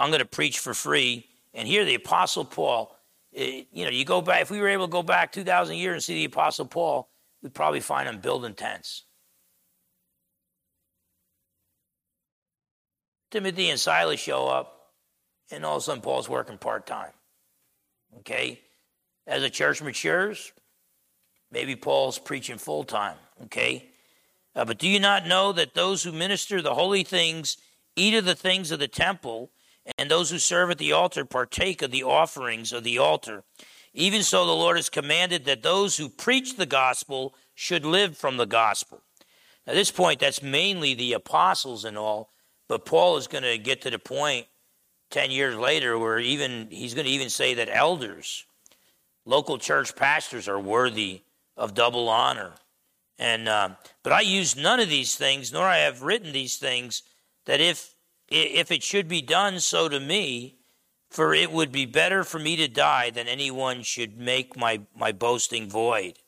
I'm 0.00 0.10
going 0.10 0.18
to 0.18 0.26
preach 0.26 0.58
for 0.58 0.74
free. 0.74 1.26
And 1.54 1.68
here, 1.68 1.84
the 1.84 1.94
Apostle 1.94 2.44
Paul, 2.44 2.92
eh, 3.36 3.62
you 3.72 3.84
know, 3.84 3.92
you 3.92 4.04
go 4.04 4.20
back, 4.20 4.42
if 4.42 4.50
we 4.50 4.60
were 4.60 4.66
able 4.66 4.88
to 4.88 4.92
go 4.92 5.04
back 5.04 5.30
2,000 5.30 5.76
years 5.76 5.94
and 5.94 6.02
see 6.02 6.14
the 6.14 6.24
Apostle 6.24 6.66
Paul, 6.66 7.08
we'd 7.40 7.54
probably 7.54 7.78
find 7.78 8.08
him 8.08 8.18
building 8.18 8.54
tents. 8.54 9.04
Timothy 13.30 13.68
and 13.70 13.78
Silas 13.78 14.20
show 14.20 14.48
up, 14.48 14.92
and 15.50 15.64
all 15.64 15.76
of 15.76 15.82
a 15.82 15.84
sudden 15.84 16.02
Paul's 16.02 16.28
working 16.28 16.58
part 16.58 16.86
time. 16.86 17.12
Okay? 18.18 18.60
As 19.26 19.42
the 19.42 19.50
church 19.50 19.82
matures, 19.82 20.52
maybe 21.50 21.76
Paul's 21.76 22.18
preaching 22.18 22.58
full 22.58 22.84
time. 22.84 23.16
Okay? 23.44 23.90
Uh, 24.54 24.64
but 24.64 24.78
do 24.78 24.88
you 24.88 24.98
not 24.98 25.26
know 25.26 25.52
that 25.52 25.74
those 25.74 26.02
who 26.02 26.12
minister 26.12 26.60
the 26.62 26.74
holy 26.74 27.04
things 27.04 27.56
eat 27.96 28.14
of 28.14 28.24
the 28.24 28.34
things 28.34 28.70
of 28.70 28.78
the 28.78 28.88
temple, 28.88 29.50
and 29.98 30.10
those 30.10 30.30
who 30.30 30.38
serve 30.38 30.70
at 30.70 30.78
the 30.78 30.92
altar 30.92 31.24
partake 31.24 31.82
of 31.82 31.90
the 31.90 32.02
offerings 32.02 32.72
of 32.72 32.84
the 32.84 32.98
altar? 32.98 33.44
Even 33.94 34.22
so, 34.22 34.46
the 34.46 34.52
Lord 34.52 34.76
has 34.76 34.88
commanded 34.88 35.44
that 35.44 35.62
those 35.62 35.96
who 35.96 36.08
preach 36.08 36.56
the 36.56 36.66
gospel 36.66 37.34
should 37.54 37.84
live 37.84 38.16
from 38.16 38.36
the 38.36 38.46
gospel. 38.46 39.02
At 39.66 39.74
this 39.74 39.90
point, 39.90 40.20
that's 40.20 40.42
mainly 40.42 40.94
the 40.94 41.12
apostles 41.12 41.84
and 41.84 41.98
all, 41.98 42.30
but 42.68 42.84
Paul 42.84 43.16
is 43.16 43.26
going 43.26 43.44
to 43.44 43.58
get 43.58 43.82
to 43.82 43.90
the 43.90 43.98
point 43.98 44.46
10 45.10 45.30
years 45.30 45.56
later 45.56 45.98
where 45.98 46.18
even 46.18 46.68
he's 46.70 46.94
going 46.94 47.06
to 47.06 47.12
even 47.12 47.30
say 47.30 47.54
that 47.54 47.68
elders, 47.70 48.44
local 49.24 49.58
church 49.58 49.96
pastors, 49.96 50.48
are 50.48 50.60
worthy 50.60 51.22
of 51.56 51.74
double 51.74 52.08
honor. 52.08 52.52
And 53.18 53.48
uh, 53.48 53.70
but 54.04 54.12
I 54.12 54.20
use 54.20 54.54
none 54.54 54.78
of 54.78 54.88
these 54.88 55.16
things, 55.16 55.52
nor 55.52 55.64
I 55.64 55.78
have 55.78 56.02
written 56.02 56.32
these 56.32 56.56
things, 56.56 57.02
that 57.46 57.60
if 57.60 57.94
if 58.28 58.70
it 58.70 58.82
should 58.82 59.08
be 59.08 59.22
done 59.22 59.58
so 59.58 59.88
to 59.88 59.98
me, 59.98 60.58
for 61.10 61.34
it 61.34 61.50
would 61.50 61.72
be 61.72 61.86
better 61.86 62.22
for 62.22 62.38
me 62.38 62.56
to 62.56 62.68
die 62.68 63.10
than 63.10 63.26
anyone 63.26 63.82
should 63.82 64.18
make 64.18 64.56
my, 64.56 64.80
my 64.94 65.12
boasting 65.12 65.68
void. 65.68 66.18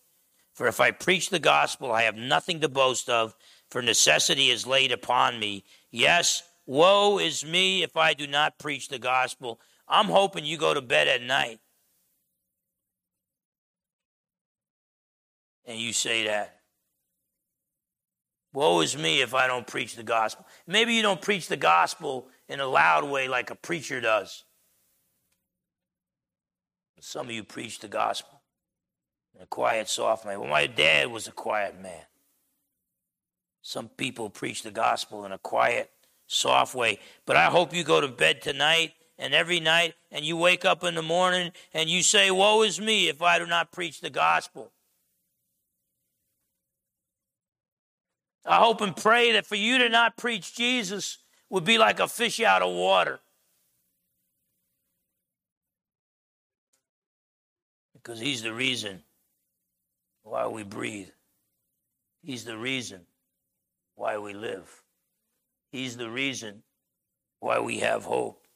For 0.55 0.67
if 0.67 0.81
I 0.81 0.91
preach 0.91 1.31
the 1.31 1.39
gospel, 1.39 1.93
I 1.93 2.03
have 2.03 2.17
nothing 2.17 2.61
to 2.61 2.69
boast 2.69 3.09
of, 3.09 3.35
for 3.71 3.83
necessity 3.83 4.51
is 4.51 4.67
laid 4.67 4.93
upon 4.93 5.39
me. 5.39 5.65
Yes, 5.91 6.43
woe 6.67 7.19
is 7.19 7.45
me 7.45 7.83
if 7.83 7.97
I 7.97 8.15
do 8.15 8.27
not 8.27 8.59
preach 8.59 8.89
the 8.89 8.99
gospel. 8.99 9.61
I'm 9.89 10.07
hoping 10.07 10.45
you 10.45 10.57
go 10.57 10.75
to 10.75 10.81
bed 10.81 11.09
at 11.09 11.23
night 11.23 11.61
and 15.65 15.79
you 15.79 15.93
say 15.93 16.25
that. 16.27 16.57
Woe 18.53 18.81
is 18.81 18.97
me 18.97 19.23
if 19.23 19.33
I 19.33 19.47
don't 19.47 19.67
preach 19.67 19.95
the 19.95 20.03
gospel. 20.03 20.45
Maybe 20.67 20.95
you 20.95 21.03
don't 21.03 21.23
preach 21.23 21.47
the 21.47 21.57
gospel 21.57 22.29
in 22.49 22.59
a 22.59 22.67
loud 22.67 23.09
way 23.09 23.29
like 23.29 23.51
a 23.51 23.55
preacher 23.55 24.01
does. 24.01 24.45
Some 27.01 27.27
of 27.27 27.33
you 27.33 27.45
preach 27.45 27.79
the 27.79 27.89
gospel 27.89 28.43
in 29.35 29.43
a 29.43 29.47
quiet, 29.47 29.89
soft 29.89 30.27
way. 30.27 30.37
Well, 30.37 30.51
my 30.51 30.67
dad 30.67 31.11
was 31.11 31.29
a 31.29 31.33
quiet 31.33 31.81
man. 31.81 32.03
Some 33.63 33.89
people 33.89 34.31
preach 34.31 34.63
the 34.63 34.71
gospel 34.71 35.25
in 35.25 35.33
a 35.33 35.39
quiet, 35.39 35.91
soft 36.27 36.75
way. 36.75 36.99
But 37.27 37.37
I 37.37 37.47
hope 37.47 37.75
you 37.75 37.85
go 37.85 38.01
to 38.01 38.09
bed 38.09 38.43
tonight 38.43 38.93
and 39.19 39.35
every 39.35 39.61
night 39.61 39.95
and 40.11 40.25
you 40.25 40.37
wake 40.37 40.65
up 40.65 40.83
in 40.83 40.95
the 40.95 41.03
morning 41.03 41.53
and 41.75 41.91
you 41.91 42.03
say, 42.03 42.31
Woe 42.31 42.63
is 42.63 42.81
me 42.81 43.09
if 43.09 43.21
I 43.21 43.39
do 43.39 43.47
not 43.47 43.73
preach 43.73 44.01
the 44.01 44.11
gospel. 44.11 44.73
I 48.47 48.57
hope 48.57 48.81
and 48.81 48.97
pray 48.97 49.33
that 49.33 49.47
for 49.47 49.57
you 49.57 49.79
to 49.79 49.89
not 49.89 50.17
preach 50.17 50.55
Jesus 50.57 51.19
would 51.51 51.65
be 51.65 51.77
like 51.77 52.01
a 52.01 52.09
fish 52.09 52.41
out 52.41 52.63
of 52.63 52.75
water. 52.75 53.21
Because 57.93 58.19
He's 58.19 58.43
the 58.43 58.55
reason 58.55 59.03
why 60.23 60.47
we 60.47 60.63
breathe. 60.63 61.11
He's 62.23 62.45
the 62.45 62.57
reason 62.57 63.03
why 64.01 64.17
we 64.17 64.33
live. 64.33 64.83
He's 65.73 65.99
the 65.99 66.09
reason 66.09 66.63
why 67.39 67.61
we 67.61 67.81
have 67.81 68.05
hope. 68.05 68.47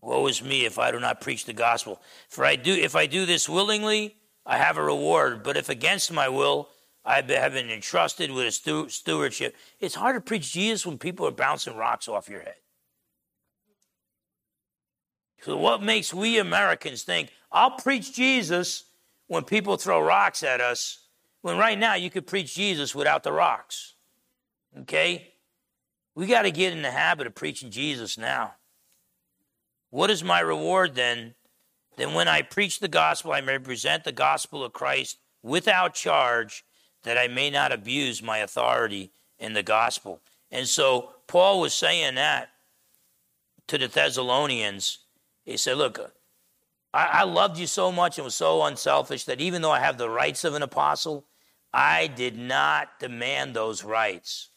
Woe 0.00 0.26
is 0.28 0.42
me 0.42 0.64
if 0.64 0.78
I 0.78 0.90
do 0.90 0.98
not 0.98 1.20
preach 1.20 1.44
the 1.44 1.52
gospel. 1.52 2.00
For 2.30 2.46
I 2.46 2.56
do 2.56 2.72
if 2.72 2.96
I 2.96 3.04
do 3.04 3.26
this 3.26 3.50
willingly, 3.50 4.16
I 4.46 4.56
have 4.56 4.78
a 4.78 4.82
reward, 4.82 5.42
but 5.42 5.58
if 5.58 5.68
against 5.68 6.10
my 6.10 6.30
will, 6.30 6.70
I 7.04 7.16
have 7.16 7.26
been 7.52 7.68
entrusted 7.68 8.30
with 8.30 8.46
a 8.46 8.88
stewardship. 8.88 9.56
It's 9.78 9.94
hard 9.94 10.16
to 10.16 10.22
preach 10.22 10.52
Jesus 10.52 10.86
when 10.86 10.96
people 10.96 11.26
are 11.26 11.32
bouncing 11.32 11.76
rocks 11.76 12.08
off 12.08 12.30
your 12.30 12.40
head. 12.40 12.54
So, 15.42 15.54
what 15.58 15.82
makes 15.82 16.14
we 16.14 16.38
Americans 16.38 17.02
think, 17.02 17.30
I'll 17.52 17.72
preach 17.72 18.14
Jesus 18.14 18.84
when 19.26 19.44
people 19.44 19.76
throw 19.76 20.00
rocks 20.00 20.42
at 20.42 20.62
us, 20.62 21.08
when 21.42 21.58
right 21.58 21.78
now 21.78 21.94
you 21.94 22.08
could 22.08 22.26
preach 22.26 22.54
Jesus 22.54 22.94
without 22.94 23.22
the 23.22 23.32
rocks? 23.32 23.96
Okay? 24.78 25.32
We 26.14 26.26
got 26.26 26.42
to 26.42 26.50
get 26.50 26.72
in 26.72 26.82
the 26.82 26.90
habit 26.90 27.26
of 27.26 27.34
preaching 27.34 27.70
Jesus 27.70 28.18
now. 28.18 28.54
What 29.90 30.10
is 30.10 30.22
my 30.22 30.40
reward 30.40 30.94
then? 30.94 31.34
Then, 31.96 32.14
when 32.14 32.28
I 32.28 32.42
preach 32.42 32.78
the 32.78 32.88
gospel, 32.88 33.32
I 33.32 33.40
may 33.40 33.58
present 33.58 34.04
the 34.04 34.12
gospel 34.12 34.64
of 34.64 34.72
Christ 34.72 35.18
without 35.42 35.94
charge, 35.94 36.64
that 37.02 37.18
I 37.18 37.28
may 37.28 37.50
not 37.50 37.72
abuse 37.72 38.22
my 38.22 38.38
authority 38.38 39.12
in 39.38 39.52
the 39.52 39.62
gospel. 39.62 40.20
And 40.50 40.66
so, 40.68 41.10
Paul 41.26 41.60
was 41.60 41.74
saying 41.74 42.14
that 42.14 42.50
to 43.66 43.78
the 43.78 43.88
Thessalonians 43.88 44.98
he 45.44 45.56
said, 45.56 45.78
Look, 45.78 45.98
I, 46.94 47.06
I 47.06 47.22
loved 47.24 47.58
you 47.58 47.66
so 47.66 47.90
much 47.90 48.18
and 48.18 48.24
was 48.24 48.34
so 48.34 48.62
unselfish 48.62 49.24
that 49.24 49.40
even 49.40 49.62
though 49.62 49.70
I 49.70 49.80
have 49.80 49.98
the 49.98 50.10
rights 50.10 50.44
of 50.44 50.54
an 50.54 50.62
apostle, 50.62 51.26
I 51.72 52.06
did 52.06 52.36
not 52.36 53.00
demand 53.00 53.54
those 53.54 53.84
rights. 53.84 54.49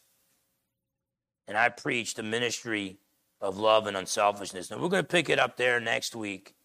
And 1.48 1.58
I 1.58 1.70
preached 1.70 2.18
the 2.18 2.24
ministry 2.24 2.98
of 3.42 3.58
love 3.58 3.88
and 3.88 3.98
unselfishness. 3.98 4.72
Now, 4.72 4.80
we're 4.80 4.90
going 4.90 5.04
to 5.04 5.08
pick 5.08 5.30
it 5.30 5.40
up 5.40 5.58
there 5.58 5.80
next 5.80 6.16
week. 6.16 6.56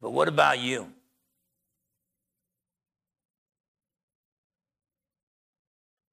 But 0.00 0.10
what 0.10 0.28
about 0.28 0.58
you? 0.58 0.92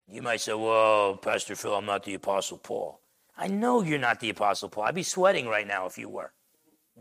You 0.08 0.22
might 0.22 0.42
say, 0.42 0.54
Well, 0.54 1.18
Pastor 1.18 1.56
Phil, 1.56 1.76
I'm 1.76 1.86
not 1.86 2.04
the 2.04 2.14
Apostle 2.14 2.60
Paul. 2.60 3.02
I 3.36 3.48
know 3.48 3.82
you're 3.82 4.00
not 4.00 4.20
the 4.20 4.30
Apostle 4.30 4.70
Paul. 4.70 4.84
I'd 4.84 4.96
be 4.96 5.04
sweating 5.04 5.48
right 5.48 5.68
now 5.68 5.88
if 5.88 5.98
you 5.98 6.08
were. 6.08 6.32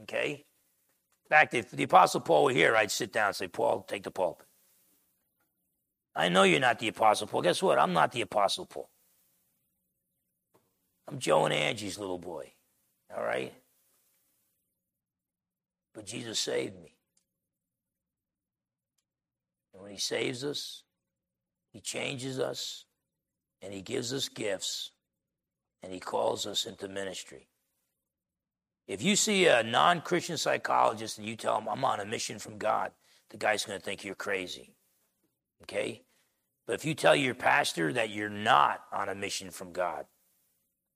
Okay? 0.03 0.47
In 1.27 1.29
fact, 1.29 1.55
if 1.55 1.71
the 1.71 1.83
Apostle 1.83 2.21
Paul 2.23 2.45
were 2.45 2.53
here, 2.53 2.75
I'd 2.75 2.91
sit 2.91 3.13
down 3.13 3.29
and 3.29 3.37
say, 3.37 3.49
Paul, 3.49 3.83
take 3.83 4.03
the 4.03 4.11
pulpit. 4.11 4.47
I 6.15 6.29
know 6.29 6.43
you're 6.43 6.61
not 6.61 6.79
the 6.79 6.89
Apostle 6.89 7.27
Paul. 7.27 7.43
Guess 7.43 7.63
what? 7.63 7.79
I'm 7.79 7.93
not 7.93 8.13
the 8.13 8.23
Apostle 8.23 8.67
Paul. 8.67 8.89
I'm 11.09 11.19
Joe 11.19 11.45
and 11.45 11.55
Angie's 11.55 11.99
little 11.99 12.19
boy. 12.19 12.53
All 13.15 13.23
right? 13.23 13.53
But 15.95 16.07
Jesus 16.07 16.39
saved 16.39 16.75
me. 16.81 16.95
And 19.73 19.83
when 19.83 19.93
He 19.93 19.99
saves 19.99 20.45
us, 20.45 20.85
He 21.71 21.81
changes 21.81 22.39
us, 22.39 22.87
and 23.61 23.73
He 23.73 23.83
gives 23.83 24.13
us 24.13 24.29
gifts, 24.29 24.93
and 25.83 25.93
He 25.93 26.01
calls 26.01 26.47
us 26.47 26.65
into 26.65 26.89
ministry. 26.89 27.49
If 28.89 29.03
you 29.03 29.17
see 29.17 29.47
a 29.47 29.63
non 29.63 30.01
Christian 30.01 30.37
psychologist 30.37 31.19
and 31.19 31.27
you 31.27 31.37
tell 31.37 31.59
him, 31.59 31.69
I'm 31.69 31.85
on 31.85 32.01
a 32.01 32.05
mission 32.05 32.39
from 32.39 32.59
God, 32.59 32.93
the 33.31 33.37
guy's 33.37 33.65
going 33.65 33.79
to 33.79 33.85
think 33.85 34.05
you're 34.05 34.15
crazy. 34.15 34.75
Okay? 35.63 36.03
But 36.67 36.75
if 36.75 36.85
you 36.85 36.95
tell 36.95 37.17
your 37.17 37.35
pastor 37.35 37.93
that 37.93 38.11
you're 38.11 38.29
not 38.29 38.85
on 38.93 39.09
a 39.09 39.15
mission 39.15 39.51
from 39.51 39.73
God, 39.73 40.07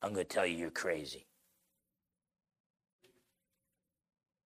I'm 0.03 0.13
going 0.13 0.27
to 0.27 0.35
tell 0.35 0.47
you 0.47 0.57
you're 0.57 0.71
crazy. 0.71 1.27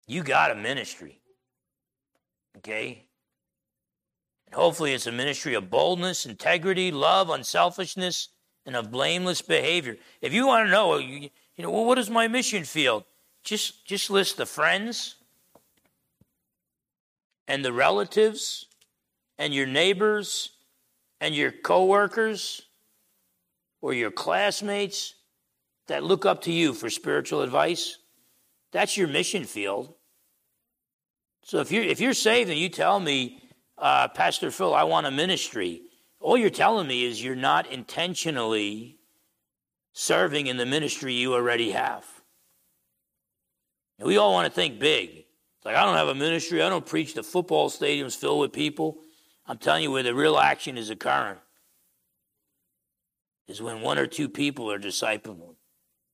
You 0.07 0.23
got 0.23 0.51
a 0.51 0.55
ministry. 0.55 1.19
Okay? 2.57 3.05
And 4.45 4.55
hopefully, 4.55 4.93
it's 4.93 5.07
a 5.07 5.11
ministry 5.11 5.53
of 5.53 5.69
boldness, 5.69 6.25
integrity, 6.25 6.91
love, 6.91 7.29
unselfishness, 7.29 8.29
and 8.65 8.75
of 8.75 8.91
blameless 8.91 9.41
behavior. 9.41 9.97
If 10.21 10.33
you 10.33 10.47
want 10.47 10.67
to 10.67 10.71
know, 10.71 10.97
you, 10.97 11.29
you 11.55 11.63
know, 11.63 11.71
well, 11.71 11.85
what 11.85 11.97
is 11.97 12.09
my 12.09 12.27
mission 12.27 12.63
field? 12.63 13.03
Just, 13.43 13.85
just 13.85 14.09
list 14.09 14.37
the 14.37 14.45
friends 14.45 15.15
and 17.47 17.65
the 17.65 17.73
relatives 17.73 18.67
and 19.37 19.53
your 19.53 19.65
neighbors 19.65 20.51
and 21.19 21.35
your 21.35 21.51
coworkers 21.51 22.63
or 23.81 23.93
your 23.93 24.11
classmates 24.11 25.15
that 25.91 26.05
look 26.05 26.25
up 26.25 26.41
to 26.43 26.53
you 26.53 26.73
for 26.73 26.89
spiritual 26.89 27.41
advice. 27.41 27.97
That's 28.71 28.95
your 28.95 29.09
mission 29.09 29.43
field. 29.43 29.93
So 31.43 31.59
if 31.59 31.69
you're 31.69 31.83
if 31.83 31.99
you're 31.99 32.13
saved 32.13 32.49
and 32.49 32.57
you 32.57 32.69
tell 32.69 32.97
me, 32.97 33.43
uh, 33.77 34.07
Pastor 34.07 34.51
Phil, 34.51 34.73
I 34.73 34.83
want 34.83 35.05
a 35.05 35.11
ministry, 35.11 35.81
all 36.21 36.37
you're 36.37 36.49
telling 36.49 36.87
me 36.87 37.03
is 37.03 37.21
you're 37.21 37.35
not 37.35 37.69
intentionally 37.69 38.99
serving 39.91 40.47
in 40.47 40.55
the 40.55 40.65
ministry 40.65 41.13
you 41.13 41.33
already 41.33 41.71
have. 41.71 42.05
And 43.99 44.07
we 44.07 44.15
all 44.15 44.31
want 44.31 44.45
to 44.45 44.53
think 44.53 44.79
big. 44.79 45.09
It's 45.09 45.65
like, 45.65 45.75
I 45.75 45.83
don't 45.83 45.97
have 45.97 46.07
a 46.07 46.15
ministry. 46.15 46.63
I 46.63 46.69
don't 46.69 46.85
preach 46.85 47.15
to 47.15 47.23
football 47.23 47.69
stadiums 47.69 48.15
filled 48.15 48.39
with 48.39 48.53
people. 48.53 49.01
I'm 49.45 49.57
telling 49.57 49.83
you 49.83 49.91
where 49.91 50.03
the 50.03 50.15
real 50.15 50.37
action 50.37 50.77
is 50.77 50.89
occurring 50.89 51.39
is 53.49 53.61
when 53.61 53.81
one 53.81 53.97
or 53.97 54.07
two 54.07 54.29
people 54.29 54.71
are 54.71 54.79
discipling 54.79 55.55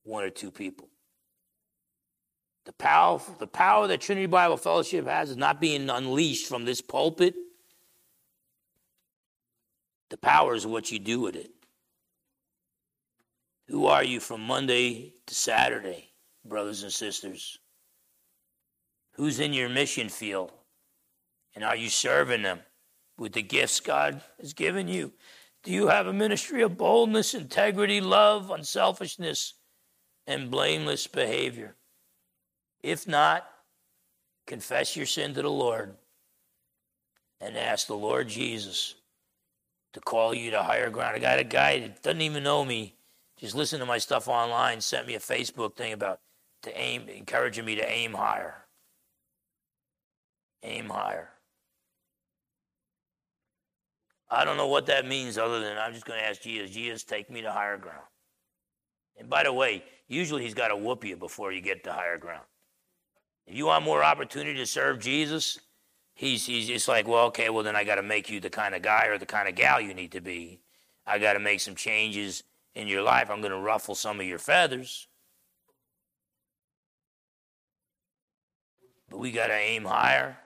one 0.08 0.24
or 0.24 0.30
two 0.30 0.50
people. 0.50 0.88
The 2.64 2.72
power, 2.72 3.20
the 3.38 3.46
power 3.46 3.86
that 3.86 4.00
Trinity 4.00 4.26
Bible 4.26 4.56
Fellowship 4.56 5.06
has 5.06 5.30
is 5.30 5.36
not 5.36 5.60
being 5.60 5.88
unleashed 5.88 6.48
from 6.48 6.64
this 6.64 6.80
pulpit. 6.80 7.34
The 10.10 10.16
power 10.16 10.54
is 10.54 10.66
what 10.66 10.90
you 10.90 10.98
do 10.98 11.20
with 11.20 11.36
it. 11.36 11.50
Who 13.68 13.86
are 13.86 14.02
you 14.02 14.18
from 14.18 14.40
Monday 14.40 15.12
to 15.26 15.34
Saturday, 15.34 16.08
brothers 16.44 16.82
and 16.82 16.92
sisters? 16.92 17.58
Who's 19.12 19.40
in 19.40 19.52
your 19.52 19.68
mission 19.68 20.08
field? 20.08 20.52
And 21.54 21.64
are 21.64 21.76
you 21.76 21.90
serving 21.90 22.42
them 22.42 22.60
with 23.18 23.32
the 23.32 23.42
gifts 23.42 23.80
God 23.80 24.22
has 24.40 24.54
given 24.54 24.88
you? 24.88 25.12
Do 25.64 25.72
you 25.72 25.88
have 25.88 26.06
a 26.06 26.12
ministry 26.12 26.62
of 26.62 26.78
boldness, 26.78 27.34
integrity, 27.34 28.00
love, 28.00 28.50
unselfishness, 28.50 29.54
and 30.28 30.50
blameless 30.50 31.06
behavior? 31.06 31.74
If 32.82 33.08
not, 33.08 33.48
confess 34.46 34.94
your 34.94 35.06
sin 35.06 35.34
to 35.34 35.42
the 35.42 35.50
Lord 35.50 35.94
and 37.40 37.56
ask 37.56 37.86
the 37.86 37.96
Lord 37.96 38.28
Jesus 38.28 38.94
to 39.94 40.00
call 40.00 40.34
you 40.34 40.50
to 40.50 40.62
higher 40.62 40.90
ground. 40.90 41.16
I 41.16 41.18
got 41.18 41.38
a 41.38 41.44
guy 41.44 41.80
that 41.80 42.02
doesn't 42.02 42.20
even 42.20 42.42
know 42.42 42.64
me, 42.64 42.94
just 43.38 43.54
listen 43.54 43.80
to 43.80 43.86
my 43.86 43.98
stuff 43.98 44.28
online, 44.28 44.80
sent 44.80 45.06
me 45.06 45.14
a 45.14 45.20
Facebook 45.20 45.74
thing 45.74 45.92
about 45.92 46.20
to 46.62 46.78
aim, 46.78 47.08
encouraging 47.08 47.64
me 47.64 47.76
to 47.76 47.90
aim 47.90 48.12
higher. 48.12 48.54
Aim 50.62 50.90
higher. 50.90 51.30
I 54.30 54.44
don't 54.44 54.58
know 54.58 54.66
what 54.66 54.86
that 54.86 55.06
means 55.06 55.38
other 55.38 55.60
than 55.60 55.78
I'm 55.78 55.94
just 55.94 56.04
going 56.04 56.18
to 56.18 56.26
ask 56.26 56.42
Jesus, 56.42 56.70
Jesus, 56.70 57.02
take 57.02 57.30
me 57.30 57.40
to 57.42 57.50
higher 57.50 57.78
ground. 57.78 58.02
And 59.16 59.30
by 59.30 59.44
the 59.44 59.52
way, 59.52 59.84
usually 60.08 60.42
he's 60.42 60.54
got 60.54 60.68
to 60.68 60.76
whoop 60.76 61.04
you 61.04 61.16
before 61.16 61.52
you 61.52 61.60
get 61.60 61.84
to 61.84 61.92
higher 61.92 62.18
ground. 62.18 62.44
If 63.46 63.54
you 63.56 63.66
want 63.66 63.84
more 63.84 64.02
opportunity 64.02 64.58
to 64.58 64.66
serve 64.66 64.98
Jesus, 64.98 65.58
he's, 66.14 66.44
he's 66.44 66.66
just 66.66 66.88
like, 66.88 67.06
well, 67.06 67.26
okay, 67.26 67.48
well, 67.50 67.62
then 67.62 67.76
I 67.76 67.84
got 67.84 67.94
to 67.94 68.02
make 68.02 68.28
you 68.28 68.40
the 68.40 68.50
kind 68.50 68.74
of 68.74 68.82
guy 68.82 69.06
or 69.06 69.18
the 69.18 69.26
kind 69.26 69.48
of 69.48 69.54
gal 69.54 69.80
you 69.80 69.94
need 69.94 70.12
to 70.12 70.20
be. 70.20 70.60
I 71.06 71.18
got 71.18 71.34
to 71.34 71.38
make 71.38 71.60
some 71.60 71.74
changes 71.74 72.42
in 72.74 72.88
your 72.88 73.02
life. 73.02 73.30
I'm 73.30 73.40
going 73.40 73.52
to 73.52 73.58
ruffle 73.58 73.94
some 73.94 74.20
of 74.20 74.26
your 74.26 74.38
feathers. 74.38 75.08
But 79.08 79.18
we 79.18 79.32
got 79.32 79.46
to 79.46 79.54
aim 79.54 79.84
higher. 79.84 80.36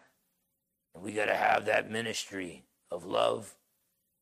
And 0.94 1.02
we 1.02 1.12
got 1.12 1.26
to 1.26 1.34
have 1.34 1.64
that 1.64 1.90
ministry 1.90 2.64
of 2.90 3.04
love 3.04 3.54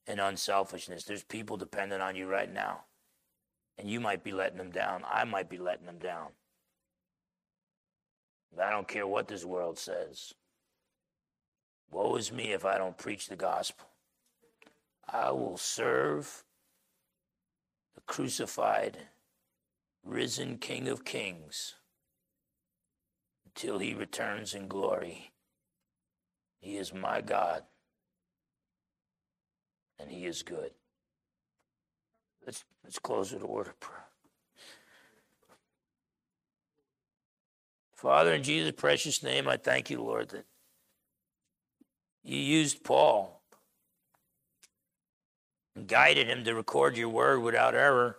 and 0.07 0.21
unselfishness. 0.21 1.05
There's 1.05 1.23
people 1.23 1.57
dependent 1.57 2.01
on 2.01 2.17
you 2.17 2.27
right 2.27 2.51
now. 2.51 2.85
And 3.81 3.91
you 3.91 3.99
might 3.99 4.23
be 4.23 4.33
letting 4.33 4.59
them 4.59 4.71
down. 4.71 5.05
I 5.11 5.25
might 5.25 5.49
be 5.49 5.57
letting 5.57 5.87
them 5.87 5.99
down. 5.99 6.29
But 8.55 8.67
I 8.67 8.71
don't 8.71 8.87
care 8.87 9.07
what 9.07 9.27
this 9.27 9.45
world 9.47 9.79
says. 9.79 10.35
Woe 11.91 12.17
is 12.17 12.31
me 12.31 12.53
if 12.53 12.67
I 12.67 12.77
don't 12.77 12.99
preach 12.99 13.29
the 13.29 13.37
gospel. 13.37 13.87
I 15.11 15.31
will 15.31 15.57
serve 15.57 16.45
the 17.95 18.03
crucified, 18.03 18.99
risen 20.05 20.59
King 20.59 20.87
of 20.87 21.07
Kings 21.07 21.77
until 23.47 23.79
he 23.79 23.95
returns 23.95 24.55
in 24.55 24.69
glory 24.69 25.33
He 26.61 26.77
is 26.77 26.93
my 26.93 27.23
God, 27.23 27.63
and 29.99 30.11
He 30.11 30.27
is 30.27 30.43
good. 30.43 30.73
Let's, 32.45 32.65
let's 32.85 32.99
close 32.99 33.33
with 33.33 33.43
a 33.43 33.47
word 33.47 33.69
of 33.69 33.79
prayer. 33.81 34.07
Father, 37.95 38.33
in 38.33 38.43
Jesus' 38.43 38.73
precious 38.77 39.23
name, 39.23 39.47
I 39.47 39.59
thank 39.59 39.91
you, 39.91 40.03
Lord, 40.03 40.31
that 40.31 40.47
you 42.25 42.39
used 42.39 42.83
Paul 42.83 43.43
and 45.77 45.87
guided 45.87 46.27
him 46.27 46.43
to 46.45 46.55
record 46.55 46.97
your 46.97 47.11
word 47.11 47.41
without 47.41 47.75
error, 47.75 48.17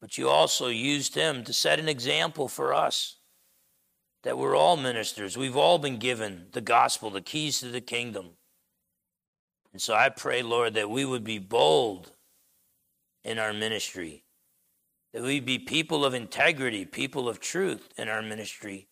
but 0.00 0.18
you 0.18 0.28
also 0.28 0.66
used 0.66 1.14
him 1.14 1.44
to 1.44 1.52
set 1.52 1.78
an 1.78 1.88
example 1.88 2.48
for 2.48 2.74
us 2.74 3.18
that 4.24 4.38
we're 4.38 4.56
all 4.56 4.76
ministers. 4.76 5.36
We've 5.36 5.56
all 5.56 5.78
been 5.78 5.98
given 5.98 6.46
the 6.52 6.60
gospel, 6.60 7.10
the 7.10 7.20
keys 7.20 7.60
to 7.60 7.68
the 7.68 7.80
kingdom. 7.80 8.30
And 9.72 9.80
so 9.80 9.94
I 9.94 10.08
pray, 10.08 10.42
Lord, 10.42 10.74
that 10.74 10.90
we 10.90 11.04
would 11.04 11.24
be 11.24 11.38
bold 11.38 12.12
in 13.24 13.38
our 13.38 13.52
ministry. 13.52 14.24
That 15.12 15.22
we 15.22 15.40
be 15.40 15.58
people 15.58 16.04
of 16.04 16.14
integrity, 16.14 16.84
people 16.84 17.28
of 17.28 17.40
truth 17.40 17.88
in 17.96 18.08
our 18.08 18.22
ministry, 18.22 18.88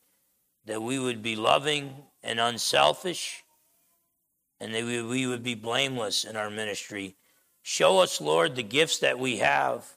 that 0.64 0.82
we 0.82 0.98
would 0.98 1.22
be 1.22 1.36
loving 1.36 1.94
and 2.22 2.40
unselfish, 2.40 3.42
and 4.60 4.74
that 4.74 4.84
we, 4.84 5.02
we 5.02 5.26
would 5.26 5.42
be 5.42 5.54
blameless 5.54 6.24
in 6.24 6.36
our 6.36 6.50
ministry. 6.50 7.16
Show 7.62 7.98
us, 7.98 8.20
Lord, 8.20 8.54
the 8.54 8.62
gifts 8.62 8.98
that 8.98 9.18
we 9.18 9.38
have. 9.38 9.96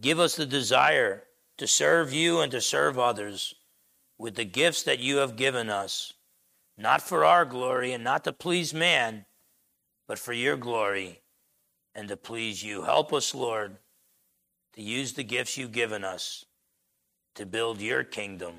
Give 0.00 0.20
us 0.20 0.36
the 0.36 0.46
desire 0.46 1.24
to 1.56 1.66
serve 1.66 2.12
you 2.12 2.40
and 2.40 2.52
to 2.52 2.60
serve 2.60 2.98
others 2.98 3.54
with 4.18 4.34
the 4.34 4.44
gifts 4.44 4.82
that 4.82 4.98
you 4.98 5.16
have 5.16 5.36
given 5.36 5.70
us, 5.70 6.12
not 6.76 7.00
for 7.00 7.24
our 7.24 7.44
glory 7.44 7.92
and 7.92 8.04
not 8.04 8.24
to 8.24 8.32
please 8.32 8.74
man, 8.74 9.24
but 10.06 10.18
for 10.18 10.32
your 10.32 10.56
glory 10.56 11.23
and 11.94 12.08
to 12.08 12.16
please 12.16 12.62
you. 12.62 12.82
Help 12.82 13.12
us, 13.12 13.34
Lord 13.34 13.78
to 14.74 14.82
use 14.82 15.12
the 15.12 15.24
gifts 15.24 15.56
you've 15.56 15.72
given 15.72 16.04
us 16.04 16.44
to 17.34 17.46
build 17.46 17.80
your 17.80 18.02
kingdom, 18.04 18.54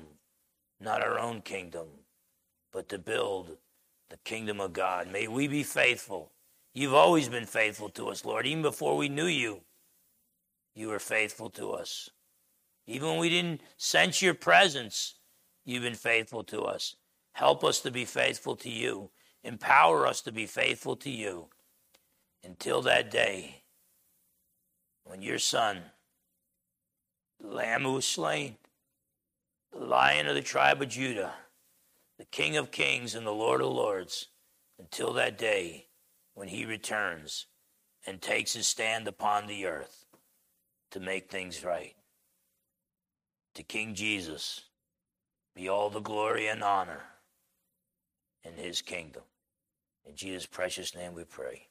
not 0.80 1.02
our 1.02 1.18
own 1.18 1.42
kingdom, 1.42 1.86
but 2.72 2.88
to 2.88 2.98
build 2.98 3.56
the 4.08 4.16
kingdom 4.18 4.60
of 4.60 4.72
God. 4.72 5.10
May 5.10 5.28
we 5.28 5.46
be 5.46 5.62
faithful. 5.62 6.32
You've 6.74 6.94
always 6.94 7.28
been 7.28 7.46
faithful 7.46 7.88
to 7.90 8.08
us, 8.08 8.24
Lord. 8.24 8.46
Even 8.46 8.62
before 8.62 8.96
we 8.96 9.08
knew 9.08 9.26
you, 9.26 9.60
you 10.74 10.88
were 10.88 10.98
faithful 10.98 11.50
to 11.50 11.72
us. 11.72 12.10
Even 12.86 13.08
when 13.08 13.18
we 13.18 13.30
didn't 13.30 13.62
sense 13.76 14.22
your 14.22 14.34
presence, 14.34 15.16
you've 15.64 15.82
been 15.82 15.94
faithful 15.94 16.44
to 16.44 16.62
us. 16.62 16.96
Help 17.32 17.64
us 17.64 17.80
to 17.80 17.90
be 17.90 18.04
faithful 18.04 18.56
to 18.56 18.70
you. 18.70 19.10
Empower 19.42 20.06
us 20.06 20.20
to 20.22 20.32
be 20.32 20.46
faithful 20.46 20.96
to 20.96 21.10
you 21.10 21.48
until 22.46 22.80
that 22.82 23.10
day 23.10 23.62
when 25.04 25.20
your 25.20 25.38
son 25.38 25.82
the 27.40 27.48
Lamb 27.48 27.82
who 27.82 27.92
was 27.92 28.04
slain, 28.04 28.56
the 29.72 29.84
Lion 29.84 30.26
of 30.26 30.34
the 30.34 30.42
tribe 30.42 30.80
of 30.80 30.88
Judah, 30.88 31.34
the 32.18 32.24
King 32.24 32.56
of 32.56 32.70
kings 32.70 33.14
and 33.14 33.26
the 33.26 33.32
Lord 33.32 33.60
of 33.60 33.68
lords, 33.68 34.28
until 34.78 35.12
that 35.14 35.38
day 35.38 35.86
when 36.34 36.48
he 36.48 36.64
returns 36.64 37.46
and 38.06 38.20
takes 38.20 38.54
his 38.54 38.66
stand 38.66 39.08
upon 39.08 39.46
the 39.46 39.66
earth 39.66 40.04
to 40.90 41.00
make 41.00 41.30
things 41.30 41.64
right. 41.64 41.94
To 43.54 43.62
King 43.62 43.94
Jesus 43.94 44.62
be 45.54 45.68
all 45.68 45.90
the 45.90 46.00
glory 46.00 46.46
and 46.46 46.62
honor 46.62 47.02
in 48.44 48.54
his 48.54 48.82
kingdom. 48.82 49.22
In 50.04 50.14
Jesus' 50.14 50.46
precious 50.46 50.94
name 50.94 51.14
we 51.14 51.24
pray. 51.24 51.64